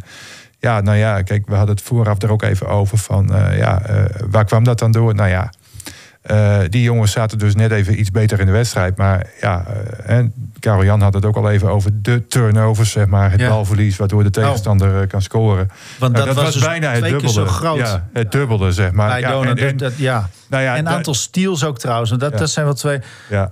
ja, 0.58 0.80
nou 0.80 0.96
ja, 0.96 1.22
kijk, 1.22 1.46
we 1.48 1.54
hadden 1.54 1.74
het 1.74 1.84
vooraf 1.84 2.22
er 2.22 2.30
ook 2.30 2.42
even 2.42 2.68
over 2.68 2.98
van, 2.98 3.26
ja, 3.56 3.82
waar 4.30 4.44
kwam 4.44 4.64
dat 4.64 4.78
dan 4.78 4.92
door? 4.92 5.14
Nou 5.14 5.28
ja, 5.28 5.52
eh, 6.26 6.58
die 6.68 6.82
jongens 6.82 7.12
zaten 7.12 7.38
dus 7.38 7.54
net 7.54 7.70
even 7.70 8.00
iets 8.00 8.10
beter 8.10 8.40
in 8.40 8.46
de 8.46 8.52
wedstrijd. 8.52 8.96
Maar 8.96 9.26
ja, 9.40 9.64
en 10.04 10.32
Karel 10.60 10.84
Jan 10.84 11.00
had 11.00 11.14
het 11.14 11.24
ook 11.24 11.36
al 11.36 11.50
even 11.50 11.68
over 11.68 11.90
de 12.02 12.26
turnovers, 12.26 12.90
zeg 12.90 13.06
maar. 13.06 13.30
Het 13.30 13.40
Ja. 13.40 13.48
balverlies, 13.48 13.96
waardoor 13.96 14.22
de 14.22 14.30
tegenstander 14.30 15.02
eh, 15.02 15.08
kan 15.08 15.22
scoren. 15.22 15.70
Want 15.98 16.16
dat, 16.16 16.34
was, 16.34 16.52
dus 16.52 16.62
bijna 16.64 16.90
het 16.90 17.04
dubbele. 17.04 17.28
zo 17.32 17.46
groot. 17.46 17.78
Ja, 17.78 18.08
het 18.12 18.32
dubbele, 18.32 18.72
zeg 18.72 18.92
maar. 18.92 19.08
bij 19.08 19.20
ja, 19.20 19.42
en- 19.42 19.56
en- 19.58 19.76
dat, 19.76 19.96
ja. 19.96 20.28
nou 20.48 20.62
ja, 20.62 20.76
en 20.76 20.88
aantal 20.88 21.14
steals 21.14 21.64
ook 21.64 21.78
trouwens. 21.78 22.10
Dat, 22.10 22.32
Ja. 22.32 22.38
dat 22.38 22.50
zijn 22.50 22.64
wel 22.66 22.74
twee. 22.74 22.98
ja. 23.30 23.50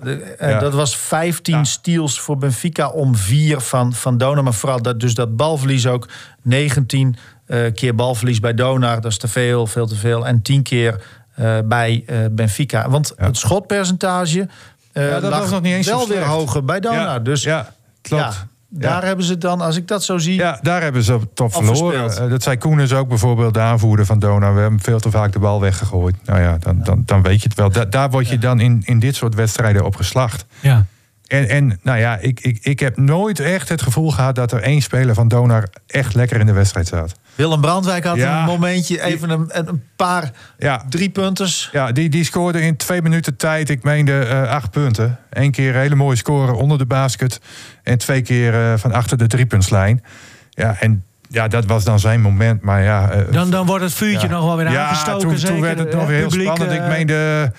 Dat 0.58 0.72
was 0.74 0.96
15 0.96 1.56
Ja. 1.56 1.64
steals 1.64 2.20
voor 2.20 2.36
Benfica 2.38 2.88
om 2.88 3.16
vier 3.16 3.60
van, 3.60 3.92
van 3.92 4.18
Dona. 4.18 4.42
Maar 4.42 4.54
vooral 4.54 4.82
dat, 4.82 5.00
dus 5.00 5.14
dat 5.14 5.36
balverlies 5.36 5.86
ook. 5.86 6.08
19 6.42 7.16
eh, 7.46 7.72
keer 7.74 7.94
balverlies 7.94 8.40
bij 8.40 8.54
Dona. 8.54 8.94
Dat 9.00 9.10
is 9.10 9.18
te 9.18 9.28
veel, 9.28 9.66
veel 9.66 9.86
te 9.86 9.96
veel. 9.96 10.26
En 10.26 10.42
10 10.42 10.62
keer 10.62 11.00
eh, 11.34 11.58
bij 11.64 12.02
eh, 12.06 12.16
Benfica. 12.30 12.88
Want 12.90 13.12
Ja. 13.18 13.24
het 13.26 13.36
schotpercentage 13.36 14.48
eh, 14.92 15.08
Ja, 15.08 15.20
dat 15.20 15.30
lag 15.30 15.40
was 15.40 15.50
nog 15.50 15.60
niet 15.62 15.72
eens 15.74 15.86
zo 15.86 15.96
wel 15.96 16.08
weer 16.08 16.24
hoger 16.24 16.64
bij 16.64 16.80
Dona. 16.80 17.00
Ja, 17.00 17.18
dus 17.18 17.42
ja, 17.42 17.72
klopt. 18.02 18.22
ja, 18.22 18.32
daar 18.68 19.00
Ja. 19.00 19.06
hebben 19.06 19.24
ze 19.24 19.38
dan, 19.38 19.60
als 19.60 19.76
ik 19.76 19.88
dat 19.88 20.04
zo 20.04 20.18
zie... 20.18 20.34
Ja, 20.34 20.58
daar 20.62 20.82
hebben 20.82 21.02
ze 21.02 21.18
top 21.34 21.52
verloren. 21.52 22.30
dat 22.30 22.42
zei 22.42 22.58
Koenens 22.58 22.92
ook 22.92 23.08
bijvoorbeeld, 23.08 23.54
de 23.54 23.60
aanvoerder 23.60 24.06
van 24.06 24.18
Dona. 24.18 24.52
We 24.52 24.60
hebben 24.60 24.80
veel 24.80 25.00
te 25.00 25.10
vaak 25.10 25.32
de 25.32 25.38
bal 25.38 25.60
weggegooid. 25.60 26.14
Nou 26.24 26.40
ja, 26.40 26.56
dan, 26.60 26.80
dan, 26.82 27.02
dan 27.06 27.22
weet 27.22 27.42
je 27.42 27.48
het 27.48 27.58
wel. 27.58 27.70
Da- 27.70 27.84
daar 27.84 28.10
word 28.10 28.28
je 28.28 28.38
dan 28.38 28.60
in, 28.60 28.82
in 28.84 28.98
dit 28.98 29.14
soort 29.16 29.34
wedstrijden 29.34 29.84
op 29.84 29.96
geslacht. 29.96 30.44
Ja. 30.60 30.84
En, 31.26 31.48
en 31.48 31.78
nou 31.82 31.98
ja, 31.98 32.16
ik, 32.18 32.40
ik, 32.40 32.58
ik 32.62 32.80
heb 32.80 32.96
nooit 32.96 33.40
echt 33.40 33.68
het 33.68 33.82
gevoel 33.82 34.10
gehad 34.10 34.34
dat 34.34 34.52
er 34.52 34.62
één 34.62 34.82
speler 34.82 35.14
van 35.14 35.28
Donar 35.28 35.68
echt 35.86 36.14
lekker 36.14 36.40
in 36.40 36.46
de 36.46 36.52
wedstrijd 36.52 36.86
zat. 36.88 37.14
Willem 37.34 37.60
Brandwijk 37.60 38.04
had 38.04 38.16
Ja. 38.16 38.38
een 38.38 38.44
momentje, 38.44 39.02
even 39.02 39.30
een, 39.30 39.48
een 39.68 39.82
paar 39.96 40.30
Ja, 40.58 40.84
drie 40.88 41.10
punters. 41.10 41.68
ja 41.72 41.92
die, 41.92 42.08
die 42.08 42.24
scoorde 42.24 42.60
in 42.60 42.76
twee 42.76 43.02
minuten 43.02 43.36
tijd, 43.36 43.68
ik 43.70 43.82
meende 43.82 44.18
eh, 44.18 44.48
acht 44.50 44.70
punten. 44.70 45.18
Eén 45.30 45.50
keer 45.50 45.74
een 45.74 45.80
hele 45.80 45.94
mooie 45.94 46.16
score 46.16 46.52
onder 46.52 46.78
de 46.78 46.86
basket. 46.86 47.40
En 47.82 47.98
twee 47.98 48.22
keer 48.22 48.54
eh, 48.54 48.78
van 48.78 48.92
achter 48.92 49.18
de 49.18 49.26
driepuntslijn. 49.26 50.04
Ja, 50.50 50.76
en 50.80 51.04
ja, 51.28 51.48
dat 51.48 51.64
was 51.64 51.84
dan 51.84 51.98
zijn 52.00 52.20
moment. 52.20 52.62
Maar 52.62 52.82
ja, 52.82 53.10
eh, 53.10 53.32
Dan, 53.32 53.50
dan 53.50 53.66
wordt 53.66 53.84
het 53.84 53.92
vuurtje 53.94 54.26
Ja. 54.28 54.32
nog 54.34 54.44
wel 54.44 54.56
weer 54.56 54.70
ja, 54.70 54.86
aangestoken. 54.86 55.28
toen, 55.28 55.38
zeker. 55.38 55.60
werd 55.60 55.78
het 55.78 55.92
nog 55.94 56.06
weer 56.06 56.16
heel 56.16 56.28
publiek, 56.28 56.46
spannend. 56.46 56.72
Ik 56.80 56.86
meende 56.86 57.52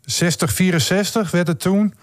60, 0.00 0.52
64 0.52 1.30
werd 1.30 1.46
het 1.46 1.60
toen. 1.60 1.94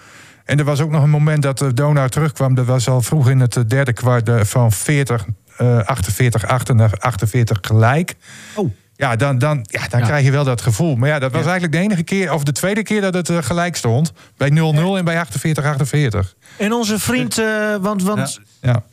En 0.45 0.59
er 0.59 0.63
was 0.65 0.79
ook 0.81 0.89
nog 0.91 1.03
een 1.03 1.09
moment 1.09 1.41
dat 1.41 1.57
de 1.57 1.73
Donar 1.73 2.09
terugkwam. 2.09 2.55
Dat 2.55 2.65
was 2.65 2.87
al 2.89 3.01
vroeg 3.01 3.29
in 3.29 3.39
het 3.39 3.63
derde 3.67 3.93
kwart 3.93 4.29
van 4.47 4.71
40, 4.71 5.25
eh 5.59 5.79
48, 5.85 6.45
8 6.47 6.73
naar 6.73 6.91
48 6.99 7.57
gelijk. 7.61 8.15
Oh. 8.55 8.71
Ja, 8.95 9.15
dan, 9.15 9.37
dan, 9.37 9.65
ja, 9.69 9.87
dan 9.87 9.99
Ja. 9.99 10.05
krijg 10.05 10.25
je 10.25 10.31
wel 10.31 10.43
dat 10.43 10.61
gevoel. 10.61 10.95
Maar 10.95 11.09
ja, 11.09 11.19
dat 11.19 11.31
was 11.31 11.41
eigenlijk 11.43 11.71
de 11.73 11.79
enige 11.79 12.03
keer, 12.03 12.33
of 12.33 12.43
de 12.43 12.51
tweede 12.51 12.83
keer 12.83 13.01
dat 13.01 13.13
het 13.13 13.29
eh, 13.29 13.37
gelijk 13.41 13.75
stond. 13.75 14.11
Bij 14.37 14.49
0-0 14.49 14.97
en 14.97 15.05
bij 15.05 15.19
48, 15.19 15.65
48. 15.65 16.35
En 16.57 16.73
onze 16.73 16.99
vriend, 16.99 17.37
eh, 17.37 17.75
want, 17.81 18.03
want 18.03 18.39
Ja. 18.61 18.83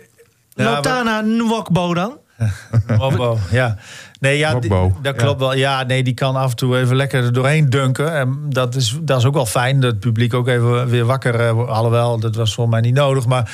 Ja, 0.54 0.70
Lotana 0.70 1.20
Nwokbo 1.20 1.94
dan? 1.94 2.18
Wobbo, 2.98 3.38
ja. 3.50 3.76
Nee, 4.20 4.38
ja, 4.38 4.54
die- 4.54 4.70
dat 4.70 4.90
ja. 5.02 5.12
klopt 5.12 5.40
wel. 5.40 5.54
Ja, 5.54 5.82
nee, 5.82 6.02
die 6.02 6.14
kan 6.14 6.36
af 6.36 6.50
en 6.50 6.56
toe 6.56 6.78
even 6.78 6.96
lekker 6.96 7.24
er 7.24 7.32
doorheen 7.32 7.70
dunken. 7.70 8.12
En 8.14 8.36
dat 8.48 8.74
is, 8.74 8.96
dat 9.02 9.18
is 9.18 9.24
ook 9.24 9.34
wel 9.34 9.46
fijn, 9.46 9.80
dat 9.80 9.90
het 9.90 10.00
publiek 10.00 10.34
ook 10.34 10.48
even 10.48 10.88
weer 10.88 11.04
wakker... 11.04 11.40
eh, 11.40 11.50
wordt. 11.50 11.70
alhoewel, 11.70 12.20
dat 12.20 12.34
was 12.34 12.54
volgens 12.54 12.76
mij 12.80 12.84
niet 12.90 12.94
nodig. 12.98 13.26
Maar 13.26 13.50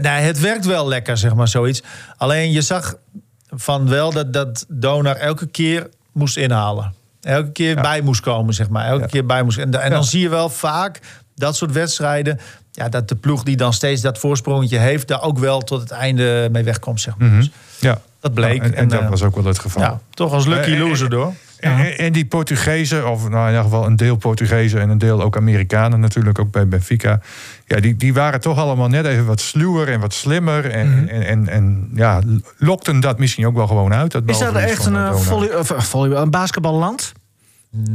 nee, 0.00 0.12
het 0.12 0.40
werkt 0.40 0.64
wel 0.66 0.88
lekker, 0.88 1.16
zeg 1.16 1.34
maar, 1.34 1.48
zoiets. 1.48 1.82
Alleen, 2.16 2.52
je 2.52 2.62
zag 2.62 2.94
van 3.50 3.88
wel 3.88 4.12
dat, 4.12 4.32
dat 4.32 4.64
Donar 4.68 5.16
elke 5.16 5.46
keer 5.46 5.88
moest 6.12 6.36
inhalen. 6.36 6.94
Elke 7.20 7.52
keer 7.52 7.74
bij 7.80 8.00
moest 8.00 8.20
komen, 8.20 8.54
zeg 8.54 8.68
maar. 8.68 8.86
Elke 8.86 9.00
Ja. 9.00 9.06
keer 9.06 9.26
bij 9.26 9.42
moest. 9.42 9.58
En, 9.58 9.70
dan 9.70 10.04
zie 10.04 10.20
je 10.20 10.28
wel 10.28 10.48
vaak 10.48 11.00
dat 11.34 11.56
soort 11.56 11.72
wedstrijden... 11.72 12.40
Ja, 12.72 12.88
dat 12.88 13.08
de 13.08 13.14
ploeg 13.14 13.42
die 13.42 13.56
dan 13.56 13.72
steeds 13.72 14.00
dat 14.00 14.18
voorsprongetje 14.18 14.78
heeft... 14.78 15.08
daar 15.08 15.22
ook 15.22 15.38
wel 15.38 15.60
tot 15.60 15.80
het 15.80 15.90
einde 15.90 16.48
mee 16.52 16.64
wegkomt, 16.64 17.00
zeg 17.00 17.16
maar. 17.16 17.28
Mhm. 17.28 17.36
Dus 17.38 17.50
ja. 17.80 18.00
dat 18.20 18.34
bleek. 18.34 18.62
En, 18.62 18.74
en 18.74 18.88
dat 18.88 19.00
eh, 19.00 19.08
was 19.08 19.22
ook 19.22 19.34
wel 19.34 19.44
het 19.44 19.58
geval. 19.58 19.82
ja, 19.82 20.00
toch 20.10 20.32
als 20.32 20.46
lucky 20.46 20.70
Eh, 20.70 20.80
eh, 20.80 20.86
loser 20.86 21.10
door. 21.10 21.34
En, 21.60 21.72
en- 21.78 21.98
en 21.98 22.12
die 22.12 22.24
Portugezen, 22.26 23.08
of 23.10 23.28
nou 23.28 23.42
in 23.42 23.48
ieder 23.48 23.62
geval 23.62 23.86
een 23.86 23.96
deel 23.96 24.16
Portugezen 24.16 24.80
en 24.80 24.88
een 24.90 24.98
deel 24.98 25.22
ook 25.22 25.36
Amerikanen 25.36 26.00
natuurlijk, 26.00 26.38
ook 26.38 26.50
bij 26.50 26.68
Benfica. 26.68 27.20
Ja, 27.66 27.80
die, 27.80 27.96
die 27.96 28.14
waren 28.14 28.40
toch 28.40 28.58
allemaal 28.58 28.88
net 28.88 29.06
even 29.06 29.26
wat 29.26 29.40
sluwer 29.40 29.88
en 29.88 30.00
wat 30.00 30.14
slimmer. 30.14 30.70
En, 30.70 30.88
Mhm. 30.90 31.08
en, 31.08 31.22
en, 31.26 31.48
en 31.48 31.90
ja, 31.94 32.20
lokten 32.58 33.00
dat 33.00 33.18
misschien 33.18 33.46
ook 33.46 33.54
wel 33.56 33.66
gewoon 33.66 33.94
uit. 33.94 34.10
Dat 34.12 34.22
Is 34.26 34.38
dat 34.38 34.54
echt 34.54 34.86
een, 34.86 34.96
eh, 34.96 35.14
volley, 35.14 35.56
of, 35.56 35.70
eh, 35.70 36.20
een 36.20 36.30
basketballand? 36.30 37.12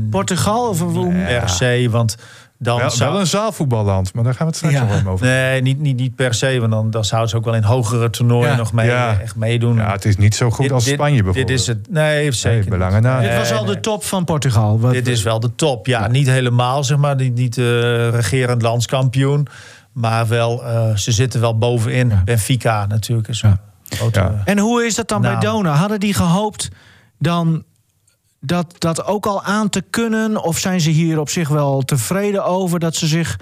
Portugal? 0.09 0.69
Of, 0.69 0.83
Per 1.11 1.49
se, 1.49 1.87
want 1.91 2.15
dan 2.57 2.77
Wel, 2.79 2.89
zou... 2.89 3.11
wel 3.11 3.19
een 3.19 3.27
zaalvoetballand, 3.27 4.13
maar 4.13 4.23
daar 4.23 4.33
gaan 4.33 4.41
we 4.41 4.47
het 4.47 4.55
straks 4.55 4.73
Ja. 4.75 4.83
nog 4.83 4.93
even 4.95 5.07
over. 5.07 5.25
Nee, 5.25 5.61
niet, 5.61 5.79
niet, 5.79 5.97
niet 5.97 6.15
per 6.15 6.33
se, 6.33 6.59
want 6.59 6.71
dan, 6.71 6.89
dan 6.89 7.05
zouden 7.05 7.29
ze 7.29 7.35
ook 7.37 7.45
wel 7.45 7.55
in 7.55 7.63
hogere 7.63 8.09
toernooien 8.09 8.49
Ja. 8.51 8.55
nog 8.55 8.73
mee, 8.73 8.87
Ja. 8.87 9.19
echt 9.21 9.35
meedoen. 9.35 9.75
Ja, 9.75 9.91
het 9.91 10.05
is 10.05 10.17
niet 10.17 10.35
zo 10.35 10.49
goed 10.51 10.61
Dit- 10.63 10.71
als 10.71 10.83
dit- 10.83 10.93
Spanje 10.93 11.15
bijvoorbeeld. 11.23 11.47
Dit 11.47 11.59
is 11.59 11.67
het. 11.67 11.89
Nee, 11.91 12.31
zeker. 12.31 12.59
Nee, 12.59 12.69
belangen 12.69 13.01
na. 13.01 13.19
Dit 13.19 13.35
was 13.37 13.49
Nee, 13.49 13.57
al 13.59 13.65
de 13.65 13.79
top 13.79 14.03
van 14.03 14.23
Portugal. 14.23 14.79
Wat- 14.79 14.91
Dit 14.93 15.07
is 15.07 15.23
wel 15.23 15.39
de 15.39 15.55
top. 15.55 15.87
Ja, 15.87 16.07
niet 16.07 16.27
helemaal, 16.27 16.83
zeg 16.83 16.97
maar. 16.97 17.15
Niet, 17.15 17.35
niet 17.35 17.57
eh, 17.57 17.63
regerend 18.09 18.61
landskampioen. 18.61 19.47
Maar 19.91 20.27
wel, 20.27 20.63
eh, 20.65 20.95
ze 20.95 21.11
zitten 21.11 21.41
wel 21.41 21.57
bovenin. 21.57 22.11
Benfica 22.25 22.85
natuurlijk 22.85 23.27
is 23.27 23.41
een 23.41 23.57
grote... 23.89 24.19
Ja. 24.19 24.41
En 24.45 24.57
hoe 24.59 24.85
is 24.85 24.95
dat 24.95 25.07
dan 25.07 25.21
bij. 25.21 25.39
Dona? 25.39 25.73
Hadden 25.73 25.99
die 25.99 26.13
gehoopt 26.13 26.69
dan 27.19 27.63
dat, 28.45 28.75
dat 28.77 29.05
ook 29.05 29.25
al 29.25 29.43
aan 29.43 29.69
te 29.69 29.83
kunnen? 29.89 30.43
Of 30.43 30.57
zijn 30.59 30.81
ze 30.81 30.89
hier 30.89 31.19
op 31.19 31.29
zich 31.29 31.49
wel 31.49 31.81
tevreden 31.81 32.45
over 32.45 32.79
dat 32.79 32.95
ze 32.95 33.07
zich 33.07 33.39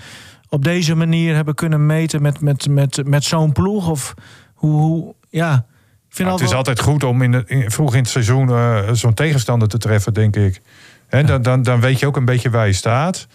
op 0.50 0.64
deze 0.64 0.96
manier 0.96 1.36
hebben 1.36 1.56
kunnen 1.56 1.86
meten 1.86 2.22
met, 2.22 2.42
met, 2.42 2.68
met, 2.68 3.02
met 3.06 3.24
zo'n 3.24 3.52
ploeg? 3.52 3.90
Of 3.90 4.14
hoe, 4.54 4.72
hoe 4.72 5.14
ja. 5.30 5.66
Ik 6.10 6.16
vind 6.20 6.32
het 6.32 6.40
is 6.42 6.48
wel- 6.48 6.58
altijd 6.58 6.80
goed 6.80 7.04
om 7.04 7.22
in 7.22 7.32
de, 7.32 7.44
in- 7.46 7.72
vroeg 7.72 7.94
in 7.94 8.00
het 8.02 8.10
seizoen 8.10 8.50
eh, 8.50 8.80
zo'n 8.92 9.14
tegenstander 9.14 9.68
te 9.68 9.78
treffen, 9.78 10.14
denk 10.14 10.36
ik. 10.36 10.62
Hè, 11.08 11.24
dan, 11.24 11.42
dan, 11.42 11.64
dan 11.64 11.80
weet 11.80 12.00
je 12.00 12.08
ook 12.08 12.18
een 12.18 12.26
beetje 12.26 12.50
waar 12.50 12.68
je 12.68 12.74
staat. 12.74 13.28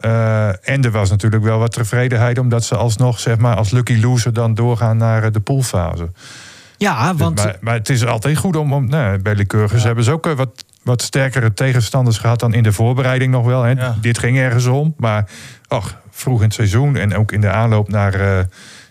Eh, 0.00 0.68
en 0.68 0.82
er 0.84 0.90
was 0.90 1.10
natuurlijk 1.10 1.44
wel 1.44 1.58
wat 1.58 1.72
tevredenheid, 1.72 2.38
omdat 2.38 2.64
ze 2.64 2.76
alsnog, 2.76 3.20
zeg 3.20 3.38
maar, 3.38 3.56
als 3.56 3.70
lucky 3.70 4.00
loser 4.00 4.32
dan 4.32 4.54
doorgaan 4.54 4.96
naar 4.96 5.22
eh, 5.24 5.32
de 5.32 5.40
poolfase. 5.40 6.10
Ja, 6.76 7.14
want 7.14 7.44
maar, 7.44 7.56
maar 7.60 7.74
het 7.74 7.88
is 7.88 8.06
altijd 8.06 8.36
goed 8.38 8.56
om. 8.56 8.72
om 8.72 8.88
nou, 8.88 9.18
bij 9.18 9.34
Lycurgus 9.34 9.82
hebben 9.82 10.04
ze 10.04 10.12
ook 10.12 10.34
wat, 10.34 10.64
wat 10.84 11.02
sterkere 11.02 11.52
tegenstanders 11.54 12.18
gehad 12.18 12.40
dan 12.40 12.54
in 12.54 12.62
de 12.62 12.72
voorbereiding 12.72 13.32
nog 13.32 13.44
wel. 13.46 13.62
Hè. 13.62 13.70
Ja. 13.70 13.96
Dit 14.00 14.18
ging 14.18 14.38
ergens 14.38 14.66
om. 14.66 14.94
Maar 14.96 15.28
ach, 15.68 15.96
vroeg 16.10 16.38
in 16.38 16.44
het 16.44 16.54
seizoen 16.54 16.96
en 16.96 17.16
ook 17.16 17.32
in 17.32 17.40
de 17.40 17.50
aanloop 17.50 17.88
naar 17.88 18.14
eh, 18.14 18.44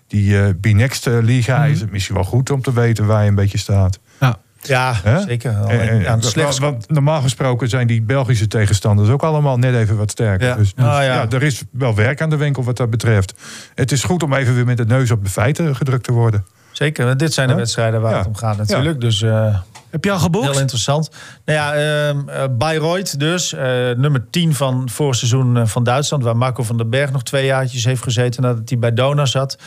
die 0.08 0.39
eh 0.41 0.49
B-Next 0.62 1.08
eh, 1.08 1.17
Liga 1.21 1.58
Mhm. 1.60 1.71
is 1.71 1.82
het 1.82 1.91
misschien 1.91 2.15
wel 2.15 2.23
goed 2.23 2.49
om 2.49 2.62
te 2.62 2.73
weten 2.73 3.06
waar 3.06 3.23
je 3.23 3.29
een 3.29 3.36
beetje 3.36 3.58
staat. 3.58 3.99
ja. 4.19 4.38
Ja, 4.65 4.93
zeker. 5.27 5.51
En- 5.67 6.06
en- 6.06 6.19
want 6.60 6.89
normaal 6.89 7.21
gesproken 7.21 7.69
zijn 7.69 7.88
die 7.88 8.01
Belgische 8.01 8.47
tegenstanders 8.47 9.10
ook 9.10 9.23
allemaal 9.23 9.58
net 9.58 9.75
even 9.75 9.97
wat 9.97 10.12
sterker. 10.12 10.47
Ja. 10.47 10.56
Dus, 10.56 10.73
dus 10.73 10.86
Ah, 10.86 10.91
ja. 10.91 11.01
ja. 11.03 11.29
er 11.29 11.43
is 11.43 11.63
wel 11.71 11.95
werk 11.95 12.21
aan 12.21 12.29
de 12.29 12.36
winkel 12.38 12.63
wat 12.63 12.77
dat 12.77 12.89
betreft. 12.89 13.34
Het 13.75 13.91
is 13.91 14.03
goed 14.03 14.23
om 14.23 14.34
even 14.34 14.56
weer 14.56 14.65
met 14.65 14.77
de 14.77 14.86
neus 14.86 15.12
op 15.12 15.23
de 15.23 15.29
feiten 15.29 15.75
gedrukt 15.75 16.03
te 16.03 16.12
worden. 16.12 16.45
Zeker, 16.73 17.17
dit 17.17 17.33
zijn 17.33 17.47
de 17.47 17.53
wedstrijden 17.55 18.01
waar 18.01 18.17
het 18.17 18.27
om 18.27 18.36
gaat 18.36 18.57
natuurlijk. 18.57 19.01
Dus 19.01 19.21
eh, 19.21 19.55
heb 19.93 20.03
je 20.03 20.12
al 20.12 20.17
heel 20.17 20.25
geboekt? 20.25 20.59
interessant. 20.59 21.09
Nou 21.45 21.59
ja, 21.59 21.73
ehm 21.73 22.29
eh, 22.29 22.43
Bayreuth 22.51 23.19
dus. 23.19 23.53
eh, 23.53 23.63
nummer 23.95 24.29
10 24.29 24.53
van 24.53 24.79
het 24.81 24.91
voorseizoen 24.91 25.57
eh, 25.57 25.65
van 25.65 25.83
Duitsland. 25.83 26.23
Waar 26.23 26.38
Marco 26.38 26.63
van 26.63 26.77
den 26.77 26.89
Berg 26.89 27.12
nog 27.12 27.23
twee 27.23 27.45
jaartjes 27.45 27.86
heeft 27.86 28.03
gezeten 28.03 28.41
nadat 28.41 28.69
hij 28.69 28.79
bij 28.79 28.93
Dona 28.93 29.25
zat. 29.25 29.57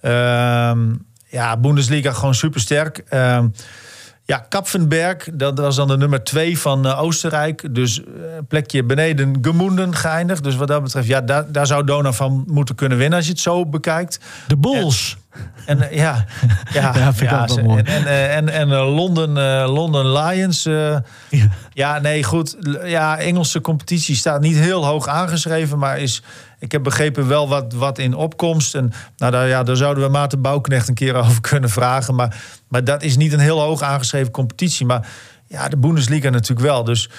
Ehm, 0.00 0.94
ja, 1.26 1.56
Bundesliga 1.56 2.12
gewoon 2.12 2.34
supersterk. 2.34 3.02
Ehm 3.08 3.48
ja, 4.26 4.46
Kapfenberg, 4.48 5.28
dat 5.32 5.58
was 5.58 5.76
dan 5.76 5.88
de 5.88 5.96
nummer 5.96 6.24
2 6.24 6.58
van 6.58 6.86
eh, 6.86 7.00
Oostenrijk. 7.02 7.74
Dus 7.74 8.00
eh, 8.00 8.06
een 8.36 8.46
plekje 8.46 8.84
beneden 8.84 9.38
Gemoenden 9.42 9.94
geëindigd. 9.94 10.44
Dus 10.44 10.56
wat 10.56 10.68
dat 10.68 10.82
betreft, 10.82 11.06
ja, 11.06 11.20
daar, 11.20 11.52
daar 11.52 11.66
zou 11.66 11.84
Dona 11.84 12.12
van 12.12 12.44
moeten 12.46 12.74
kunnen 12.74 12.98
winnen 12.98 13.16
als 13.18 13.26
je 13.26 13.32
het 13.32 13.40
zo 13.40 13.66
bekijkt. 13.66 14.20
De 14.46 14.56
Bulls. 14.56 15.16
En 15.66 15.90
eh, 15.90 15.96
ja, 15.96 16.24
ja, 16.72 16.92
Ja, 16.94 17.12
vind 17.14 17.30
ik 17.32 17.56
wel 17.56 17.64
mooi. 17.64 17.82
En, 17.82 17.86
en, 17.86 18.06
eh, 18.06 18.36
en, 18.36 18.48
en 18.48 18.72
eh, 18.72 18.94
Londen, 18.94 19.36
eh, 19.36 19.72
London 19.74 20.12
Lions. 20.12 20.66
eh, 20.66 20.96
Ja. 21.30 21.48
ja, 21.72 21.98
nee, 21.98 22.22
goed. 22.24 22.56
Ja, 22.84 23.18
Engelse 23.18 23.60
competitie 23.60 24.16
staat 24.16 24.40
niet 24.40 24.56
heel 24.56 24.84
hoog 24.86 25.08
aangeschreven, 25.08 25.78
maar 25.78 25.98
is, 25.98 26.22
ik 26.58 26.72
heb 26.72 26.82
begrepen, 26.82 27.28
wel 27.28 27.48
wat, 27.48 27.72
wat 27.72 27.98
in 27.98 28.14
opkomst. 28.14 28.74
En 28.74 28.92
nou, 29.16 29.32
daar, 29.32 29.48
ja, 29.48 29.62
daar 29.62 29.76
zouden 29.76 30.04
we 30.04 30.10
Maarten 30.10 30.40
Bouwknecht 30.40 30.88
een 30.88 30.94
keer 30.94 31.14
over 31.24 31.40
kunnen 31.40 31.70
vragen. 31.70 32.14
Maar, 32.14 32.42
maar 32.68 32.84
dat 32.84 33.02
is 33.02 33.16
niet 33.16 33.32
een 33.32 33.38
heel 33.38 33.60
hoog 33.60 33.82
aangeschreven 33.82 34.32
competitie. 34.32 34.86
Maar 34.86 35.08
ja, 35.46 35.68
de 35.68 35.76
Bundesliga 35.76 36.30
natuurlijk 36.30 36.66
wel. 36.66 36.84
Dus 36.84 37.10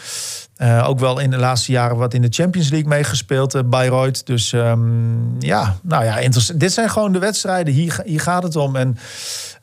eh, 0.57 0.85
ook 0.89 0.99
wel 0.99 1.19
in 1.19 1.29
de 1.29 1.37
laatste 1.37 1.71
jaren 1.71 1.97
wat 1.97 2.13
in 2.13 2.21
de 2.21 2.27
Champions 2.31 2.69
League 2.69 2.89
meegespeeld, 2.89 3.53
eh 3.55 3.61
Bayreuth. 3.65 4.25
Dus 4.25 4.53
ehm, 4.53 5.39
ja, 5.39 5.75
nou 5.81 6.03
ja. 6.05 6.29
Dit 6.55 6.73
zijn 6.73 6.89
gewoon 6.89 7.11
de 7.11 7.19
wedstrijden. 7.19 7.73
Hier, 7.73 8.01
hier 8.05 8.19
gaat 8.21 8.43
het 8.43 8.55
om. 8.55 8.75
En 8.75 8.97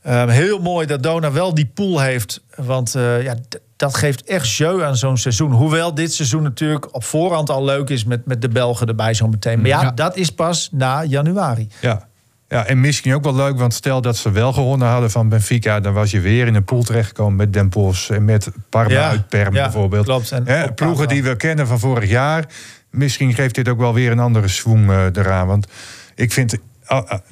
ehm, 0.02 0.28
heel 0.28 0.59
mooi 0.59 0.87
dat 0.87 1.02
Dona 1.02 1.33
wel 1.33 1.54
die 1.54 1.70
pool 1.74 2.00
heeft. 2.00 2.40
Want 2.57 2.94
eh, 2.94 3.22
ja, 3.22 3.35
dat 3.76 3.96
geeft 3.96 4.24
echt 4.24 4.50
jeu 4.57 4.83
aan 4.83 4.96
zo'n 4.96 5.16
seizoen. 5.16 5.52
Hoewel 5.52 5.94
dit 5.94 6.14
seizoen 6.14 6.42
natuurlijk 6.42 6.94
op 6.94 7.04
voorhand 7.04 7.50
al 7.50 7.64
leuk 7.64 7.88
is 7.90 8.04
met, 8.04 8.26
met 8.26 8.42
de 8.42 8.48
Belgen 8.48 8.87
erbij 8.87 9.14
zo 9.14 9.28
meteen. 9.28 9.59
Maar 9.59 9.68
ja, 9.68 9.83
Ja. 9.83 9.90
dat 9.90 10.16
is 10.16 10.30
pas 10.30 10.68
na 10.72 11.04
januari. 11.04 11.68
Ja. 11.80 12.09
Ja, 12.54 12.66
en 12.66 12.80
misschien 12.80 13.14
ook 13.14 13.24
wel 13.24 13.34
leuk, 13.34 13.58
want 13.58 13.74
stel 13.74 14.00
dat 14.00 14.16
ze 14.16 14.30
wel 14.30 14.52
gewonnen 14.52 14.88
hadden 14.88 15.10
van 15.10 15.28
Benfica, 15.28 15.80
dan 15.80 15.92
was 15.92 16.10
je 16.10 16.20
weer 16.20 16.46
in 16.46 16.54
een 16.54 16.64
pool 16.64 16.82
terechtgekomen 16.82 17.36
met 17.36 17.52
Den 17.52 17.68
Bosch 17.68 18.10
en 18.10 18.24
met 18.24 18.48
Parma 18.68 18.92
Ja, 18.92 19.08
uit 19.08 19.28
Perm 19.28 19.54
ja, 19.54 19.62
bijvoorbeeld. 19.62 20.04
klopt. 20.04 20.32
En 20.32 20.74
ploegen 20.74 21.08
die 21.08 21.22
we 21.22 21.36
kennen 21.36 21.66
van 21.66 21.78
vorig 21.78 22.10
jaar. 22.10 22.44
Misschien 22.90 23.34
geeft 23.34 23.54
dit 23.54 23.68
ook 23.68 23.78
wel 23.78 23.94
weer 23.94 24.10
een 24.10 24.18
andere 24.18 24.48
swoon 24.48 24.90
eh, 24.90 25.04
eraan. 25.12 25.46
Want 25.46 25.66
ik 26.14 26.32
vind, 26.32 26.56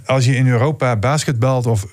als 0.05 0.25
je 0.25 0.37
in 0.37 0.49
Europa 0.49 0.97
basketbalt 0.97 1.67
of 1.67 1.87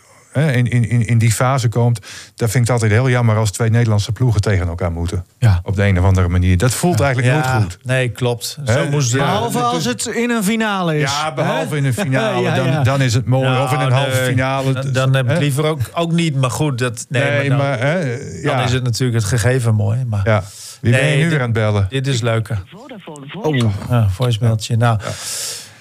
in, 0.47 0.67
in, 0.69 0.89
in- 0.89 1.05
in 1.07 1.17
die 1.17 1.31
fase 1.31 1.69
komt. 1.69 1.99
Dat 2.35 2.49
vind 2.51 2.53
ik 2.53 2.59
het 2.59 2.69
altijd 2.69 2.91
heel 2.91 3.09
jammer 3.09 3.35
als 3.35 3.51
twee 3.51 3.69
Nederlandse 3.69 4.11
ploegen 4.11 4.41
tegen 4.41 4.67
elkaar 4.67 4.91
moeten. 4.91 5.25
Ja. 5.37 5.59
Op 5.63 5.75
de 5.75 5.85
een 5.85 5.99
of 5.99 6.05
andere 6.05 6.27
manier. 6.27 6.57
Dat 6.57 6.73
voelt 6.73 6.99
eigenlijk 6.99 7.33
Ja, 7.35 7.51
nooit 7.53 7.63
goed. 7.63 7.77
nee, 7.83 8.09
klopt. 8.09 8.57
Zo 8.65 8.89
moest 8.89 9.11
het. 9.11 9.21
Behalve 9.21 9.59
als 9.59 9.85
het 9.85 10.05
in 10.05 10.29
een 10.29 10.43
finale 10.43 10.97
is. 10.99 11.11
Ja, 11.11 11.33
behalve 11.33 11.69
hè? 11.69 11.75
in 11.77 11.85
een 11.85 11.93
finale. 11.93 12.41
Ja, 12.41 12.55
ja. 12.55 12.73
Dan, 12.73 12.83
dan 12.83 13.01
is 13.01 13.13
het 13.13 13.25
mooi. 13.25 13.43
Nou, 13.49 13.63
of 13.63 13.71
in 13.73 13.79
een 13.79 13.89
nee, 13.89 13.97
halve 13.99 14.23
finale. 14.23 14.73
Dan, 14.73 14.91
dan 14.93 15.15
heb 15.15 15.31
ik 15.31 15.37
liever 15.39 15.63
ook, 15.65 15.79
ook 15.93 16.11
niet, 16.11 16.35
maar 16.35 16.51
goed. 16.51 16.77
Dat, 16.77 17.05
nee, 17.09 17.23
Nee, 17.23 17.49
maar, 17.49 17.49
dan, 17.49 17.57
maar, 17.57 17.79
hè, 17.79 18.17
dan 18.43 18.57
ja. 18.57 18.63
is 18.63 18.71
het 18.73 18.83
natuurlijk 18.83 19.19
het 19.19 19.27
gegeven 19.27 19.75
mooi. 19.75 20.05
Maar 20.05 20.21
Ja. 20.23 20.43
Wie 20.81 20.91
ben 20.91 21.05
je 21.05 21.15
nu 21.15 21.21
dit- 21.21 21.29
weer 21.29 21.37
aan 21.39 21.43
het 21.43 21.53
bellen? 21.53 21.85
dit 21.89 22.07
is 22.07 22.21
leuker. 22.21 22.61
Vodafone 22.65 23.25
Voice. 23.27 23.65
Oh, 23.65 23.71
ja, 23.89 24.09
voicemailtje. 24.09 24.77
Nou, 24.77 24.99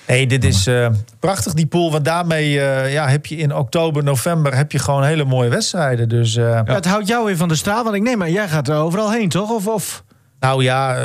nee, 0.08 0.26
dit 0.26 0.44
is 0.44 0.66
eh, 0.66 0.88
prachtig 1.18 1.54
die 1.54 1.66
pool. 1.66 1.90
Want 1.90 2.04
daarmee 2.04 2.60
eh, 2.60 2.92
ja, 2.92 3.08
heb 3.08 3.26
je 3.26 3.36
in 3.36 3.54
oktober, 3.54 4.04
november 4.04 4.56
heb 4.56 4.72
je 4.72 4.78
gewoon 4.78 5.04
hele 5.04 5.24
mooie 5.24 5.48
wedstrijden. 5.48 6.08
Dus 6.08 6.34
Ja, 6.34 6.62
het 6.64 6.86
houdt 6.86 7.08
jou 7.08 7.24
weer 7.24 7.36
van 7.36 7.48
de 7.48 7.54
straat, 7.54 7.84
want 7.84 7.96
ik 7.96 8.02
neem 8.02 8.18
maar, 8.18 8.30
jij 8.30 8.48
gaat 8.48 8.68
er 8.68 8.76
overal 8.76 9.12
heen, 9.12 9.28
toch? 9.28 9.50
Of, 9.50 9.66
of? 9.66 10.04
nou 10.40 10.62
ja, 10.62 10.96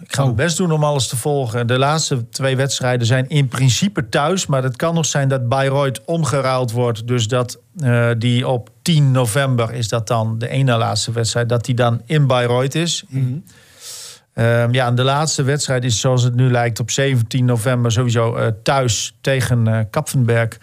ik 0.00 0.14
ga 0.14 0.22
mijn 0.22 0.34
best 0.34 0.56
doen 0.56 0.72
om 0.72 0.84
alles 0.84 1.08
te 1.08 1.16
volgen. 1.16 1.66
De 1.66 1.78
laatste 1.78 2.28
twee 2.28 2.56
wedstrijden 2.56 3.06
zijn 3.06 3.28
in 3.28 3.48
principe 3.48 4.08
thuis. 4.08 4.46
Maar 4.46 4.62
het 4.62 4.76
kan 4.76 4.94
nog 4.94 5.06
zijn 5.06 5.28
dat 5.28 5.48
Bayreuth 5.48 6.04
omgeruild 6.04 6.72
wordt. 6.72 7.06
Dus 7.06 7.28
dat 7.28 7.58
die 8.18 8.48
op 8.48 8.70
10 8.82 9.10
november 9.10 9.72
is 9.72 9.88
dat 9.88 10.06
dan 10.06 10.38
de 10.38 10.48
ene 10.48 10.76
laatste 10.76 11.12
wedstrijd. 11.12 11.48
Dat 11.48 11.64
die 11.64 11.74
dan 11.74 12.02
in 12.06 12.26
Bayreuth 12.26 12.74
is. 12.74 13.04
Ehm, 14.38 14.72
ja, 14.72 14.86
en 14.86 14.94
de 14.94 15.02
laatste 15.02 15.42
wedstrijd 15.42 15.84
is 15.84 16.00
zoals 16.00 16.22
het 16.22 16.34
nu 16.34 16.50
lijkt 16.50 16.80
op 16.80 16.90
17 16.90 17.44
november 17.44 17.92
sowieso 17.92 18.36
eh, 18.36 18.46
thuis 18.62 19.16
tegen 19.20 19.66
eh 19.68 19.80
Kapfenberg. 19.90 20.58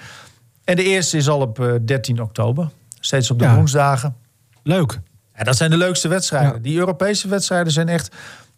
En 0.64 0.76
de 0.76 0.84
eerste 0.84 1.18
is 1.18 1.28
al 1.28 1.40
op 1.40 1.60
eh, 1.60 1.74
13 1.86 2.22
oktober. 2.22 2.70
Steeds 3.00 3.32
op 3.32 3.40
de 3.40 3.46
Ja. 3.46 3.56
woensdagen. 3.56 4.16
Leuk. 4.64 5.00
Ja, 5.38 5.44
dat 5.44 5.56
zijn 5.58 5.70
de 5.70 5.78
leukste 5.78 6.08
wedstrijden. 6.08 6.54
Ja. 6.54 6.60
Die 6.60 6.78
Europese 6.78 7.28
wedstrijden 7.28 7.74
zijn 7.74 7.90
echt... 7.90 8.16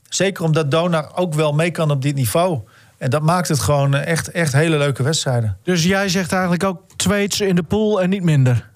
Zeker 0.10 0.44
omdat 0.44 0.72
Donar 0.72 1.12
ook 1.16 1.34
wel 1.34 1.54
mee 1.54 1.72
kan 1.72 1.92
op 1.92 2.02
dit 2.02 2.16
niveau. 2.16 2.60
En 2.98 3.10
dat 3.10 3.22
maakt 3.22 3.48
het 3.48 3.60
gewoon 3.60 3.96
eh, 3.96 4.08
echt, 4.08 4.32
echt 4.32 4.54
hele 4.54 4.78
leuke 4.78 5.04
wedstrijden. 5.04 5.58
Dus 5.64 5.84
jij 5.84 6.10
zegt 6.10 6.32
eigenlijk 6.32 6.64
ook 6.64 6.82
Tweeds 6.96 7.42
in 7.42 7.56
de 7.56 7.64
pool 7.64 8.02
en 8.02 8.10
niet 8.10 8.24
minder. 8.24 8.70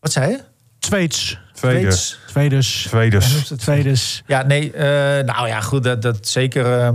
Wat 0.00 0.12
zei 0.12 0.30
je? 0.30 0.40
Tweeds. 0.78 1.38
Tweede. 1.60 1.80
Tweeds. 1.80 2.18
Tweedes. 2.26 2.82
Tweeders. 2.88 3.52
Tweedes. 3.56 4.22
Ja, 4.26 4.42
nee, 4.42 4.72
eh, 4.72 5.24
nou 5.24 5.48
ja, 5.48 5.60
goed, 5.60 5.82
dat, 5.84 6.02
dat 6.02 6.28
zeker... 6.28 6.78
eh, 6.80 6.90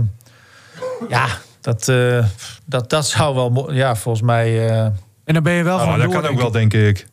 ja, 1.08 1.26
dat, 1.60 1.88
eh, 1.88 2.24
dat, 2.64 2.90
dat 2.90 3.06
zou 3.08 3.34
wel... 3.34 3.72
Ja, 3.72 3.96
volgens 3.96 4.24
mij... 4.24 4.68
eh, 4.70 4.84
En 5.24 5.34
dan 5.34 5.42
ben 5.42 5.52
je 5.52 5.62
wel 5.62 5.78
Oh, 5.78 5.90
dat 5.96 6.02
door, 6.10 6.20
kan 6.22 6.30
ook 6.30 6.38
wel, 6.40 6.50
denk 6.50 6.72
ik. 6.72 7.06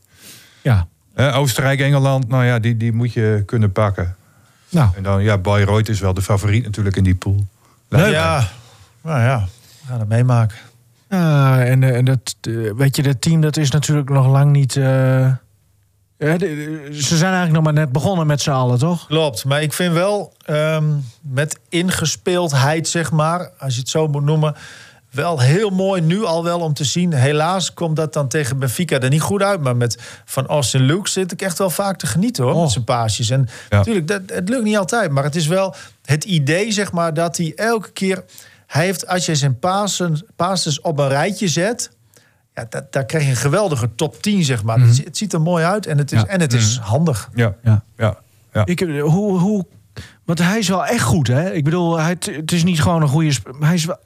Ja. 0.62 0.88
Hè, 1.14 1.36
Oostenrijk, 1.36 1.80
Engeland, 1.80 2.28
nou 2.28 2.45
ja, 2.45 2.60
die, 2.60 2.78
die 2.78 2.91
moet 2.93 3.14
je 3.14 3.43
kunnen 3.45 3.72
pakken. 3.72 4.16
Nou, 4.70 4.89
En 4.95 5.04
dan, 5.04 5.24
ja, 5.24 5.38
Bayreuth 5.38 5.89
is 5.89 5.99
wel 5.99 6.14
de 6.14 6.22
favoriet 6.22 6.64
natuurlijk 6.64 6.95
in 6.95 7.04
die 7.04 7.16
pool. 7.16 7.47
ja, 7.89 8.47
nou 9.01 9.22
ja, 9.22 9.47
we 9.82 9.88
gaan 9.88 9.99
het 9.99 10.10
meemaken. 10.10 10.58
Ja, 11.10 11.64
en, 11.64 11.84
en 11.84 12.06
dat, 12.06 12.36
weet 12.76 12.95
je, 12.95 13.04
dat 13.04 13.22
team 13.22 13.41
dat 13.41 13.58
is 13.58 13.72
natuurlijk 13.72 14.10
nog 14.10 14.28
lang 14.28 14.51
niet. 14.51 14.76
eh, 14.76 15.32
de- 16.38 16.90
ze 16.94 17.18
zijn 17.18 17.34
eigenlijk 17.34 17.52
nog 17.54 17.64
maar 17.64 17.74
net 17.74 17.92
begonnen 17.92 18.28
met 18.28 18.42
z'n 18.42 18.50
allen, 18.52 18.80
toch? 18.80 19.08
Klopt, 19.08 19.46
maar 19.46 19.62
ik 19.62 19.74
vind 19.74 19.94
wel 19.94 20.34
ehm, 20.46 20.84
met 21.22 21.60
ingespeeldheid, 21.70 22.88
zeg 22.88 23.12
maar, 23.12 23.50
als 23.60 23.74
je 23.74 23.80
het 23.80 23.90
zo 23.90 24.08
moet 24.08 24.24
noemen, 24.24 24.56
wel 25.12 25.40
heel 25.40 25.70
mooi 25.70 26.02
nu 26.02 26.24
al 26.26 26.44
wel 26.44 26.60
om 26.60 26.74
te 26.74 26.84
zien. 26.84 27.14
Helaas 27.14 27.74
komt 27.74 27.96
dat 27.96 28.14
dan 28.14 28.28
tegen 28.28 28.60
Benfica 28.60 29.00
er 29.00 29.10
niet 29.10 29.22
goed 29.22 29.42
uit, 29.42 29.62
maar 29.62 29.76
met 29.76 29.98
Van 30.26 30.48
Austin 30.48 30.82
Luke 30.82 31.10
zit 31.10 31.32
ik 31.32 31.42
echt 31.42 31.58
wel 31.58 31.70
vaak 31.70 31.98
te 31.98 32.08
genieten 32.08 32.44
hoor, 32.44 32.54
Oh. 32.54 32.62
met 32.62 32.72
zijn 32.72 32.84
paasjes. 32.84 33.30
En 33.30 33.48
Ja. 33.70 33.78
natuurlijk, 33.78 34.08
dat, 34.08 34.22
het 34.28 34.50
lukt 34.50 34.64
niet 34.64 34.78
altijd, 34.78 35.12
maar 35.12 35.24
het 35.24 35.36
is 35.36 35.48
wel 35.48 35.76
het 36.06 36.24
idee, 36.24 36.72
zeg 36.72 36.92
maar, 36.92 37.14
dat 37.14 37.38
hij 37.38 37.52
elke 37.56 37.92
keer, 37.92 38.24
hij 38.68 38.86
heeft, 38.86 39.08
als 39.08 39.26
je 39.26 39.36
zijn 39.36 39.60
pasen, 39.60 40.26
passes 40.36 40.82
op 40.82 41.00
een 41.00 41.08
rijtje 41.08 41.48
zet. 41.48 41.92
Ja, 42.56 42.66
dat, 42.70 42.91
daar 42.93 43.06
krijg 43.06 43.24
je 43.24 43.30
een 43.30 43.36
geweldige 43.36 43.89
top 43.95 44.22
10, 44.22 44.43
zeg 44.43 44.64
maar. 44.64 44.80
het, 44.80 44.95
zi- 44.95 45.04
het 45.04 45.18
ziet 45.18 45.34
er 45.34 45.41
mooi 45.41 45.64
uit 45.66 45.86
en 45.86 45.97
het 45.97 46.12
is, 46.12 46.20
Ja. 46.22 46.28
en 46.28 46.41
het 46.41 46.54
is 46.54 46.78
handig. 46.82 47.30
Ja, 47.36 47.56
Ja. 47.64 47.84
ja, 47.97 48.18
ja. 48.54 48.66
Ik, 48.66 48.80
hoe, 48.80 49.39
hoe, 49.39 49.66
want 50.26 50.39
hij 50.39 50.58
is 50.60 50.68
wel 50.68 50.86
echt 50.86 51.04
goed, 51.04 51.28
hè? 51.28 51.51
Ik 51.54 51.64
bedoel, 51.64 51.99
hij, 51.99 52.18
het 52.20 52.51
is 52.51 52.64
niet 52.64 52.82
gewoon 52.82 53.01
een 53.01 53.08
goede. 53.08 53.34
Hij 53.60 53.74
is 53.74 53.86
wel, 53.86 53.97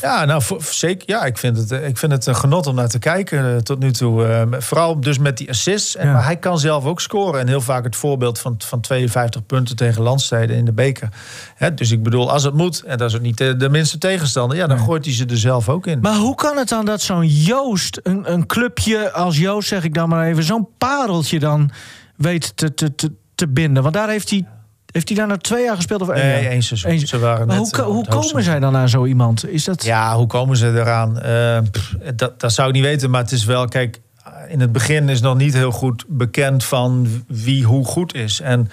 Ja, 0.00 0.24
nou 0.24 0.42
voor- 0.42 0.62
zeker. 0.62 1.02
Ja, 1.10 1.24
ik 1.24 1.38
vind, 1.38 1.56
het, 1.56 1.70
eh, 1.70 1.86
ik 1.86 1.98
vind 1.98 2.12
het 2.12 2.26
een 2.26 2.36
genot 2.36 2.66
om 2.66 2.74
naar 2.74 2.88
te 2.88 2.98
kijken 2.98 3.54
eh, 3.54 3.56
tot 3.56 3.78
nu 3.78 3.92
toe. 3.92 4.26
Eh, 4.26 4.42
vooral 4.58 5.00
dus 5.00 5.18
met 5.18 5.36
die 5.36 5.48
assists. 5.48 5.96
En, 5.96 6.06
Ja. 6.06 6.12
Maar 6.12 6.24
hij 6.24 6.36
kan 6.36 6.58
zelf 6.58 6.84
ook 6.84 7.00
scoren. 7.00 7.40
En 7.40 7.48
heel 7.48 7.60
vaak 7.60 7.84
het 7.84 7.96
voorbeeld 7.96 8.38
van, 8.38 8.54
van 8.58 8.80
52 8.80 9.46
punten 9.46 9.76
tegen 9.76 10.02
landsteden 10.02 10.56
in 10.56 10.64
de 10.64 10.72
beker. 10.72 11.08
Hè, 11.54 11.74
dus 11.74 11.90
ik 11.90 12.02
bedoel, 12.02 12.30
als 12.30 12.42
het 12.42 12.54
moet, 12.54 12.82
en 12.82 12.98
dat 12.98 13.08
is 13.10 13.16
ook 13.16 13.22
niet 13.22 13.38
de, 13.38 13.56
de 13.56 13.68
minste 13.68 13.98
tegenstander... 13.98 14.56
ja, 14.56 14.66
dan 14.66 14.78
gooit 14.78 15.04
hij 15.04 15.14
ze 15.14 15.26
er 15.26 15.38
zelf 15.38 15.68
ook 15.68 15.86
in. 15.86 15.98
Maar 16.00 16.16
hoe 16.16 16.34
kan 16.34 16.56
het 16.56 16.68
dan 16.68 16.84
dat 16.84 17.00
zo'n 17.00 17.26
Joost, 17.26 18.00
een, 18.02 18.32
een 18.32 18.46
clubje 18.46 19.12
als 19.12 19.38
Joost, 19.38 19.68
zeg 19.68 19.84
ik 19.84 19.94
dan 19.94 20.08
maar 20.08 20.26
even, 20.26 20.42
zo'n 20.44 20.68
pareltje 20.78 21.38
dan 21.38 21.70
weet 22.16 22.56
te, 22.56 22.74
te, 22.74 22.94
te, 22.94 23.12
te 23.34 23.48
binden? 23.48 23.82
Want 23.82 23.94
daar 23.94 24.08
heeft 24.08 24.30
hij, 24.30 24.46
heeft 24.92 25.08
hij 25.08 25.16
daar 25.16 25.26
nou 25.26 25.38
twee 25.38 25.64
jaar 25.64 25.76
gespeeld 25.76 26.02
of 26.02 26.08
één 26.08 26.26
nee, 26.26 26.42
jaar? 26.42 26.50
één 26.50 26.62
seizoen. 26.62 26.90
Eén- 26.90 27.06
Ze 27.06 27.18
waren 27.18 27.46
Maar 27.46 27.58
net, 27.58 27.76
hoe, 27.76 27.84
eh, 27.84 27.90
hoe 27.90 28.06
komen 28.08 28.42
zij 28.42 28.60
dan 28.60 28.76
aan 28.76 28.88
zo 28.88 29.04
iemand? 29.04 29.48
Is 29.48 29.64
dat... 29.64 29.84
Ja, 29.84 30.16
hoe 30.16 30.26
komen 30.26 30.56
ze 30.56 30.68
eraan? 30.68 31.20
Eh, 31.20 31.58
pff, 31.70 31.94
dat, 32.14 32.40
dat 32.40 32.52
zou 32.52 32.68
ik 32.68 32.74
niet 32.74 32.84
weten, 32.84 33.10
maar 33.10 33.22
het 33.22 33.32
is 33.32 33.44
wel... 33.44 33.68
Kijk, 33.68 34.00
in 34.48 34.60
het 34.60 34.72
begin 34.72 35.08
is 35.08 35.20
nog 35.20 35.36
niet 35.36 35.54
heel 35.54 35.70
goed 35.70 36.04
bekend 36.08 36.64
van 36.64 37.06
wie 37.26 37.64
hoe 37.64 37.84
goed 37.84 38.14
is. 38.14 38.40
En 38.40 38.70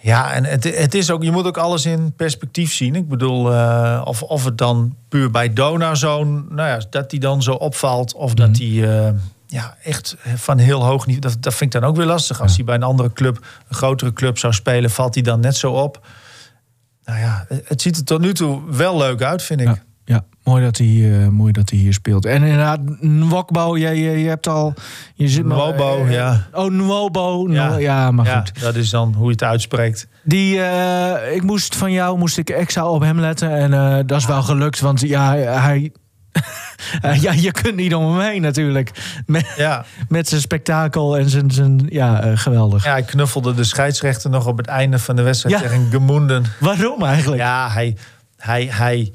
ja, 0.00 0.32
en 0.32 0.44
het, 0.44 0.64
het 0.64 0.94
is 0.94 1.10
ook, 1.10 1.22
je 1.22 1.30
moet 1.30 1.46
ook 1.46 1.56
alles 1.56 1.86
in 1.86 2.12
perspectief 2.16 2.72
zien. 2.72 2.94
Ik 2.94 3.08
bedoel, 3.08 3.52
eh, 3.52 4.02
of, 4.04 4.22
of 4.22 4.44
het 4.44 4.58
dan 4.58 4.96
puur 5.08 5.30
bij 5.30 5.52
Dona 5.52 5.94
zo'n... 5.94 6.46
Nou 6.50 6.68
ja, 6.68 6.80
dat 6.90 7.10
die 7.10 7.20
dan 7.20 7.42
zo 7.42 7.52
opvalt. 7.52 8.14
Of 8.14 8.34
dat 8.34 8.54
die 8.54 8.86
eh, 8.86 9.08
ja, 9.46 9.76
echt 9.82 10.16
van 10.34 10.58
heel 10.58 10.84
hoog 10.84 11.06
niveau... 11.06 11.20
Dat, 11.32 11.42
dat 11.42 11.54
vind 11.54 11.74
ik 11.74 11.80
dan 11.80 11.90
ook 11.90 11.96
weer 11.96 12.06
lastig. 12.06 12.40
Als 12.40 12.56
hij 12.56 12.64
bij 12.64 12.74
een 12.74 12.82
andere 12.82 13.12
club, 13.12 13.36
een 13.68 13.74
grotere 13.76 14.12
club 14.12 14.38
zou 14.38 14.52
spelen... 14.52 14.90
valt 14.90 15.14
hij 15.14 15.22
dan 15.22 15.40
net 15.40 15.56
zo 15.56 15.72
op. 15.72 16.06
Nou 17.04 17.18
ja, 17.18 17.46
het 17.64 17.82
ziet 17.82 17.96
er 17.96 18.04
tot 18.04 18.20
nu 18.20 18.34
toe 18.34 18.60
wel 18.70 18.96
leuk 18.96 19.22
uit, 19.22 19.42
vind 19.42 19.60
ik. 19.60 19.66
Ja, 19.66 19.76
ja. 20.04 20.24
Mooi, 20.44 20.64
dat 20.64 20.76
hij, 20.76 21.20
eh, 21.22 21.28
mooi 21.28 21.52
dat 21.52 21.70
hij 21.70 21.78
hier 21.78 21.92
speelt. 21.92 22.24
En 22.24 22.42
inderdaad, 22.42 22.80
Nwokbo, 23.00 23.78
jij, 23.78 23.96
je, 23.96 24.10
je 24.10 24.28
hebt 24.28 24.46
al... 24.48 24.74
Je 25.14 25.28
zit 25.28 25.44
maar- 25.44 25.56
Nwobo, 25.56 26.04
eh, 26.04 26.12
ja. 26.12 26.46
Oh, 26.52 26.70
Nwobo. 26.70 27.46
Ja. 27.50 27.68
Ja, 27.68 27.76
ja 27.76 28.10
maar 28.10 28.26
Ja, 28.26 28.40
goed. 28.40 28.60
dat 28.60 28.74
is 28.74 28.90
dan 28.90 29.14
hoe 29.14 29.24
je 29.26 29.30
het 29.32 29.42
uitspreekt. 29.42 30.08
Die, 30.24 30.60
eh, 30.62 31.34
ik 31.34 31.42
moest 31.42 31.76
van 31.76 31.92
jou 31.92 32.18
moest 32.18 32.38
ik 32.38 32.50
extra 32.50 32.88
op 32.88 33.00
hem 33.00 33.20
letten. 33.20 33.50
En 33.50 33.72
eh, 33.72 33.98
dat 34.06 34.18
is 34.18 34.26
wel 34.26 34.42
gelukt, 34.42 34.80
want 34.80 35.00
ja, 35.00 35.34
hij... 35.36 35.92
ja, 37.20 37.32
je 37.32 37.52
kunt 37.52 37.76
niet 37.76 37.94
om 37.94 38.12
hem 38.16 38.28
heen 38.28 38.42
natuurlijk. 38.42 38.90
Met, 39.26 39.46
Ja, 39.56 39.84
met 40.08 40.28
zijn 40.28 40.40
spektakel 40.40 41.18
en 41.18 41.30
zijn... 41.30 41.50
zijn 41.50 41.86
ja, 41.88 42.20
eh, 42.22 42.32
geweldig. 42.34 42.84
ja 42.84 42.90
hij 42.90 43.02
knuffelde 43.02 43.54
de 43.54 43.64
scheidsrechter 43.64 44.30
nog 44.30 44.46
op 44.46 44.56
het 44.56 44.66
einde 44.66 44.98
van 44.98 45.16
de 45.16 45.22
wedstrijd 45.22 45.60
Ja. 45.60 45.68
tegen 45.68 45.90
Gemoenden. 45.90 46.44
Waarom 46.60 47.02
eigenlijk? 47.04 47.42
Ja, 47.42 47.70
hij, 47.70 47.96
hij, 48.36 48.68
hij 48.70 49.12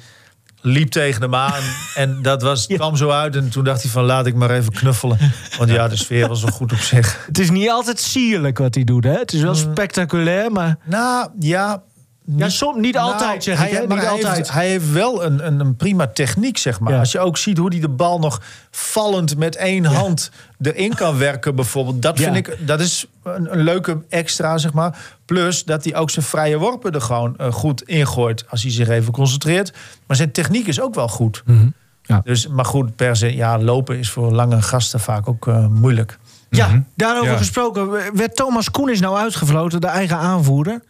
liep 0.61 0.91
tegen 0.91 1.22
hem 1.22 1.36
aan 1.36 1.61
en 1.95 2.22
dat 2.22 2.41
was, 2.41 2.67
kwam 2.76 2.95
zo 2.95 3.09
uit. 3.09 3.36
En 3.36 3.49
toen 3.49 3.63
dacht 3.63 3.82
hij 3.82 3.91
van 3.91 4.03
laat 4.03 4.26
ik 4.26 4.36
maar 4.36 4.51
even 4.51 4.72
knuffelen. 4.74 5.17
Want 5.57 5.69
ja, 5.69 5.88
de 5.88 5.95
sfeer 5.95 6.28
was 6.28 6.41
wel 6.41 6.51
goed 6.51 6.72
op 6.72 6.80
zich. 6.80 7.24
Het 7.28 7.39
is 7.39 7.49
niet 7.49 7.69
altijd 7.69 7.99
sierlijk 7.99 8.57
wat 8.57 8.76
hij 8.76 8.84
doet, 8.84 9.03
hè? 9.03 9.17
Het 9.17 9.34
is 9.34 9.41
wel 9.41 9.55
spectaculair, 9.55 10.51
maar... 10.51 10.78
Nou, 10.86 11.30
ja... 11.39 11.84
Ja, 12.26 12.49
soms 12.49 12.78
niet 12.80 12.97
altijd, 12.97 13.22
Nou, 13.30 13.41
zeg 13.41 13.57
hij, 13.57 13.67
ik. 13.69 13.74
Hè? 13.78 13.88
maar 13.88 13.97
Niet 13.97 14.05
hij 14.05 14.15
altijd. 14.15 14.36
Heeft, 14.36 14.51
hij 14.51 14.67
heeft 14.67 14.91
wel 14.91 15.24
een, 15.24 15.45
een, 15.45 15.59
een 15.59 15.76
prima 15.76 16.07
techniek, 16.07 16.57
zeg 16.57 16.80
maar. 16.80 16.93
Ja. 16.93 16.99
Als 16.99 17.11
je 17.11 17.19
ook 17.19 17.38
ziet 17.38 17.57
hoe 17.57 17.69
hij 17.72 17.80
de 17.80 17.89
bal 17.89 18.19
nog 18.19 18.41
vallend 18.72 19.38
met 19.38 19.55
één 19.55 19.86
hand 19.86 20.32
erin 20.61 20.93
kan 20.95 21.17
werken, 21.17 21.55
bijvoorbeeld. 21.55 22.01
Dat 22.01 22.17
Ja. 22.17 22.24
vind 22.24 22.47
ik, 22.47 22.67
dat 22.67 22.80
is 22.80 23.05
een, 23.24 23.53
een 23.53 23.63
leuke 23.63 24.01
extra, 24.09 24.57
zeg 24.57 24.74
maar. 24.74 24.97
Plus 25.26 25.63
dat 25.63 25.84
hij 25.84 25.95
ook 25.95 26.09
zijn 26.09 26.26
vrije 26.26 26.57
worpen 26.57 26.91
er 26.91 27.01
gewoon 27.01 27.38
eh, 27.38 27.51
goed 27.53 27.82
ingooit. 27.84 28.45
Als 28.49 28.61
hij 28.61 28.72
zich 28.72 28.89
even 28.89 29.13
concentreert. 29.13 29.74
Maar 30.07 30.17
zijn 30.17 30.32
techniek 30.32 30.67
is 30.67 30.82
ook 30.82 30.95
wel 30.95 31.07
goed. 31.07 31.41
Mhm. 31.45 31.67
Ja. 32.03 32.22
Dus, 32.24 32.47
maar 32.47 32.65
goed, 32.65 32.95
per 32.95 33.15
se, 33.15 33.36
ja, 33.36 33.59
lopen 33.59 33.97
is 33.97 34.09
voor 34.09 34.32
lange 34.32 34.61
gasten 34.61 34.99
vaak 34.99 35.28
ook 35.30 35.47
eh, 35.47 35.67
moeilijk. 35.67 36.17
Ja, 36.49 36.84
daarover 36.95 37.32
Ja. 37.32 37.38
gesproken. 37.38 37.89
Werd 38.13 38.36
Thomas 38.36 38.72
Koen 38.72 38.89
is 38.89 38.99
nou 38.99 39.17
uitgefloten, 39.17 39.82
de 39.82 39.88
eigen 39.88 40.17
aanvoerder? 40.17 40.82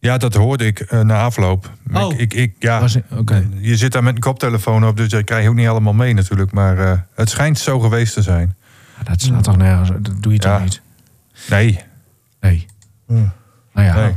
Ja, 0.00 0.18
dat 0.18 0.34
hoorde 0.34 0.66
ik 0.66 0.80
eh, 0.80 1.00
na 1.00 1.20
afloop. 1.22 1.70
Oh. 1.92 2.12
Ik, 2.12 2.18
ik, 2.18 2.34
ik- 2.34 2.54
ja, 2.58 2.80
Was-. 2.80 2.98
Je 3.60 3.76
zit 3.76 3.92
daar 3.92 4.02
met 4.02 4.14
een 4.14 4.20
koptelefoon 4.20 4.86
op, 4.86 4.96
dus 4.96 5.08
dat 5.08 5.24
krijg 5.24 5.42
je 5.42 5.48
ook 5.48 5.54
niet 5.54 5.68
allemaal 5.68 5.92
mee 5.92 6.14
natuurlijk. 6.14 6.52
Maar 6.52 6.78
eh, 6.78 6.98
het 7.14 7.30
schijnt 7.30 7.58
zo 7.58 7.80
geweest 7.80 8.14
te 8.14 8.22
zijn. 8.22 8.56
Ja, 8.98 9.04
dat 9.04 9.20
slaat 9.22 9.44
toch 9.44 9.56
nergens. 9.56 9.88
Dat 10.00 10.22
doe 10.22 10.32
je 10.32 10.38
toch 10.38 10.62
niet? 10.62 10.80
Nee, 11.50 11.80
Nee. 12.40 12.66
Nou 13.06 13.86
ja. 13.86 13.94
nee. 13.94 14.16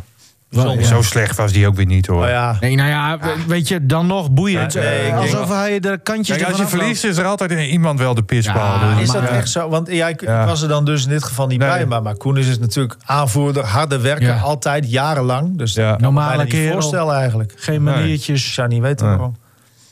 Wel, 0.53 0.73
ja. 0.79 0.83
Zo 0.83 1.01
slecht 1.01 1.37
was 1.37 1.51
die 1.51 1.67
ook 1.67 1.75
weer 1.75 1.85
niet 1.85 2.07
hoor. 2.07 2.23
Oh 2.23 2.29
ja. 2.29 2.57
Nee, 2.59 2.75
nou 2.75 2.89
ja, 2.89 3.19
weet 3.47 3.67
je, 3.67 3.85
dan 3.85 4.07
nog 4.07 4.31
boeiend. 4.31 4.73
Ja, 4.73 4.81
nee, 4.81 4.99
Eh, 5.11 5.17
alsof 5.17 5.49
hij 5.49 5.79
de 5.79 5.99
kantjes 6.03 6.37
Kijk, 6.37 6.49
als 6.49 6.57
je 6.57 6.67
verliest 6.67 7.03
is 7.03 7.17
er 7.17 7.25
altijd 7.25 7.51
iemand 7.51 7.99
wel 7.99 8.13
de 8.13 8.23
pisbal. 8.23 8.55
Ja, 8.63 8.93
Dus- 8.93 9.01
Is 9.03 9.11
dat 9.11 9.23
echt 9.23 9.49
zo? 9.49 9.69
Want 9.69 9.91
ja, 9.91 10.07
ik, 10.07 10.21
ik 10.21 10.27
Ja. 10.27 10.45
was 10.45 10.61
er 10.61 10.67
dan 10.67 10.85
dus 10.85 11.03
in 11.03 11.09
dit 11.09 11.23
geval 11.23 11.47
niet 11.47 11.59
Nee. 11.59 11.69
bij. 11.69 11.85
Maar, 11.85 12.01
maar 12.01 12.15
Koenis 12.17 12.47
is 12.47 12.59
natuurlijk 12.59 12.95
aanvoerder, 13.05 13.65
harde 13.65 13.99
werker, 13.99 14.27
Ja. 14.27 14.39
altijd, 14.39 14.91
jarenlang. 14.91 15.57
Dus 15.57 15.73
Ja. 15.73 15.97
Normale 15.97 16.45
kerel. 16.45 16.71
voorstellen 16.73 17.15
eigenlijk. 17.15 17.53
Geen 17.55 17.83
Nee. 17.83 17.93
Ik 17.93 17.99
maniertjes. 17.99 18.53
zou 18.53 18.67
niet 18.67 18.81
weten 18.81 19.05
Nee. 19.07 19.15
waarom. 19.15 19.35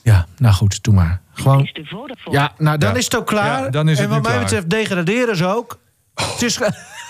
Ja, 0.03 0.25
nou 0.37 0.53
goed, 0.53 0.83
doe 0.83 0.93
maar. 0.93 1.21
Gewoon. 1.33 1.69
Ja, 2.31 2.51
nou 2.57 2.77
dan 2.77 2.89
Ja. 2.91 2.95
is 2.95 3.03
het 3.05 3.15
ook 3.17 3.27
klaar. 3.27 3.63
Ja, 3.63 3.69
dan 3.69 3.89
is 3.89 3.97
het 3.97 4.05
en 4.07 4.13
wat 4.13 4.21
mij 4.21 4.31
klaar. 4.31 4.43
betreft 4.43 4.69
degraderen 4.69 5.35
ze 5.37 5.45
ook. 5.45 5.79
Het 6.15 6.41
is. 6.41 6.59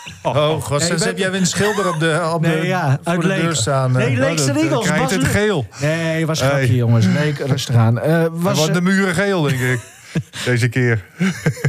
Ge- 0.03 0.39
Oh, 0.39 0.61
god, 0.61 0.79
Nee, 0.79 0.89
heb 1.03 1.17
jij 1.17 1.31
weer 1.31 1.39
een 1.39 1.45
schilder 1.45 1.89
op 1.93 1.99
de, 1.99 2.29
op 2.33 2.41
Nee, 2.41 2.59
de, 2.61 2.67
ja, 2.67 2.89
voor 3.03 3.11
uit 3.13 3.21
de 3.21 3.27
deur 3.27 3.55
staan. 3.55 3.91
Nee, 3.91 4.05
eh. 4.07 4.19
Dan 4.59 4.63
Eagles. 4.63 4.85
krijg 4.85 5.01
Bas 5.01 5.11
het 5.11 5.25
geel. 5.27 5.67
Nee, 5.81 6.25
was 6.25 6.39
grapje, 6.39 6.57
Hey. 6.57 6.75
jongens. 6.75 7.05
Nee, 7.05 7.33
rustig 7.45 7.75
aan. 7.75 7.99
Eh, 7.99 8.25
was, 8.31 8.71
de 8.71 8.81
muren 8.81 9.15
geel, 9.15 9.41
denk 9.41 9.59
ik. 9.59 9.79
Deze 10.45 10.67
keer. 10.67 11.05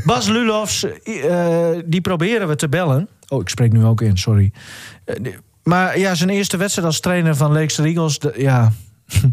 Bas 0.04 0.26
Lulofs, 0.28 0.84
eh, 1.04 1.68
die 1.84 2.00
proberen 2.00 2.48
we 2.48 2.56
te 2.56 2.68
bellen. 2.68 3.08
Oh, 3.28 3.40
ik 3.40 3.48
spreek 3.48 3.72
nu 3.72 3.84
ook 3.84 4.00
in, 4.00 4.16
sorry. 4.18 4.52
Eh, 5.04 5.16
maar 5.62 5.98
ja, 5.98 6.14
zijn 6.14 6.30
eerste 6.30 6.56
wedstrijd 6.56 6.86
als 6.86 7.00
trainer 7.00 7.36
van 7.36 7.52
Leekster 7.52 7.84
Eagles... 7.84 8.18
de- 8.18 8.34
ja, 8.36 8.72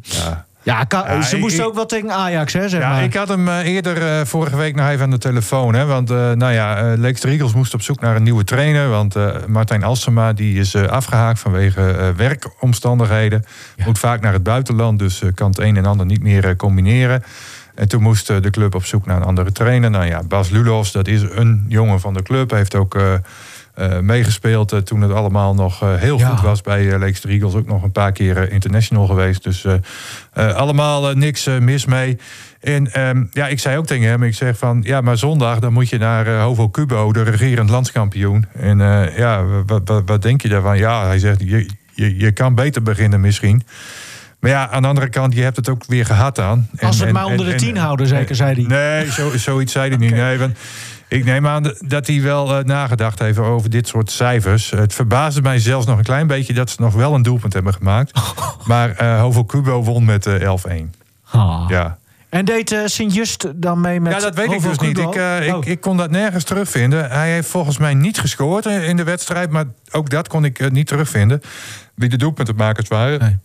Ja. 0.01 0.47
Ja, 0.63 1.21
ze 1.21 1.37
moesten 1.37 1.65
ook 1.65 1.73
wel 1.75 1.85
tegen 1.85 2.11
Ajax, 2.11 2.53
hè, 2.53 2.69
zeg 2.69 2.81
Ja, 2.81 2.89
maar. 2.89 3.03
ik 3.03 3.13
had 3.13 3.27
hem 3.27 3.47
eh, 3.47 3.65
eerder 3.65 4.19
eh, 4.19 4.25
vorige 4.25 4.55
week 4.55 4.75
nog 4.75 4.87
even 4.89 5.03
aan 5.03 5.09
de 5.09 5.17
telefoon. 5.17 5.73
Hè, 5.73 5.85
want 5.85 6.09
eh 6.09 6.31
nou 6.31 6.53
ja, 6.53 6.93
Leekster 6.97 7.29
Eagles 7.29 7.53
moest 7.53 7.73
op 7.73 7.81
zoek 7.81 7.99
naar 7.99 8.15
een 8.15 8.23
nieuwe 8.23 8.43
trainer. 8.43 8.89
Want 8.89 9.15
Martijn 9.47 9.83
Alsema 9.83 10.33
die 10.33 10.59
is 10.59 10.73
eh, 10.73 10.83
afgehaakt 10.83 11.39
vanwege 11.39 12.13
werkomstandigheden. 12.15 13.45
Moet 13.85 13.99
vaak 13.99 14.21
naar 14.21 14.33
het 14.33 14.43
buitenland, 14.43 14.99
dus 14.99 15.21
kan 15.33 15.49
het 15.49 15.59
een 15.59 15.77
en 15.77 15.85
ander 15.85 16.05
niet 16.05 16.23
meer 16.23 16.55
combineren. 16.55 17.23
En 17.75 17.87
toen 17.87 18.01
moest 18.01 18.27
de 18.27 18.49
club 18.49 18.75
op 18.75 18.85
zoek 18.85 19.05
naar 19.05 19.17
een 19.17 19.23
andere 19.23 19.51
trainer. 19.51 19.89
Nou 19.89 20.05
ja, 20.05 20.23
Bas 20.23 20.49
Lulos, 20.49 20.91
dat 20.91 21.07
is 21.07 21.21
een 21.21 21.65
jongen 21.67 21.99
van 21.99 22.13
de 22.13 22.23
club. 22.23 22.51
Heeft 22.51 22.75
ook 22.75 22.97
eh, 23.79 23.99
meegespeeld 23.99 24.71
eh, 24.71 24.79
toen 24.79 25.01
het 25.01 25.11
allemaal 25.11 25.53
nog 25.53 25.81
eh, 25.83 25.95
heel 25.95 26.17
Ja. 26.17 26.27
goed 26.29 26.41
was 26.41 26.61
bij 26.61 26.83
uh, 26.83 26.97
Leekster 26.97 27.29
Eagles. 27.29 27.53
Ook 27.53 27.67
nog 27.67 27.83
een 27.83 27.91
paar 27.91 28.11
keer 28.11 28.51
international 28.51 29.05
geweest. 29.07 29.43
Dus 29.43 29.65
allemaal 30.33 31.13
niks 31.13 31.47
mis 31.59 31.85
mee. 31.85 32.17
En 32.61 32.91
ehm, 32.93 33.23
ja, 33.31 33.47
ik 33.47 33.59
zei 33.59 33.77
ook 33.77 33.85
tegen 33.85 34.07
hem, 34.07 34.23
ik 34.23 34.35
zeg 34.35 34.57
van... 34.57 34.81
ja, 34.85 35.01
maar 35.01 35.17
zondag 35.17 35.59
dan 35.59 35.73
moet 35.73 35.89
je 35.89 35.97
naar 35.97 36.39
Hovo 36.39 36.69
Cubo, 36.69 37.11
de 37.13 37.23
regerend 37.23 37.69
landskampioen. 37.69 38.45
En 38.53 38.77
ja, 39.15 39.43
wat, 40.05 40.21
denk 40.21 40.41
je 40.41 40.49
daarvan? 40.49 40.77
Ja, 40.77 41.05
hij 41.05 41.19
zegt, 41.19 41.39
je, 41.39 41.67
je, 41.93 42.17
je 42.17 42.31
kan 42.31 42.55
beter 42.55 42.83
beginnen 42.83 43.21
misschien. 43.21 43.63
Maar 44.39 44.51
ja, 44.51 44.69
aan 44.69 44.81
de 44.81 44.87
andere 44.87 45.09
kant, 45.09 45.33
je 45.33 45.41
hebt 45.41 45.55
het 45.55 45.69
ook 45.69 45.83
weer 45.87 46.05
gehad 46.05 46.39
aan. 46.39 46.69
En- 46.75 46.87
Als 46.87 46.97
we 46.97 47.05
het 47.05 47.15
en- 47.15 47.21
maar 47.21 47.25
onder 47.31 47.39
en- 47.39 47.45
de 47.45 47.51
en- 47.51 47.57
tien 47.57 47.77
houden, 47.77 48.07
zeker, 48.07 48.35
zei 48.35 48.53
hij. 48.53 48.63
Nee, 48.77 49.11
zo, 49.11 49.37
zoiets 49.37 49.71
zei 49.71 49.89
hij 49.89 49.97
niet. 49.97 50.11
Nee, 50.11 50.37
want 50.37 50.57
ik 51.09 51.25
neem 51.25 51.47
aan 51.47 51.73
dat 51.79 52.07
hij 52.07 52.21
wel 52.21 52.57
eh, 52.57 52.63
nagedacht 52.63 53.19
heeft 53.19 53.37
over 53.37 53.69
dit 53.69 53.87
soort 53.87 54.11
cijfers. 54.11 54.69
Het 54.69 54.93
verbaasde 54.93 55.41
mij 55.41 55.59
zelfs 55.59 55.85
nog 55.85 55.97
een 55.97 56.03
klein 56.03 56.27
beetje 56.27 56.53
dat 56.53 56.69
ze 56.69 56.81
nog 56.81 56.93
wel 56.93 57.13
een 57.13 57.21
doelpunt 57.21 57.53
hebben 57.53 57.73
gemaakt. 57.73 58.19
Maar 58.65 58.91
eh 58.95 59.19
Hovo 59.19 59.45
Cubo 59.45 59.83
won 59.83 60.05
met 60.05 60.25
eh 60.25 60.55
11-1. 60.83 60.89
Ah. 61.31 61.65
Ja. 61.67 61.97
En 62.29 62.45
deed 62.45 62.71
eh, 62.71 62.79
Sint-Just 62.85 63.47
dan 63.55 63.81
mee 63.81 63.99
met 63.99 64.13
ja, 64.13 64.19
dat 64.19 64.35
weet 64.35 64.51
ik 64.51 64.61
dus 64.61 64.79
niet. 64.79 64.97
Ik, 64.97 65.15
eh, 65.15 65.47
ik, 65.47 65.55
Oh. 65.55 65.65
ik 65.65 65.81
kon 65.81 65.97
dat 65.97 66.11
nergens 66.11 66.43
terugvinden. 66.43 67.09
Hij 67.09 67.31
heeft 67.31 67.49
volgens 67.49 67.77
mij 67.77 67.93
niet 67.93 68.19
gescoord 68.19 68.65
in 68.65 68.97
de 68.97 69.03
wedstrijd. 69.03 69.49
Maar 69.49 69.65
ook 69.91 70.09
dat 70.09 70.27
kon 70.27 70.45
ik 70.45 70.59
eh, 70.59 70.69
niet 70.69 70.87
terugvinden. 70.87 71.41
Wie 71.95 72.09
de 72.09 72.17
doelpuntenmakers 72.17 72.87
waren. 72.87 73.19
Nee. 73.19 73.37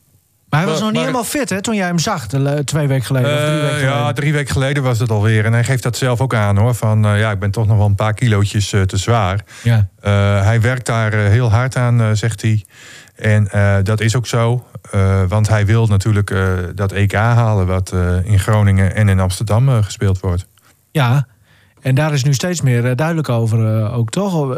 Maar 0.55 0.63
hij 0.63 0.73
was 0.73 0.83
Maar- 0.83 0.93
nog 0.93 1.03
niet 1.03 1.13
maar- 1.13 1.23
helemaal 1.23 1.41
fit, 1.41 1.51
hè, 1.51 1.63
toen 1.63 1.75
jij 1.75 1.87
hem 1.87 1.99
zag, 1.99 2.27
twee 2.65 2.87
weken 2.89 3.05
geleden. 3.05 3.31
of 3.33 3.39
drie 3.39 3.49
Eh, 3.51 3.61
weken 3.61 3.69
geleden. 3.79 3.97
ja, 3.97 4.13
drie 4.13 4.33
weken 4.33 4.53
geleden 4.53 4.83
was 4.83 4.99
het 4.99 5.11
alweer. 5.11 5.45
En 5.45 5.53
hij 5.53 5.65
geeft 5.65 5.83
dat 5.83 5.97
zelf 5.97 6.21
ook 6.21 6.35
aan 6.35 6.57
hoor. 6.57 6.75
Van 6.75 7.05
eh, 7.07 7.19
ja, 7.19 7.31
ik 7.31 7.39
ben 7.39 7.51
toch 7.51 7.67
nog 7.67 7.77
wel 7.77 7.87
een 7.87 7.95
paar 7.95 8.15
kilootjes 8.15 8.73
eh, 8.73 8.83
te 8.83 8.97
zwaar. 8.97 9.41
Ja. 9.63 9.89
Hij 10.43 10.61
werkt 10.61 10.87
daar 10.87 11.13
heel 11.13 11.51
hard 11.51 11.77
aan, 11.77 12.17
zegt 12.17 12.43
hij. 12.43 12.65
En 13.15 13.49
dat 13.83 14.01
is 14.01 14.17
ook 14.17 14.27
zo. 14.27 14.67
Want 15.29 15.49
hij 15.49 15.67
wil 15.67 15.87
natuurlijk 15.87 16.35
dat 16.75 16.93
EK 16.93 17.13
halen... 17.13 17.67
wat 17.67 17.93
in 18.25 18.39
Groningen 18.39 18.95
en 18.95 19.09
in 19.09 19.21
Amsterdam 19.21 19.83
gespeeld 19.83 20.21
wordt. 20.21 20.47
ja, 20.91 21.27
en 21.81 21.95
daar 21.95 22.13
is 22.13 22.25
nu 22.25 22.35
steeds 22.35 22.61
meer 22.61 22.97
duidelijk 22.97 23.29
over, 23.29 23.91
ook 23.93 24.11
toch? 24.11 24.57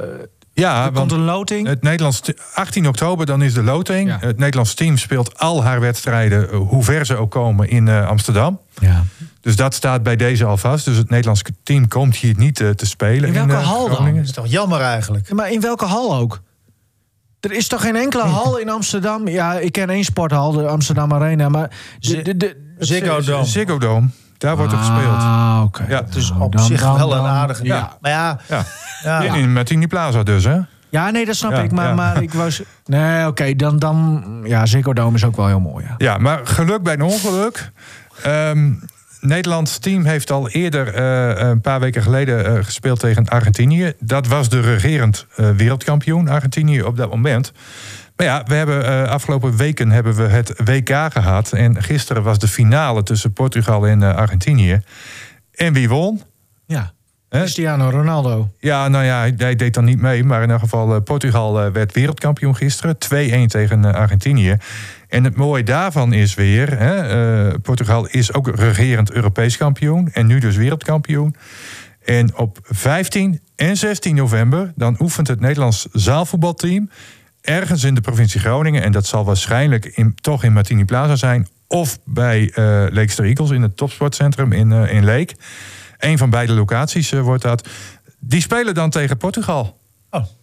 Ja, 0.61 0.77
er 0.77 0.93
want 0.93 0.97
komt 0.97 1.13
een 1.13 1.27
loting. 1.27 1.67
het 1.67 1.83
Nederlands... 1.83 2.23
18 2.55 2.89
oktober, 2.89 3.27
dan 3.27 3.43
is 3.43 3.55
de 3.55 3.63
loting. 3.63 4.09
Ja. 4.09 4.19
Het 4.21 4.39
Nederlands 4.39 4.75
team 4.75 4.97
speelt 4.97 5.39
al 5.39 5.63
haar 5.63 5.81
wedstrijden... 5.81 6.51
eh, 6.51 6.59
hoe 6.59 6.85
ver 6.85 7.07
ze 7.07 7.17
ook 7.17 7.31
komen 7.31 7.69
in 7.69 7.89
eh, 7.89 8.09
Amsterdam. 8.09 8.61
ja. 8.81 9.05
Dus 9.41 9.57
dat 9.57 9.75
staat 9.75 10.03
bij 10.03 10.17
deze 10.17 10.45
al 10.45 10.57
vast. 10.57 10.85
Dus 10.85 10.97
het 10.97 11.11
Nederlands 11.11 11.43
team 11.63 11.89
komt 11.89 12.17
hier 12.17 12.35
niet 12.37 12.61
eh, 12.61 12.71
te 12.71 12.87
spelen. 12.87 13.29
In 13.29 13.35
welke 13.35 13.65
hal 13.65 13.89
dan? 13.89 14.15
Dat 14.15 14.25
is 14.25 14.33
toch 14.33 14.47
jammer 14.47 14.81
eigenlijk? 14.81 15.33
Maar 15.33 15.51
in 15.51 15.61
welke 15.61 15.85
hal 15.85 16.15
ook? 16.17 16.41
Er 17.41 17.53
is 17.53 17.69
toch 17.69 17.81
geen 17.81 17.97
enkele 17.97 18.23
hal 18.23 18.59
in 18.59 18.69
Amsterdam? 18.69 19.29
Ja, 19.29 19.59
ik 19.59 19.73
ken 19.73 19.91
één 19.91 20.05
sporthal, 20.05 20.53
de 20.53 20.67
Amsterdam 20.67 21.13
Arena, 21.13 21.49
maar... 21.49 21.71
De, 21.99 22.23
de, 22.23 22.37
de, 22.37 22.75
Ziggo 22.79 23.21
Dome. 23.21 23.45
Ziggo 23.45 23.79
Dome. 23.79 24.09
Daar 24.39 24.57
wordt 24.57 24.73
er 24.73 24.79
gespeeld. 24.79 25.19
Ah, 25.19 25.61
oké. 25.65 25.85
Ja. 25.89 26.03
Dus 26.11 26.31
op 26.39 26.53
dan- 26.57 26.65
zich 26.67 26.81
dan- 26.81 26.97
wel 26.97 27.15
een 27.17 27.25
aardige... 27.25 27.65
Ja. 27.65 27.97
Maar 28.01 28.11
ja, 28.11 28.39
Ja. 28.49 28.65
ja. 29.03 29.21
In, 29.23 29.35
in 29.35 29.53
Martini 29.53 29.87
Plaza 29.87 30.23
dus, 30.23 30.45
hè? 30.45 30.59
Ja, 30.89 31.11
nee, 31.11 31.25
dat 31.27 31.35
snap 31.37 31.51
Ja, 31.53 31.63
ik. 31.63 31.73
Maar, 31.73 31.89
ja. 31.89 31.95
maar 31.95 32.23
ik 32.23 32.33
was... 32.33 32.63
Nee, 32.85 33.27
oké, 33.27 33.55
dan, 33.57 33.79
dan... 33.79 34.25
Ja, 34.45 34.67
Ziggo 34.67 34.93
Dome 34.93 35.17
is 35.17 35.25
ook 35.25 35.37
wel 35.37 35.47
heel 35.47 35.61
mooi, 35.61 35.85
ja. 35.85 35.95
Ja, 35.99 36.19
maar 36.19 36.41
geluk 36.45 36.83
bij 36.83 36.93
een 36.95 37.03
ongeluk. 37.03 37.71
Ehm 38.23 38.73
Nederlands 39.21 39.79
team 39.79 40.05
heeft 40.05 40.31
al 40.31 40.49
eerder, 40.49 40.95
eh, 40.95 41.49
een 41.49 41.61
paar 41.61 41.81
weken 41.81 42.03
geleden, 42.03 42.47
eh, 42.47 42.65
gespeeld 42.65 43.01
tegen 43.01 43.29
Argentinië. 43.29 43.93
Dat 44.01 44.27
was 44.27 44.49
de 44.49 44.61
regerend 44.61 45.27
eh, 45.37 45.51
wereldkampioen, 45.51 46.29
Argentinië, 46.29 46.83
op 46.83 46.97
dat 46.97 47.11
moment. 47.11 47.53
Maar 48.17 48.27
ja, 48.27 48.43
we 48.47 48.55
hebben 48.55 48.85
eh, 48.85 49.11
afgelopen 49.11 49.57
weken 49.57 49.91
hebben 49.91 50.15
we 50.15 50.23
het 50.23 50.53
WK 50.65 50.91
gehad. 51.13 51.53
En 51.53 51.83
gisteren 51.83 52.23
was 52.23 52.39
de 52.39 52.49
finale 52.49 53.03
tussen 53.03 53.33
Portugal 53.33 53.87
en 53.87 54.03
eh, 54.03 54.15
Argentinië. 54.15 54.81
En 55.55 55.73
wie 55.73 55.89
won? 55.89 56.23
Ja? 56.67 56.95
Cristiano 57.29 57.91
Ronaldo. 57.91 58.51
Ja, 58.59 58.89
nou 58.89 59.05
ja, 59.05 59.19
hij- 59.37 59.57
deed 59.57 59.75
dan 59.75 59.85
niet 59.85 60.01
mee. 60.01 60.25
Maar 60.25 60.43
in 60.43 60.51
elk 60.51 60.61
geval, 60.61 60.95
eh, 60.95 61.03
Portugal 61.03 61.73
werd 61.73 61.93
wereldkampioen 61.93 62.57
gisteren. 62.57 62.99
2-1 62.99 63.47
tegen 63.47 63.95
Argentinië. 63.95 64.57
En 65.09 65.25
het 65.25 65.37
mooie 65.37 65.63
daarvan 65.63 66.13
is 66.13 66.35
weer... 66.35 66.79
Hè, 66.79 67.59
Portugal 67.59 68.07
is 68.07 68.33
ook 68.33 68.57
regerend 68.57 69.13
Europees 69.13 69.57
kampioen. 69.57 70.11
En 70.13 70.27
nu 70.27 70.39
dus 70.39 70.57
wereldkampioen. 70.57 71.37
En 72.05 72.37
op 72.37 72.59
15 72.63 73.41
en 73.57 73.77
16 73.77 74.15
november... 74.15 74.73
dan 74.77 74.97
oefent 75.01 75.29
het 75.29 75.41
Nederlands 75.41 75.87
zaalvoetbalteam... 75.93 76.91
ergens 77.47 77.85
in 77.85 77.95
de 77.95 78.01
provincie 78.01 78.41
Groningen. 78.41 78.83
En 78.83 78.93
dat 78.93 79.07
zal 79.07 79.25
waarschijnlijk 79.25 79.85
in, 79.85 80.15
toch 80.15 80.45
in 80.45 80.53
Martini 80.53 80.85
Plaza 80.85 81.17
zijn... 81.17 81.49
of 81.69 81.99
bij 82.05 82.51
eh 82.55 82.85
Leekster 82.91 83.25
Eagles 83.25 83.51
in 83.51 83.63
het 83.63 83.77
topsportcentrum 83.77 84.53
in, 84.53 84.73
eh, 84.73 84.93
in 84.93 85.05
Leek. 85.05 85.35
Een 85.99 86.19
van 86.19 86.31
beide 86.31 86.53
locaties 86.53 87.13
eh, 87.13 87.21
wordt 87.21 87.43
dat. 87.43 87.69
Die 88.19 88.41
spelen 88.41 88.75
dan 88.75 88.91
tegen 88.91 89.17
Portugal. 89.17 89.79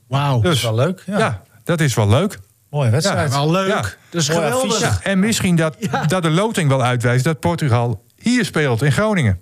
Wauw. 0.08 0.42
Dat 0.42 0.44
is 0.44 0.50
Dus 0.62 0.62
wel 0.62 0.76
leuk. 0.76 1.04
Ja. 1.06 1.18
ja, 1.18 1.42
dat 1.64 1.80
is 1.80 1.94
wel 1.94 2.10
leuk. 2.10 2.40
Mooie 2.70 2.90
wedstrijd. 2.90 3.30
Wel 3.32 3.52
leuk. 3.52 3.68
Ja. 3.68 3.82
Dat 4.10 4.22
is 4.22 4.30
Mooi 4.30 4.42
geweldig. 4.42 4.80
Ja, 4.80 5.00
en 5.04 5.20
misschien 5.20 5.56
dat, 5.56 5.78
dat 6.08 6.24
de 6.24 6.30
loting 6.30 6.70
wel 6.70 6.84
uitwijst 6.84 7.24
dat 7.24 7.40
Portugal 7.40 8.04
hier 8.16 8.46
speelt 8.46 8.82
in 8.82 8.92
Groningen. 8.92 9.42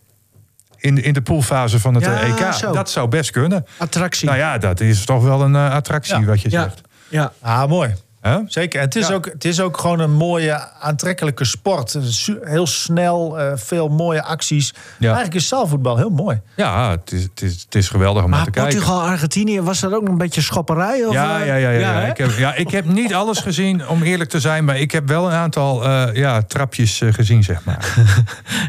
In, 0.77 0.95
de- 0.95 1.01
in 1.01 1.13
de 1.13 1.21
poolfase 1.21 1.79
van 1.79 1.93
het 1.93 2.03
Ja, 2.03 2.21
EK. 2.21 2.53
zo. 2.53 2.71
Dat 2.71 2.89
zou 2.89 3.07
best 3.07 3.31
kunnen. 3.31 3.65
Attractie. 3.77 4.25
Nou 4.27 4.37
ja, 4.39 4.57
dat 4.57 4.79
is 4.79 5.05
toch 5.05 5.23
wel 5.23 5.41
een 5.41 5.55
attractie 5.55 6.19
Ja. 6.19 6.25
wat 6.25 6.41
je 6.41 6.49
Ja. 6.49 6.61
zegt. 6.63 6.81
Ja. 7.11 7.31
Ah, 7.41 7.69
mooi. 7.69 7.93
Hè? 8.21 8.37
Zeker. 8.47 8.79
En 8.79 8.85
het 8.85 8.95
is, 8.95 9.07
Ja. 9.07 9.13
ook, 9.13 9.25
het 9.25 9.45
is 9.45 9.59
ook 9.59 9.77
gewoon 9.77 9.99
een 9.99 10.11
mooie, 10.11 10.71
aantrekkelijke 10.79 11.45
sport. 11.45 11.97
Heel 12.43 12.67
snel, 12.67 13.39
eh, 13.39 13.51
veel 13.55 13.87
mooie 13.89 14.23
acties. 14.23 14.73
Eigenlijk 14.99 15.33
is 15.33 15.47
zaalvoetbal 15.47 15.97
heel 15.97 16.09
mooi. 16.09 16.41
Ja, 16.55 16.89
het 16.91 17.11
is, 17.11 17.23
het, 17.23 17.41
is, 17.41 17.61
het 17.61 17.75
is 17.75 17.89
geweldig 17.89 18.23
om 18.23 18.29
naar 18.29 18.37
Maar 18.39 18.47
te 18.47 18.51
kijken. 18.59 18.73
Portugal, 18.73 19.01
Argentinië, 19.01 19.61
was 19.61 19.79
dat 19.79 19.93
ook 19.93 20.07
een 20.07 20.17
beetje 20.17 20.41
schopperij? 20.41 21.05
Of, 21.05 21.13
Ja, 21.13 21.39
eh? 21.39 21.47
ja, 21.47 21.55
ja, 21.55 21.69
ja, 21.69 21.79
ja. 21.79 22.01
Ik, 22.01 22.17
heb, 22.17 22.31
ja, 22.37 22.55
ik 22.55 22.69
heb 22.71 22.85
niet 22.85 23.13
alles 23.13 23.39
gezien, 23.39 23.87
om 23.87 24.03
eerlijk 24.03 24.29
te 24.29 24.39
zijn. 24.39 24.65
Maar 24.65 24.79
ik 24.79 24.91
heb 24.91 25.07
wel 25.07 25.25
een 25.25 25.35
aantal 25.35 25.85
eh, 25.85 26.15
ja, 26.15 26.41
trapjes 26.41 27.01
gezien, 27.11 27.43
zeg 27.43 27.63
maar. 27.63 27.93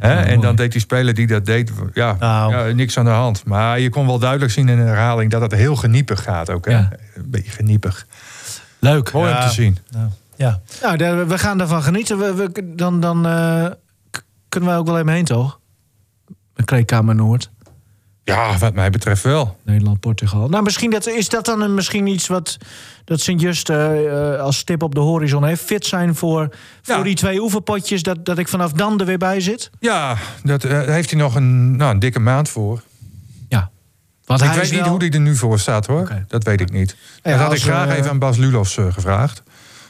Hè? 0.00 0.20
en 0.22 0.40
dan 0.40 0.56
deed 0.56 0.72
die 0.72 0.80
speler 0.80 1.14
die 1.14 1.26
dat 1.26 1.46
deed, 1.46 1.70
ja, 1.94 2.16
Nou. 2.18 2.56
ja, 2.68 2.74
niks 2.74 2.98
aan 2.98 3.04
de 3.04 3.10
hand. 3.10 3.44
Maar 3.44 3.80
je 3.80 3.88
kon 3.88 4.06
wel 4.06 4.18
duidelijk 4.18 4.52
zien 4.52 4.68
in 4.68 4.76
de 4.76 4.82
herhaling 4.82 5.30
dat 5.30 5.40
het 5.40 5.52
heel 5.52 5.76
geniepig 5.76 6.22
gaat 6.22 6.50
ook. 6.50 6.64
Hè? 6.64 6.72
Ja. 6.72 6.88
Een 7.14 7.30
beetje 7.30 7.50
geniepig. 7.50 8.06
Leuk. 8.82 9.12
Mooi 9.12 9.28
Ja. 9.30 9.42
om 9.42 9.48
te 9.48 9.54
zien. 9.54 9.78
Ja. 10.36 10.60
Nou, 10.82 11.26
we 11.26 11.38
gaan 11.38 11.60
ervan 11.60 11.82
genieten. 11.82 12.18
We, 12.18 12.34
we- 12.34 12.74
dan 12.74 13.00
dan 13.00 13.26
eh, 13.26 13.66
kunnen 14.48 14.70
we 14.70 14.76
ook 14.76 14.86
wel 14.86 14.98
even 14.98 15.12
heen, 15.12 15.24
toch? 15.24 15.60
De 16.54 16.64
Kleedkamer 16.64 17.14
Noord. 17.14 17.50
Ja, 18.24 18.58
wat 18.58 18.74
mij 18.74 18.90
betreft 18.90 19.22
wel. 19.22 19.56
Nederland-Portugal. 19.64 20.48
Nou, 20.48 20.62
misschien 20.62 20.90
dat, 20.90 21.06
is 21.06 21.28
dat 21.28 21.44
dan 21.44 21.60
een, 21.60 21.74
misschien 21.74 22.06
iets 22.06 22.26
wat 22.26 22.56
dat 23.04 23.20
Sint-Just 23.20 23.68
eh, 23.70 24.32
eh, 24.34 24.40
als 24.40 24.56
stip 24.58 24.82
op 24.82 24.94
de 24.94 25.00
horizon 25.00 25.44
heeft. 25.44 25.62
Fit 25.62 25.86
zijn 25.86 26.14
voor, 26.14 26.48
voor 26.82 26.96
Ja. 26.96 27.02
die 27.02 27.14
twee 27.14 27.40
oefenpotjes, 27.42 28.02
dat, 28.02 28.24
dat 28.24 28.38
ik 28.38 28.48
vanaf 28.48 28.72
dan 28.72 29.00
er 29.00 29.06
weer 29.06 29.18
bij 29.18 29.40
zit. 29.40 29.70
Ja, 29.80 30.16
dat, 30.44 30.64
eh, 30.64 30.70
daar 30.70 30.88
heeft 30.88 31.10
hij 31.10 31.20
nog 31.20 31.34
een, 31.34 31.76
nou, 31.76 31.90
een 31.92 31.98
dikke 31.98 32.20
maand 32.20 32.48
voor. 32.48 32.82
Want 34.24 34.42
ik 34.42 34.50
weet 34.50 34.70
niet 34.72 34.80
hoe 34.80 34.98
hij 34.98 35.10
er 35.10 35.20
nu 35.20 35.36
voor 35.36 35.58
staat 35.58 35.86
hoor. 35.86 36.08
Dat 36.28 36.42
weet 36.44 36.60
ik 36.60 36.70
niet. 36.70 36.96
Ja, 37.22 37.30
dat 37.30 37.40
had 37.40 37.52
ik 37.52 37.62
graag 37.62 37.88
eh, 37.88 37.96
even 37.96 38.10
aan 38.10 38.18
Bas 38.18 38.36
Lulofs 38.36 38.76
eh, 38.76 38.92
gevraagd. 38.92 39.42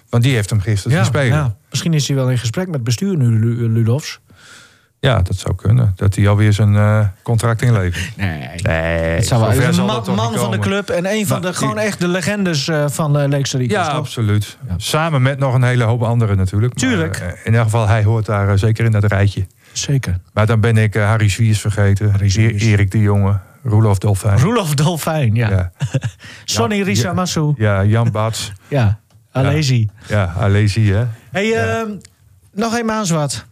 Want 0.09 0.23
die 0.25 0.35
heeft 0.35 0.51
hem 0.51 0.61
gisteren 0.61 0.97
Ja, 0.97 1.05
spelen. 1.05 1.27
ja. 1.37 1.55
Misschien 1.71 1.95
is 1.95 2.07
hij 2.09 2.17
wel 2.17 2.31
in 2.31 2.39
gesprek 2.39 2.69
met 2.69 2.85
bestuur 2.85 3.17
nu, 3.17 3.39
Lu- 3.39 3.69
Ludovs. 3.69 4.21
Ja, 5.01 5.23
dat 5.23 5.37
zou 5.37 5.55
kunnen. 5.55 5.93
Dat 5.97 6.15
hij 6.15 6.29
alweer 6.29 6.53
zijn 6.53 6.77
eh, 6.77 7.07
contract 7.23 7.63
inlevert. 7.63 8.11
Nee. 8.17 8.39
Nee, 8.63 8.75
Het 9.15 9.27
zou 9.27 9.41
wel, 9.41 9.51
een 9.51 9.85
man, 10.15 10.35
van 10.35 10.51
de 10.51 10.59
club 10.59 10.89
en 10.91 11.07
een 11.07 11.27
van 11.27 11.41
Maar 11.41 11.51
de, 11.51 11.57
gewoon 11.57 11.75
die- 11.75 11.85
echt 11.85 12.01
de 12.01 12.09
legendes 12.09 12.69
eh, 12.69 12.85
van 12.89 13.21
uh, 13.21 13.29
Leekse 13.29 13.69
Ja, 13.69 13.85
toch? 13.89 13.95
absoluut. 13.95 14.59
Ja. 14.69 14.75
Samen 14.77 15.23
met 15.23 15.39
nog 15.39 15.55
een 15.55 15.63
hele 15.63 15.85
hoop 15.85 16.03
anderen 16.03 16.37
natuurlijk. 16.37 16.75
Maar, 16.81 16.89
Tuurlijk. 16.91 17.17
eh, 17.17 17.29
in 17.45 17.55
elk 17.55 17.65
geval, 17.65 17.89
hij 17.89 18.05
hoort 18.05 18.27
daar 18.27 18.49
eh, 18.49 18.57
zeker 18.57 18.85
in 18.85 18.91
dat 18.93 19.05
rijtje. 19.05 19.47
Zeker. 19.73 20.19
Maar 20.33 20.47
dan 20.47 20.61
ben 20.61 20.77
ik 20.77 20.95
eh, 20.95 21.05
Harry 21.05 21.29
Zwiers 21.29 21.61
vergeten. 21.61 22.11
Harry. 22.11 22.33
E- 22.37 22.57
Erik 22.71 22.91
de 22.91 22.99
Jonge. 22.99 23.39
Roelof 23.63 23.99
Dolfijn. 23.99 24.41
Roelof 24.41 24.75
Dolfijn, 24.75 25.35
ja. 25.35 25.51
Ja. 25.51 25.73
Sonny 26.45 26.83
Risa 26.83 27.09
ja. 27.09 27.15
Massou. 27.15 27.55
ja, 27.57 27.85
Jan 27.85 28.11
Bats. 28.11 28.53
Ja, 28.69 29.01
Alesi. 29.33 29.89
Ja, 30.09 30.35
Alesi, 30.39 30.93
hè. 30.93 31.05
Hey, 31.31 31.53
ehm, 31.55 31.91
nog 32.53 32.79
een 32.79 32.87
maanzwart. 32.87 33.47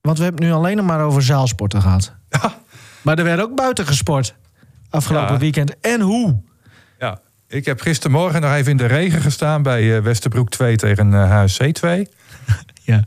Want 0.00 0.18
we 0.18 0.24
hebben 0.24 0.42
het 0.42 0.52
nu 0.52 0.58
alleen 0.58 0.76
nog 0.76 0.86
maar 0.86 1.00
over 1.00 1.22
zaalsporten 1.22 1.82
gehad. 1.82 2.14
Maar 3.02 3.18
er 3.18 3.24
werd 3.24 3.40
ook 3.40 3.54
buiten 3.56 3.86
gesport. 3.86 4.34
Afgelopen 4.90 5.38
weekend. 5.38 5.80
En 5.80 6.00
hoe? 6.00 6.40
Ja, 6.98 7.20
ik 7.48 7.64
heb 7.64 7.80
gistermorgen 7.80 8.40
nog 8.40 8.52
even 8.52 8.70
in 8.70 8.76
de 8.76 8.86
regen 8.86 9.20
gestaan 9.20 9.62
bij 9.62 9.96
eh, 9.96 10.02
Westerbroek 10.02 10.50
2 10.50 10.76
tegen 10.76 11.14
eh, 11.14 11.30
HSC 11.30 11.62
2. 11.72 12.08
Ja. 12.82 13.04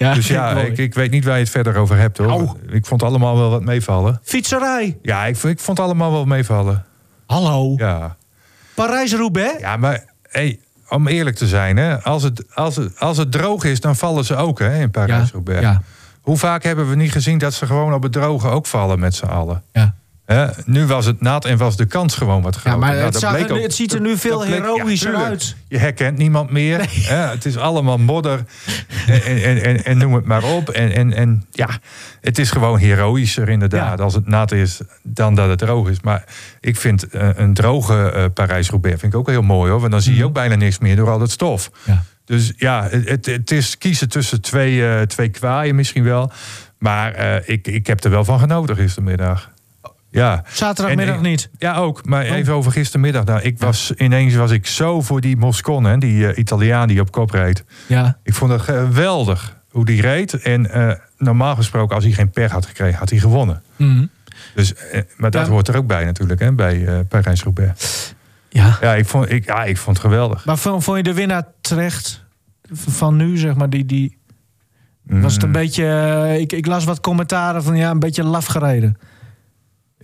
Ja 0.00 0.14
Dus 0.14 0.26
ja, 0.26 0.50
ik, 0.50 0.78
ik 0.78 0.94
weet 0.94 1.10
niet 1.10 1.24
waar 1.24 1.34
je 1.34 1.42
het 1.42 1.50
verder 1.50 1.76
over 1.76 1.96
hebt 1.96 2.18
hoor. 2.18 2.28
Au. 2.28 2.56
Ik 2.68 2.86
vond 2.86 3.02
allemaal 3.02 3.36
wel 3.36 3.50
wat 3.50 3.62
meevallen. 3.62 4.20
Fietserij. 4.22 4.98
Ja, 5.02 5.26
ik, 5.26 5.36
ik 5.42 5.60
vond 5.60 5.80
allemaal 5.80 6.12
wel 6.12 6.24
meevallen. 6.24 6.84
Hallo. 7.26 7.74
Ja, 7.76 8.16
Parijs-Roubaix. 8.74 9.60
ja 9.60 9.76
maar 9.76 10.04
hey, 10.22 10.60
om 10.88 11.06
eerlijk 11.06 11.36
te 11.36 11.46
zijn, 11.46 11.76
hè, 11.76 12.02
als, 12.02 12.22
het, 12.22 12.44
als, 12.54 12.76
het, 12.76 13.00
als 13.00 13.16
het 13.16 13.32
droog 13.32 13.64
is, 13.64 13.80
dan 13.80 13.96
vallen 13.96 14.24
ze 14.24 14.36
ook 14.36 14.58
hè, 14.58 14.80
in 14.80 14.90
Parijs-Roubaix. 14.90 15.60
Ja. 15.60 15.82
Hoe 16.20 16.36
vaak 16.36 16.62
hebben 16.62 16.88
we 16.88 16.96
niet 16.96 17.12
gezien 17.12 17.38
dat 17.38 17.54
ze 17.54 17.66
gewoon 17.66 17.94
op 17.94 18.02
het 18.02 18.12
droge 18.12 18.48
ook 18.48 18.66
vallen 18.66 18.98
met 18.98 19.14
z'n 19.14 19.26
allen? 19.26 19.62
Ja. 19.72 19.94
Hè, 20.32 20.46
nu 20.64 20.86
was 20.86 21.06
het 21.06 21.20
nat 21.20 21.44
en 21.44 21.56
was 21.56 21.76
de 21.76 21.84
kans 21.86 22.14
gewoon 22.14 22.42
wat 22.42 22.54
groter. 22.56 22.70
Ja, 22.70 22.76
maar 22.86 22.92
Nou, 22.92 23.04
het, 23.04 23.16
zag 23.18 23.50
ook- 23.50 23.70
ziet 23.72 23.92
er 23.92 24.00
nu 24.00 24.16
veel 24.16 24.38
bleek- 24.38 24.64
ja, 24.64 24.72
heroïscher 24.74 25.10
tuurlijk. 25.10 25.28
uit. 25.30 25.56
Je 25.68 25.78
herkent 25.78 26.18
niemand 26.18 26.50
meer. 26.50 26.78
Hè, 26.90 27.16
het 27.16 27.44
is 27.44 27.56
allemaal 27.56 27.98
modder. 27.98 28.40
En, 29.06 29.22
en, 29.42 29.62
en, 29.62 29.84
en 29.84 29.98
noem 29.98 30.14
het 30.14 30.24
maar 30.24 30.42
op. 30.42 30.68
En, 30.68 30.92
en, 30.94 31.12
en 31.12 31.44
ja, 31.50 31.68
het 32.20 32.38
is 32.38 32.50
gewoon 32.50 32.78
heroïscher 32.78 33.48
inderdaad. 33.48 33.98
Ja. 33.98 34.04
Als 34.04 34.14
het 34.14 34.26
nat 34.28 34.52
is, 34.52 34.80
dan 35.02 35.34
dat 35.34 35.48
het 35.48 35.58
droog 35.58 35.88
is. 35.88 36.00
Maar 36.00 36.24
ik 36.60 36.76
vind 36.76 37.08
eh, 37.08 37.28
een 37.34 37.54
droge 37.54 38.10
eh, 38.10 38.24
Parijs-Roubaix 38.34 39.00
vind 39.00 39.12
ik 39.12 39.18
ook 39.18 39.28
heel 39.28 39.42
mooi 39.42 39.70
hoor. 39.70 39.80
Want 39.80 39.92
dan 39.92 40.02
zie 40.02 40.14
je 40.16 40.24
ook 40.24 40.32
bijna 40.32 40.54
niks 40.54 40.78
meer 40.78 40.96
door 40.96 41.10
al 41.10 41.18
dat 41.18 41.30
stof. 41.30 41.70
Mhm. 41.84 41.90
Ja. 41.90 42.02
Dus 42.24 42.52
ja, 42.56 42.88
het, 42.90 43.26
het, 43.26 43.50
is 43.50 43.78
kiezen 43.78 44.08
tussen 44.08 44.40
twee, 44.40 44.88
eh, 44.88 45.02
twee 45.02 45.28
kwaaien 45.28 45.74
misschien 45.74 46.04
wel. 46.04 46.32
Maar 46.78 47.42
ik, 47.48 47.66
ik 47.66 47.86
heb 47.86 48.04
er 48.04 48.10
wel 48.10 48.24
van 48.24 48.38
genoten 48.38 48.76
gistermiddag. 48.76 49.49
Ja. 50.10 50.44
Zaterdagmiddag 50.48 51.16
En- 51.16 51.22
niet. 51.22 51.50
Ja, 51.58 51.76
ook. 51.76 52.06
Maar 52.06 52.24
even 52.24 52.54
over 52.54 52.72
gistermiddag. 52.72 53.24
Nou, 53.24 53.40
ik 53.40 53.58
was, 53.58 53.92
ineens 53.96 54.34
was 54.34 54.50
ik 54.50 54.66
zo 54.66 55.00
voor 55.00 55.20
die 55.20 55.36
Moscon, 55.36 55.84
hè, 55.84 55.98
die 55.98 56.26
eh, 56.26 56.38
Italiaan 56.38 56.88
die 56.88 57.00
op 57.00 57.10
kop 57.10 57.30
reed. 57.30 57.64
Ja. 57.86 58.18
Ik 58.22 58.34
vond 58.34 58.50
het 58.50 58.60
geweldig 58.60 59.56
hoe 59.70 59.84
die 59.84 60.00
reed. 60.00 60.34
En 60.42 60.70
eh, 60.70 60.92
normaal 61.18 61.54
gesproken, 61.56 61.94
als 61.94 62.04
hij 62.04 62.12
geen 62.12 62.30
pech 62.30 62.50
had 62.50 62.66
gekregen, 62.66 62.98
had 62.98 63.10
hij 63.10 63.18
gewonnen. 63.18 63.62
Mhm. 63.76 64.06
Dus, 64.54 64.74
eh, 64.74 65.00
maar 65.16 65.30
dat 65.30 65.46
Ja. 65.46 65.52
hoort 65.52 65.68
er 65.68 65.76
ook 65.76 65.86
bij 65.86 66.04
natuurlijk, 66.04 66.40
hè, 66.40 66.52
bij 66.52 67.04
Parijs-Roubaix. 67.08 68.14
Ja. 68.48 68.78
Ja, 68.80 68.94
ik 68.94 69.06
vond, 69.06 69.30
ik, 69.30 69.44
ja, 69.44 69.64
ik 69.64 69.76
vond 69.76 69.96
het 69.96 70.06
geweldig. 70.06 70.44
Maar 70.44 70.58
vond, 70.58 70.84
vond 70.84 70.96
je 70.96 71.02
de 71.02 71.14
winnaar 71.14 71.46
terecht 71.60 72.24
van 72.72 73.16
nu, 73.16 73.36
zeg 73.38 73.54
maar, 73.54 73.70
die... 73.70 73.84
die 73.84 74.18
was 75.02 75.32
het 75.32 75.42
een 75.42 75.48
Mm. 75.48 75.54
beetje... 75.54 76.36
ik, 76.40 76.52
ik 76.52 76.66
las 76.66 76.84
wat 76.84 77.00
commentaren 77.00 77.62
van, 77.62 77.76
ja, 77.76 77.90
een 77.90 77.98
beetje 77.98 78.24
laf 78.24 78.46
gereden. 78.46 78.98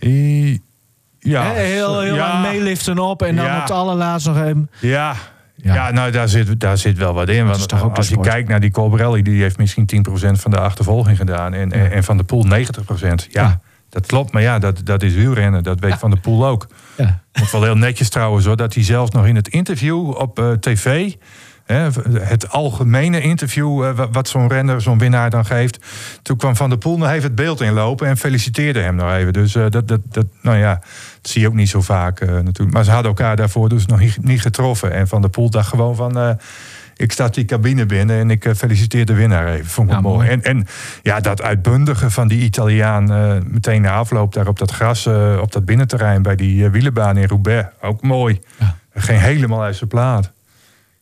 I- 0.03 0.61
ja, 1.19 1.51
heel 1.51 1.99
heel 2.01 2.15
ja, 2.15 2.25
aan 2.31 2.41
meeliften 2.41 2.99
op 2.99 3.21
en 3.21 3.35
dan 3.35 3.45
Ja. 3.45 3.55
op 3.55 3.61
het 3.61 3.71
allerlaatst 3.71 4.27
nog 4.27 4.37
even... 4.37 4.69
Ja. 4.79 5.15
Ja. 5.55 5.73
Ja. 5.73 5.91
nou 5.91 6.11
daar 6.11 6.29
zit, 6.29 6.59
daar 6.59 6.77
zit 6.77 6.97
wel 6.97 7.13
wat 7.13 7.29
in. 7.29 7.47
Want 7.47 7.73
ook 7.81 7.95
als 7.97 8.07
je 8.07 8.13
sport? 8.13 8.27
kijkt 8.27 8.49
naar 8.49 8.59
die 8.59 8.71
Colbrelli, 8.71 9.21
die 9.21 9.41
heeft 9.41 9.57
misschien 9.57 9.85
10% 9.85 10.39
van 10.39 10.51
de 10.51 10.59
achtervolging 10.59 11.17
gedaan. 11.17 11.53
En, 11.53 11.71
en, 11.71 11.91
en 11.91 12.03
Van 12.03 12.17
de 12.17 12.23
Poel 12.23 12.45
90%. 12.45 12.49
Ja, 12.49 13.25
Ja. 13.29 13.59
dat 13.89 14.05
klopt. 14.05 14.31
Maar 14.31 14.41
ja, 14.41 14.59
dat, 14.59 14.81
dat 14.83 15.03
is 15.03 15.13
wielrennen. 15.13 15.63
Dat 15.63 15.79
weet 15.79 15.93
Van 15.97 16.09
de 16.09 16.17
Poel 16.17 16.45
ook. 16.47 16.67
Ja. 16.97 17.03
Ik 17.31 17.39
vond 17.39 17.51
wel 17.51 17.63
heel 17.63 17.75
netjes 17.77 18.09
trouwens 18.09 18.45
hoor. 18.45 18.55
Dat 18.57 18.73
hij 18.73 18.83
zelfs 18.83 19.11
nog 19.11 19.25
in 19.27 19.35
het 19.35 19.47
interview 19.47 20.09
op 20.09 20.39
eh, 20.39 20.51
tv... 20.51 21.13
Het 21.73 22.49
algemene 22.49 23.21
interview 23.21 23.83
eh, 23.83 23.91
wa- 23.95 24.09
wat 24.09 24.27
zo'n 24.27 24.47
renner, 24.47 24.81
zo'n 24.81 24.97
winnaar 24.97 25.29
dan 25.29 25.45
geeft. 25.45 25.79
Toen 26.21 26.37
kwam 26.37 26.55
Van 26.55 26.69
der 26.69 26.77
Poel 26.77 26.97
nog 26.97 27.09
even 27.09 27.23
het 27.23 27.35
beeld 27.35 27.61
inlopen 27.61 28.07
en 28.07 28.17
feliciteerde 28.17 28.79
hem 28.79 28.95
nog 28.95 29.11
even. 29.13 29.33
Dus 29.33 29.55
eh, 29.55 29.65
dat, 29.69 29.87
dat, 29.87 29.99
dat, 30.11 30.25
nou 30.41 30.57
ja, 30.57 30.73
dat 31.21 31.31
zie 31.31 31.41
je 31.41 31.47
ook 31.47 31.53
niet 31.53 31.69
zo 31.69 31.81
vaak 31.81 32.19
eh, 32.19 32.27
natuurlijk. 32.29 32.71
Maar 32.71 32.83
ze 32.83 32.91
hadden 32.91 33.07
elkaar 33.11 33.35
daarvoor 33.35 33.69
dus 33.69 33.85
nog 33.85 33.99
niet, 34.21 34.41
getroffen. 34.41 34.91
En 34.91 35.07
Van 35.07 35.21
der 35.21 35.29
Poel 35.29 35.49
dacht 35.49 35.67
gewoon 35.69 35.95
van... 35.95 36.37
ik 36.95 37.11
sta 37.11 37.27
die 37.27 37.45
cabine 37.45 37.85
binnen 37.85 38.19
en 38.19 38.31
ik 38.31 38.51
feliciteer 38.57 39.05
de 39.05 39.13
winnaar 39.13 39.47
even. 39.47 39.65
Vond 39.65 39.87
ik 39.89 39.95
Ja, 39.95 40.01
mooi. 40.01 40.15
mooi. 40.15 40.29
En, 40.29 40.43
en 40.43 40.65
ja, 41.01 41.19
dat 41.19 41.41
uitbundige 41.41 42.09
van 42.09 42.27
die 42.27 42.41
Italiaan 42.41 43.05
meteen 43.51 43.81
na 43.81 43.91
afloop 43.93 44.33
daar 44.33 44.47
op 44.47 44.59
dat 44.59 44.71
gras, 44.71 45.07
op 45.41 45.51
dat 45.51 45.65
binnenterrein 45.65 46.21
bij 46.21 46.35
die 46.35 46.69
wielenbaan 46.69 47.17
in 47.17 47.27
Roubaix. 47.27 47.67
Ook 47.81 48.01
mooi. 48.01 48.41
Ja. 48.59 48.75
Geen 48.95 49.19
helemaal 49.19 49.61
uit 49.63 49.75
zijn 49.75 49.89
plaat. 49.89 50.31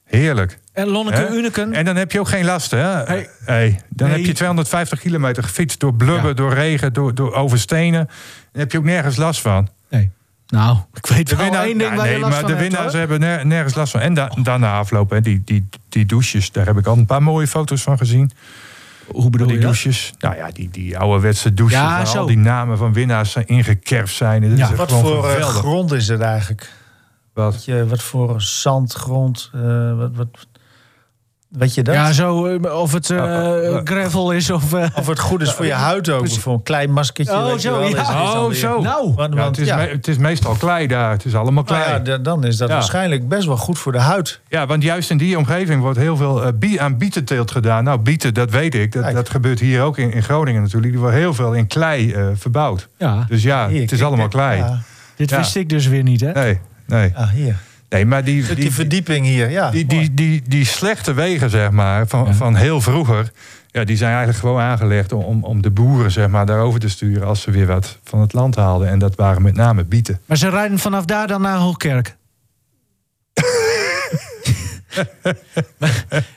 Heerlijk. 0.06 0.60
En 0.74 0.88
Lonneke? 0.88 1.28
Uneken... 1.32 1.74
En 1.74 1.86
dan 1.86 1.96
heb 1.96 2.12
je 2.12 2.20
ook 2.20 2.28
geen 2.28 2.46
last, 2.46 2.72
hè? 2.72 2.78
Hey. 2.78 3.30
Hey, 3.46 3.80
dan 3.90 4.10
heb 4.10 4.20
je 4.26 4.34
250 4.34 5.00
kilometer 5.00 5.44
gefietst 5.44 5.80
door 5.80 5.94
blubber, 5.94 6.28
Ja. 6.28 6.34
door 6.34 6.54
regen, 6.54 6.94
door, 6.94 7.16
door 7.16 7.34
over 7.34 7.60
stenen. 7.60 8.06
Dan 8.52 8.62
heb 8.62 8.72
je 8.72 8.78
ook 8.78 8.84
nergens 8.84 9.16
last 9.16 9.42
van. 9.42 9.68
Nee. 9.90 10.12
Nou, 10.48 10.78
ik 10.94 11.06
weet 11.06 11.30
De 11.30 11.36
wel 11.36 11.46
winnaar, 11.46 11.64
één 11.66 11.78
ding 11.78 11.96
waar 11.96 12.10
je 12.10 12.20
last 12.20 12.32
maar 12.32 12.42
van 12.42 12.52
de 12.52 12.58
winnaars 12.58 12.94
hebben 12.94 13.20
ner- 13.20 13.46
nergens 13.46 13.76
last 13.76 13.92
van. 13.92 14.02
En 14.02 14.14
da, 14.14 14.32
daarna 14.42 14.78
aflopen, 14.78 15.16
hè, 15.16 15.22
die, 15.22 15.42
die, 15.46 15.68
die 15.90 16.06
douches, 16.06 16.52
daar 16.52 16.66
heb 16.66 16.78
ik 16.78 16.86
al 16.86 16.98
een 16.98 17.06
paar 17.06 17.24
mooie 17.24 17.48
foto's 17.48 17.82
van 17.82 17.98
gezien. 17.98 18.32
Hoe 19.08 19.30
bedoel 19.30 19.48
die 19.48 19.56
je 19.56 19.62
dat? 19.62 19.72
douches? 19.72 20.14
Nou 20.20 20.36
ja, 20.36 20.50
die, 20.54 20.70
die 20.72 20.98
ouderwetse 20.98 21.54
douches 21.54 21.78
Ja, 21.78 21.86
waar 21.88 22.08
zo. 22.08 22.18
al 22.20 22.26
die 22.26 22.38
namen 22.38 22.78
van 22.78 22.94
winnaars 22.94 23.32
zijn 23.32 23.48
ingekerfd 23.48 24.16
zijn. 24.16 24.50
Dat 24.50 24.58
Ja, 24.58 24.70
is 24.70 24.76
Wat 24.78 24.92
voor 24.92 25.26
eh, 25.26 25.32
geweldig. 25.32 25.56
grond 25.56 25.92
is 25.92 26.08
het 26.08 26.22
eigenlijk? 26.22 26.70
Wat? 27.36 27.54
Weet 27.54 27.66
je, 27.66 27.86
wat 27.88 28.02
voor 28.02 28.42
zandgrond? 28.42 29.50
eh, 29.54 29.98
wat, 29.98 30.10
wat, 30.16 30.28
weet 31.50 31.74
je 31.74 31.82
dat? 31.84 31.96
Ja, 31.96 32.12
zo, 32.12 32.46
eh, 32.46 32.80
of 32.82 32.92
het 32.94 33.10
eh, 33.10 33.18
Oh, 33.24 33.74
oh, 33.76 33.80
gravel 33.84 34.32
is 34.32 34.50
of... 34.50 34.74
eh, 34.74 34.86
Of 34.96 35.08
het 35.08 35.20
goed 35.20 35.42
is 35.42 35.52
voor 35.52 35.66
je 35.66 35.74
huid 35.74 36.10
ook. 36.10 36.30
Voor 36.30 36.54
een 36.54 36.64
klein 36.64 36.92
maskertje. 36.92 37.34
Oh, 37.36 37.46
weet 37.52 37.62
zo, 37.62 37.72
wel, 37.72 37.82
ja. 37.82 37.88
is- 37.88 38.00
is 38.02 38.08
Oh, 38.08 38.52
zo. 38.52 38.82
Nou, 38.82 39.14
Want, 39.16 39.34
Ja, 39.34 39.40
want, 39.40 39.56
het, 39.56 39.66
is 39.66 39.68
ja, 39.68 39.76
me- 39.76 39.88
het 39.88 40.08
is 40.08 40.18
meestal 40.18 40.56
klei 40.56 40.88
daar. 40.88 41.12
Het 41.12 41.26
is 41.26 41.36
allemaal 41.36 41.64
nou 41.64 41.82
klei. 41.82 42.02
ja, 42.04 42.18
dan 42.18 42.44
is 42.44 42.58
dat 42.58 42.68
Ja. 42.70 42.74
waarschijnlijk 42.74 43.28
best 43.28 43.46
wel 43.48 43.58
goed 43.58 43.78
voor 43.80 43.92
de 43.92 44.00
huid. 44.00 44.40
Ja, 44.48 44.66
want 44.66 44.84
juist 44.84 45.10
in 45.10 45.18
die 45.18 45.38
omgeving 45.38 45.82
wordt 45.82 45.98
heel 45.98 46.18
veel 46.18 46.52
bie- 46.54 46.82
aan 46.82 46.98
bietenteelt 46.98 47.52
gedaan. 47.52 47.84
Nou, 47.84 48.00
bieten, 48.00 48.34
dat 48.34 48.50
weet 48.50 48.76
ik. 48.76 48.92
Dat, 48.92 49.12
dat 49.14 49.30
gebeurt 49.30 49.60
hier 49.60 49.82
ook 49.82 49.98
in, 49.98 50.12
in 50.12 50.24
Groningen 50.24 50.62
natuurlijk. 50.62 50.92
Die 50.92 51.02
wordt 51.02 51.16
heel 51.16 51.34
veel 51.34 51.54
in 51.54 51.68
klei 51.68 52.14
eh, 52.14 52.28
verbouwd. 52.36 52.88
ja, 52.98 53.26
Dus 53.28 53.44
ja, 53.44 53.68
Hier, 53.70 53.82
het 53.82 53.92
is 53.92 54.04
allemaal 54.04 54.28
klei. 54.28 54.58
Ja, 54.60 54.80
dit 55.16 55.30
Ja. 55.30 55.38
wist 55.38 55.56
ik 55.56 55.70
dus 55.70 55.88
weer 55.88 56.04
niet, 56.04 56.22
hè? 56.22 56.32
Nee, 56.32 56.60
nee. 56.88 57.12
ah, 57.16 57.30
hier. 57.30 57.56
nee 57.90 58.06
maar 58.06 58.24
die, 58.24 58.46
Die, 58.46 58.56
die, 58.56 58.72
verdieping 58.72 59.26
hier, 59.26 59.50
ja. 59.50 59.72
die, 59.72 59.86
die, 59.86 60.14
die, 60.14 60.42
die 60.48 60.66
slechte 60.66 61.14
wegen, 61.14 61.50
zeg 61.50 61.72
maar, 61.72 62.08
van, 62.08 62.26
Ja. 62.26 62.34
van 62.34 62.56
heel 62.56 62.82
vroeger... 62.82 63.32
Ja, 63.68 63.84
die 63.84 63.98
zijn 63.98 64.10
eigenlijk 64.10 64.40
gewoon 64.40 64.62
aangelegd 64.62 65.12
om, 65.12 65.44
om, 65.44 65.62
de 65.62 65.72
boeren 65.72 66.12
zeg 66.12 66.28
maar, 66.28 66.46
daarover 66.46 66.80
te 66.80 66.90
sturen... 66.90 67.28
als 67.28 67.42
ze 67.42 67.52
weer 67.52 67.66
wat 67.66 68.00
van 68.04 68.20
het 68.22 68.34
land 68.34 68.56
haalden. 68.56 68.90
En 68.90 69.00
dat 69.00 69.16
waren 69.16 69.42
met 69.42 69.56
name 69.56 69.84
bieten. 69.84 70.20
Maar 70.26 70.38
ze 70.38 70.50
rijden 70.50 70.80
vanaf 70.80 71.06
daar 71.06 71.28
dan 71.28 71.42
naar 71.42 71.58
Hoogkerk. 71.58 72.16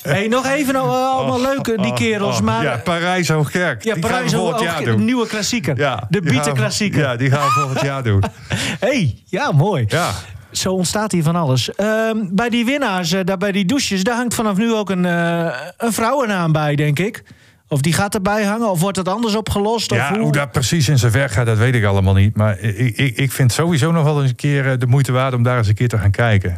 hey, 0.02 0.28
nog 0.28 0.46
even, 0.46 0.72
nou, 0.74 0.88
eh, 0.88 1.10
allemaal 1.10 1.40
leuke, 1.40 1.76
die 1.82 1.92
kerels. 1.92 2.40
Maar 2.40 2.56
Oh, 2.58 2.62
ja, 2.62 2.70
ja, 2.72 2.76
Parijs 2.78 3.28
Hoogkerk. 3.28 3.82
die 3.82 3.92
gaan 3.92 4.00
Parijs 4.00 4.30
we 4.32 4.36
volgend 4.38 4.60
jaar 4.62 4.84
doen. 4.84 5.04
nieuwe 5.04 5.26
klassieker. 5.26 5.76
Ja, 5.76 5.96
de 5.96 6.20
die 6.20 6.20
gaan- 6.22 6.30
bietenklassieker. 6.36 7.00
Ja, 7.00 7.16
die 7.16 7.30
gaan 7.30 7.44
we 7.44 7.50
volgend 7.50 7.80
jaar 7.80 8.02
doen. 8.02 8.22
hey, 8.86 9.22
ja, 9.26 9.52
mooi. 9.52 9.84
Ja. 9.88 10.10
Zo 10.52 10.72
ontstaat 10.72 11.12
hier 11.12 11.22
van 11.22 11.36
alles. 11.36 11.74
Ehm, 11.74 12.16
bij 12.30 12.48
die 12.48 12.64
winnaars, 12.64 13.12
eh, 13.12 13.20
daar 13.24 13.38
bij 13.38 13.52
die 13.52 13.64
douches, 13.64 14.02
daar 14.04 14.16
hangt 14.16 14.34
vanaf 14.34 14.56
nu 14.56 14.74
ook 14.74 14.90
een, 14.90 15.04
eh, 15.04 15.54
een 15.76 15.92
vrouwennaam 15.92 16.52
bij, 16.52 16.76
denk 16.76 16.98
ik. 16.98 17.22
Of 17.68 17.80
die 17.80 17.92
gaat 17.92 18.14
erbij 18.14 18.44
hangen? 18.44 18.70
Of 18.70 18.80
wordt 18.80 18.96
het 18.96 19.08
anders 19.08 19.34
opgelost? 19.34 19.90
Of 19.92 19.98
Ja, 19.98 20.10
hoe? 20.12 20.18
hoe 20.18 20.32
dat 20.32 20.52
precies 20.52 20.88
in 20.88 20.98
zijn 20.98 21.12
werk 21.12 21.30
gaat, 21.30 21.46
dat 21.46 21.58
weet 21.58 21.74
ik 21.74 21.84
allemaal 21.84 22.14
niet. 22.14 22.36
Maar 22.36 22.58
ik, 22.58 22.96
ik, 22.96 23.16
ik 23.16 23.32
vind 23.32 23.52
sowieso 23.52 23.92
nog 23.92 24.04
wel 24.04 24.20
eens 24.20 24.30
een 24.30 24.36
keer 24.36 24.70
eh, 24.70 24.78
de 24.78 24.86
moeite 24.86 25.12
waard 25.12 25.34
om 25.34 25.42
daar 25.42 25.58
eens 25.58 25.68
een 25.68 25.74
keer 25.74 25.88
te 25.88 25.98
gaan 25.98 26.10
kijken. 26.10 26.50
In 26.50 26.56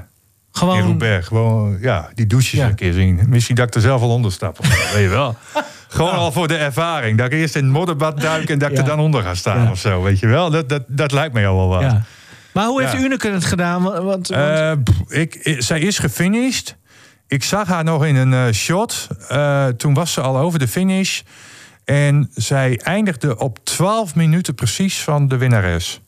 Gewoon, 0.52 0.80
Roubaix. 0.80 1.26
Gewoon, 1.26 1.78
ja, 1.80 2.10
die 2.14 2.26
douches 2.26 2.50
Ja. 2.60 2.66
een 2.66 2.74
keer 2.74 2.92
zien. 2.92 3.20
Misschien 3.28 3.54
dat 3.56 3.66
ik 3.66 3.74
er 3.74 3.80
zelf 3.80 4.02
al 4.02 4.10
onder 4.10 4.32
stap. 4.32 4.58
weet 4.94 5.02
je 5.02 5.08
wel. 5.08 5.36
Gewoon 5.88 6.12
al 6.14 6.32
voor 6.32 6.48
de 6.48 6.56
ervaring. 6.56 7.18
Dat 7.18 7.26
ik 7.26 7.32
eerst 7.32 7.56
in 7.56 7.64
het 7.64 7.72
modderbad 7.72 8.20
duik 8.20 8.50
en 8.50 8.58
dat 8.58 8.70
ik 8.70 8.76
Ja. 8.76 8.82
er 8.82 8.88
dan 8.88 8.98
onder 9.00 9.22
ga 9.22 9.34
staan 9.34 9.70
of 9.70 9.78
zo. 9.78 10.02
Weet 10.02 10.18
je 10.18 10.26
wel? 10.26 10.50
Dat, 10.50 10.68
dat, 10.68 10.82
dat 10.86 11.12
lijkt 11.12 11.32
mij 11.34 11.46
al 11.46 11.56
wel 11.56 11.68
wat. 11.68 11.94
Maar 12.52 12.66
hoe 12.66 12.82
heeft. 12.82 12.94
Uneke 13.04 13.28
het 13.30 13.44
gedaan? 13.44 13.82
Want, 13.82 13.98
want- 14.02 14.30
Eh, 14.30 14.72
ik, 15.08 15.34
ik- 15.34 15.62
zij 15.62 15.80
is 15.80 15.98
gefinished. 15.98 16.76
Ik 17.26 17.44
zag 17.44 17.68
haar 17.68 17.84
nog 17.84 18.04
in 18.06 18.16
een 18.16 18.32
eh, 18.32 18.52
shot. 18.52 19.08
Eh, 19.28 19.66
toen 19.66 19.94
was 19.94 20.12
ze 20.12 20.20
al 20.20 20.36
over 20.38 20.58
de 20.58 20.68
finish. 20.68 21.20
En 21.84 22.30
zij 22.34 22.80
eindigde 22.84 23.38
op 23.38 23.58
12 23.64 24.14
minuten 24.14 24.54
precies 24.54 25.00
van 25.02 25.28
de 25.28 25.36
winnares. 25.36 26.00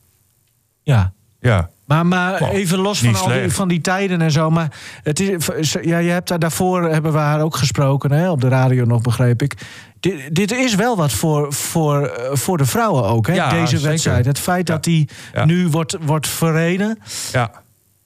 ja. 0.82 1.12
Ja. 1.40 1.70
Maar, 1.92 2.06
maar 2.06 2.38
Wow, 2.38 2.52
even 2.54 2.78
los 2.78 2.98
van 3.00 3.14
al 3.14 3.28
die, 3.28 3.50
van 3.52 3.68
die 3.68 3.80
tijden 3.80 4.20
en 4.22 4.30
zo. 4.30 4.50
Maar 4.50 4.68
het 5.02 5.20
is, 5.20 5.76
ja, 5.82 5.98
je 5.98 6.10
hebt 6.10 6.28
daar 6.28 6.38
daarvoor 6.38 6.82
hebben 6.90 7.12
we 7.12 7.18
haar 7.18 7.40
ook 7.40 7.56
gesproken, 7.56 8.12
hè, 8.12 8.30
op 8.30 8.40
de 8.40 8.48
radio 8.48 8.84
nog, 8.84 9.00
begreep 9.00 9.42
ik. 9.42 9.54
Dit, 10.00 10.34
dit 10.34 10.52
is 10.52 10.74
wel 10.74 10.96
wat 10.96 11.12
voor, 11.12 11.52
voor, 11.52 12.06
eh, 12.06 12.36
voor 12.36 12.58
de 12.58 12.64
vrouwen 12.66 13.04
ook, 13.04 13.26
hè, 13.26 13.34
Ja, 13.34 13.50
deze 13.50 13.66
zeker. 13.66 13.88
wedstrijd. 13.88 14.24
Het 14.26 14.38
feit 14.38 14.66
dat 14.66 14.84
die 14.84 15.08
Ja. 15.34 15.44
nu 15.44 15.68
wordt, 15.68 15.96
wordt 16.00 16.28
verreden. 16.28 16.98
ja. 17.32 17.50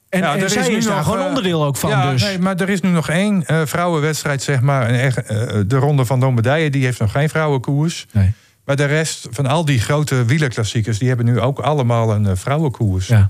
En, 0.09 0.19
Ja, 0.21 0.35
en 0.35 0.41
er 0.41 0.49
zij 0.49 0.61
is, 0.61 0.67
nu 0.67 0.79
daar 0.79 0.95
nog, 0.95 1.03
gewoon 1.05 1.19
eh, 1.19 1.25
onderdeel 1.27 1.63
ook 1.65 1.77
van. 1.77 1.89
ja, 1.89 2.11
dus. 2.11 2.21
nee, 2.21 2.39
maar 2.39 2.55
er 2.55 2.69
is 2.69 2.81
nu 2.81 2.89
nog 2.89 3.09
één 3.09 3.45
eh, 3.45 3.61
vrouwenwedstrijd, 3.65 4.43
zeg 4.43 4.61
maar. 4.61 4.89
Een 4.89 5.67
de 5.67 5.75
Ronde 5.77 6.05
van 6.05 6.19
Lombardije, 6.19 6.69
die 6.69 6.83
heeft 6.83 6.99
nog 6.99 7.11
geen 7.11 7.29
vrouwenkoers. 7.29 8.05
Nee. 8.11 8.33
Maar 8.65 8.75
de 8.75 8.85
rest 8.85 9.27
van 9.31 9.45
al 9.45 9.65
die 9.65 9.79
grote 9.79 10.25
wielerklassiekers... 10.25 10.97
die 10.97 11.07
hebben 11.07 11.25
nu 11.25 11.39
ook 11.39 11.59
allemaal 11.59 12.13
een 12.13 12.37
vrouwenkoers. 12.37 13.07
Ja. 13.07 13.29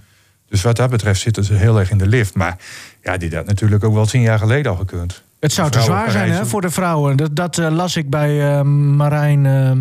Dus 0.49 0.61
wat 0.61 0.75
dat 0.75 0.89
betreft 0.89 1.21
zitten 1.21 1.43
ze 1.43 1.53
heel 1.53 1.79
erg 1.79 1.91
in 1.91 1.97
de 1.97 2.07
lift. 2.07 2.35
Maar 2.35 2.57
ja, 3.03 3.17
die 3.17 3.35
had 3.35 3.45
natuurlijk 3.45 3.83
ook 3.83 3.93
wel 3.93 4.05
tien 4.05 4.21
jaar 4.21 4.39
geleden 4.39 4.71
al 4.71 4.77
gekund. 4.77 5.23
Het 5.39 5.53
zou 5.53 5.69
te 5.71 5.81
zwaar 5.81 6.11
zijn 6.11 6.31
hè, 6.31 6.45
voor 6.45 6.61
de 6.61 6.69
vrouwen. 6.69 7.17
Dat, 7.17 7.35
dat 7.35 7.57
eh, 7.57 7.71
las 7.71 7.95
ik 7.95 8.09
bij 8.09 8.57
eh, 8.57 8.61
Marijn, 8.61 9.45
eh, 9.45 9.71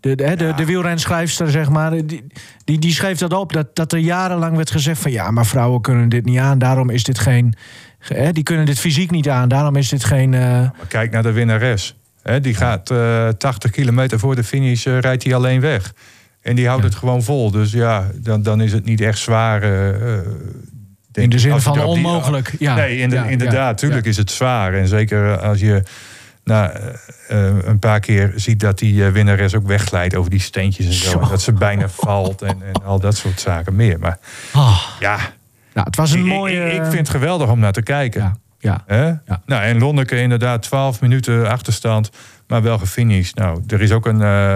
de, 0.00 0.14
de, 0.14 0.36
de, 0.36 0.52
de 0.56 0.64
wielrenschrijfster, 0.64 1.50
zeg 1.50 1.68
maar. 1.68 1.90
Die, 1.90 2.26
die, 2.64 2.78
die 2.78 2.92
schreef 2.92 3.18
dat 3.18 3.32
op, 3.32 3.52
dat, 3.52 3.76
dat 3.76 3.92
er 3.92 3.98
jarenlang 3.98 4.56
werd 4.56 4.70
gezegd 4.70 5.00
van... 5.00 5.10
ja, 5.10 5.30
maar 5.30 5.46
vrouwen 5.46 5.80
kunnen 5.80 6.08
dit 6.08 6.24
niet 6.24 6.38
aan, 6.38 6.58
daarom 6.58 6.90
is 6.90 7.04
dit 7.04 7.18
geen... 7.18 7.54
Hè, 7.98 8.32
die 8.32 8.42
kunnen 8.42 8.66
dit 8.66 8.78
fysiek 8.78 9.10
niet 9.10 9.28
aan, 9.28 9.48
daarom 9.48 9.76
is 9.76 9.88
dit 9.88 10.04
geen... 10.04 10.34
eh, 10.34 10.40
Maar 10.40 10.72
kijk 10.88 11.10
naar 11.10 11.22
de 11.22 11.32
winnares. 11.32 11.96
Hè, 12.22 12.40
die 12.40 12.54
gaat 12.54 12.90
eh 12.90 13.28
80 13.28 13.70
kilometer 13.70 14.18
voor 14.18 14.34
de 14.36 14.44
finish, 14.44 14.84
rijdt 14.84 15.24
hij 15.24 15.34
alleen 15.34 15.60
weg. 15.60 15.92
En 16.42 16.56
die 16.56 16.66
houdt 16.68 16.84
het 16.84 16.94
gewoon 16.94 17.22
vol. 17.22 17.50
Dus 17.50 17.72
ja, 17.72 18.06
dan, 18.14 18.42
dan 18.42 18.60
is 18.60 18.72
het 18.72 18.84
niet 18.84 19.00
echt 19.00 19.18
zwaar. 19.18 19.62
eh, 19.62 19.88
eh, 19.88 20.20
denk 21.10 21.24
in 21.26 21.30
de 21.30 21.38
zin 21.38 21.60
van 21.60 21.72
die- 21.72 21.84
onmogelijk. 21.84 22.54
Ja. 22.58 22.74
nee, 22.74 22.98
in 22.98 23.08
de- 23.10 23.14
Ja, 23.16 23.24
inderdaad. 23.24 23.78
Tuurlijk 23.78 24.06
is 24.06 24.16
het 24.16 24.30
zwaar. 24.30 24.74
En 24.74 24.88
zeker 24.88 25.38
als 25.38 25.60
je 25.60 25.82
nou, 26.44 26.70
eh, 26.72 27.48
eh, 27.48 27.54
een 27.64 27.78
paar 27.78 28.00
keer 28.00 28.32
ziet 28.36 28.60
dat 28.60 28.78
die 28.78 29.04
eh, 29.04 29.12
winnares 29.12 29.54
ook 29.54 29.66
wegglijdt 29.66 30.14
over 30.14 30.30
die 30.30 30.40
steentjes 30.40 30.86
en 30.86 30.92
zo. 30.92 31.20
En 31.20 31.28
dat 31.28 31.42
ze 31.42 31.52
bijna 31.52 31.88
valt 32.04 32.42
en, 32.42 32.56
en 32.62 32.84
al 32.84 33.00
dat 33.00 33.16
soort 33.16 33.40
zaken 33.40 33.76
meer. 33.76 33.98
Maar 33.98 34.18
Ah, 34.52 34.82
ja, 35.00 35.16
nou, 35.74 35.86
het 35.86 35.96
was 35.96 36.12
een 36.12 36.24
mooie... 36.26 36.64
ik, 36.64 36.72
ik 36.72 36.82
vind 36.82 36.94
het 36.98 37.08
geweldig 37.10 37.50
om 37.50 37.58
naar 37.58 37.72
te 37.72 37.82
kijken. 37.82 38.20
Ja, 38.58 38.84
ja. 38.88 39.22
Nou, 39.46 39.62
en 39.62 39.78
Lonneke 39.78 40.20
inderdaad 40.20 40.62
12 40.62 41.00
minuten 41.00 41.48
achterstand, 41.48 42.10
maar 42.46 42.62
wel 42.62 42.78
gefinished. 42.78 43.34
Nou, 43.34 43.62
er 43.66 43.80
is 43.80 43.92
ook 43.92 44.06
een 44.06 44.22
eh, 44.22 44.54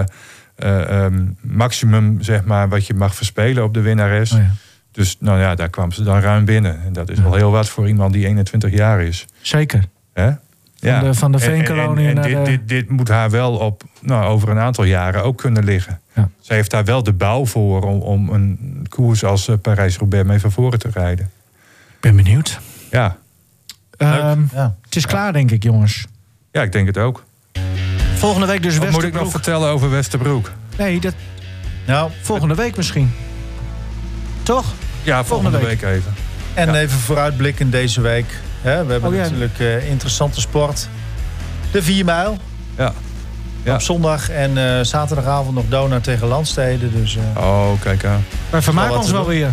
eh, 0.55 1.03
ehm, 1.05 1.25
maximum, 1.41 2.21
zeg 2.21 2.43
maar, 2.43 2.69
wat 2.69 2.87
je 2.87 2.93
mag 2.93 3.15
verspelen 3.15 3.63
op 3.63 3.73
de 3.73 3.81
winnares. 3.81 4.31
Oh 4.31 4.37
ja. 4.39 4.51
Dus 4.91 5.17
nou 5.19 5.39
ja, 5.39 5.55
daar 5.55 5.69
kwam 5.69 5.91
ze 5.91 6.03
dan 6.03 6.19
ruim 6.19 6.45
binnen. 6.45 6.83
En 6.85 6.93
dat 6.93 7.09
is 7.09 7.19
wel 7.19 7.33
heel 7.33 7.51
wat 7.51 7.69
voor 7.69 7.87
iemand 7.87 8.13
die 8.13 8.25
21 8.25 8.71
jaar 8.73 9.01
is. 9.01 9.25
Zeker. 9.41 9.83
Hè? 10.13 10.31
Van 10.79 10.99
de- 11.03 11.13
van 11.13 11.31
de 11.31 11.37
En- 11.39 11.65
en- 11.97 12.15
dit, 12.15 12.23
de- 12.23 12.41
dit, 12.43 12.67
dit 12.67 12.89
moet 12.89 13.07
haar 13.07 13.29
wel 13.29 13.53
op, 13.57 13.83
nou, 14.01 14.25
over 14.25 14.49
een 14.49 14.57
aantal 14.59 14.83
jaren 14.83 15.23
ook 15.23 15.37
kunnen 15.37 15.63
liggen. 15.63 15.99
Ja. 16.15 16.29
Ze 16.39 16.53
heeft 16.53 16.71
daar 16.71 16.83
wel 16.85 17.03
de 17.03 17.13
bouw 17.13 17.45
voor 17.45 17.81
om, 17.83 17.99
om 18.01 18.29
een 18.29 18.85
koers 18.89 19.23
als 19.23 19.47
eh, 19.47 19.55
Parijs-Roubaix 19.61 20.27
mee 20.27 20.39
van 20.39 20.51
voren 20.51 20.79
te 20.79 20.89
rijden. 20.93 21.25
Ik 21.95 21.99
ben 22.01 22.15
benieuwd. 22.15 22.59
Ja. 22.91 23.17
Ehm, 23.97 24.41
Ja. 24.53 24.75
het 24.81 24.95
is 24.95 25.05
klaar, 25.05 25.33
denk 25.33 25.51
ik, 25.51 25.63
jongens. 25.63 26.05
ja, 26.51 26.61
ik 26.61 26.71
denk 26.71 26.87
het 26.87 26.97
ook. 26.97 27.23
Volgende 28.25 28.47
week 28.47 28.63
dus 28.63 28.77
Wat 28.77 28.89
moet 28.89 29.03
ik 29.03 29.13
nog 29.13 29.31
vertellen 29.31 29.69
over 29.69 29.89
Westerbroek? 29.89 30.51
Nee, 30.77 30.99
dat, 30.99 31.13
Nou, 31.85 32.11
volgende 32.21 32.55
week 32.55 32.75
misschien. 32.75 33.11
Toch? 34.43 34.65
Ja, 35.03 35.23
volgende, 35.23 35.57
week. 35.57 35.81
week. 35.81 35.81
even. 35.81 36.13
en 36.53 36.73
Ja. 36.73 36.79
even 36.79 36.97
vooruitblikken 36.99 37.69
deze 37.69 38.01
week. 38.01 38.25
Hè, 38.61 38.85
we 38.85 38.91
hebben 38.91 39.09
Oh, 39.09 39.15
ja. 39.15 39.21
natuurlijk 39.21 39.59
eh, 39.59 39.89
interessante 39.89 40.41
sport. 40.41 40.87
De 41.71 41.83
4 41.83 42.05
mijl 42.05 42.37
Ja. 42.77 42.93
Ja. 43.63 43.73
op 43.73 43.81
zondag 43.81 44.29
en 44.29 44.57
eh, 44.77 44.83
zaterdagavond 44.83 45.55
nog 45.55 45.65
Dona 45.69 45.99
tegen 45.99 46.27
Landsteden. 46.27 46.91
Dus 46.91 47.17
eh, 47.17 47.43
Oh, 47.43 47.69
kijk 47.81 48.05
aan. 48.05 48.23
Wij 48.49 48.61
vermaken 48.61 48.97
ons 48.97 49.11
wel 49.11 49.25
weer. 49.25 49.49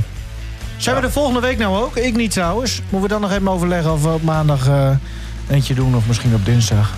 Zijn 0.76 0.96
we 0.96 1.02
er 1.02 1.12
volgende 1.12 1.40
week 1.40 1.58
nou 1.58 1.76
ook? 1.82 1.96
Ik 1.96 2.16
niet 2.16 2.30
trouwens. 2.30 2.80
Moeten 2.88 3.00
we 3.00 3.08
dan 3.08 3.20
nog 3.20 3.30
even 3.30 3.48
overleggen 3.48 3.92
of 3.92 4.02
we 4.02 4.08
op 4.08 4.22
maandag 4.22 4.68
eh, 4.68 4.90
eentje 5.50 5.74
doen 5.74 5.96
of 5.96 6.06
misschien 6.06 6.34
op 6.34 6.44
dinsdag. 6.44 6.90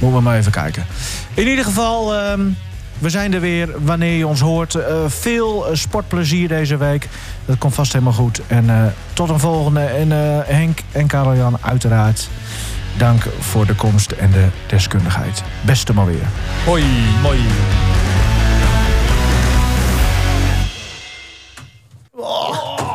Moeten 0.00 0.18
we 0.18 0.24
maar 0.24 0.36
even 0.36 0.52
kijken. 0.52 0.86
In 1.34 1.48
ieder 1.48 1.64
geval, 1.64 2.14
ehm, 2.14 2.40
we 2.98 3.10
zijn 3.10 3.34
er 3.34 3.40
weer 3.40 3.68
wanneer 3.84 4.16
je 4.16 4.26
ons 4.26 4.40
hoort. 4.40 4.74
Eh, 4.74 4.94
veel 5.06 5.66
eh, 5.66 5.74
sportplezier 5.74 6.48
deze 6.48 6.76
week. 6.76 7.08
Dat 7.44 7.58
komt 7.58 7.74
vast 7.74 7.92
helemaal 7.92 8.12
goed. 8.12 8.40
En 8.46 8.70
eh, 8.70 8.84
tot 9.12 9.28
een 9.28 9.40
volgende. 9.40 9.80
En 9.80 10.10
Henk 10.46 10.78
en 10.92 11.06
Karel-Jan, 11.06 11.58
uiteraard. 11.60 12.28
Dank 12.96 13.26
voor 13.40 13.66
de 13.66 13.74
komst 13.74 14.10
en 14.10 14.30
de 14.30 14.46
deskundigheid. 14.66 15.42
Beste 15.60 15.94
maar 15.94 16.06
weer. 16.06 16.28
Hoi, 16.64 16.84
mooi. 17.22 17.38
Oh. 22.10 22.89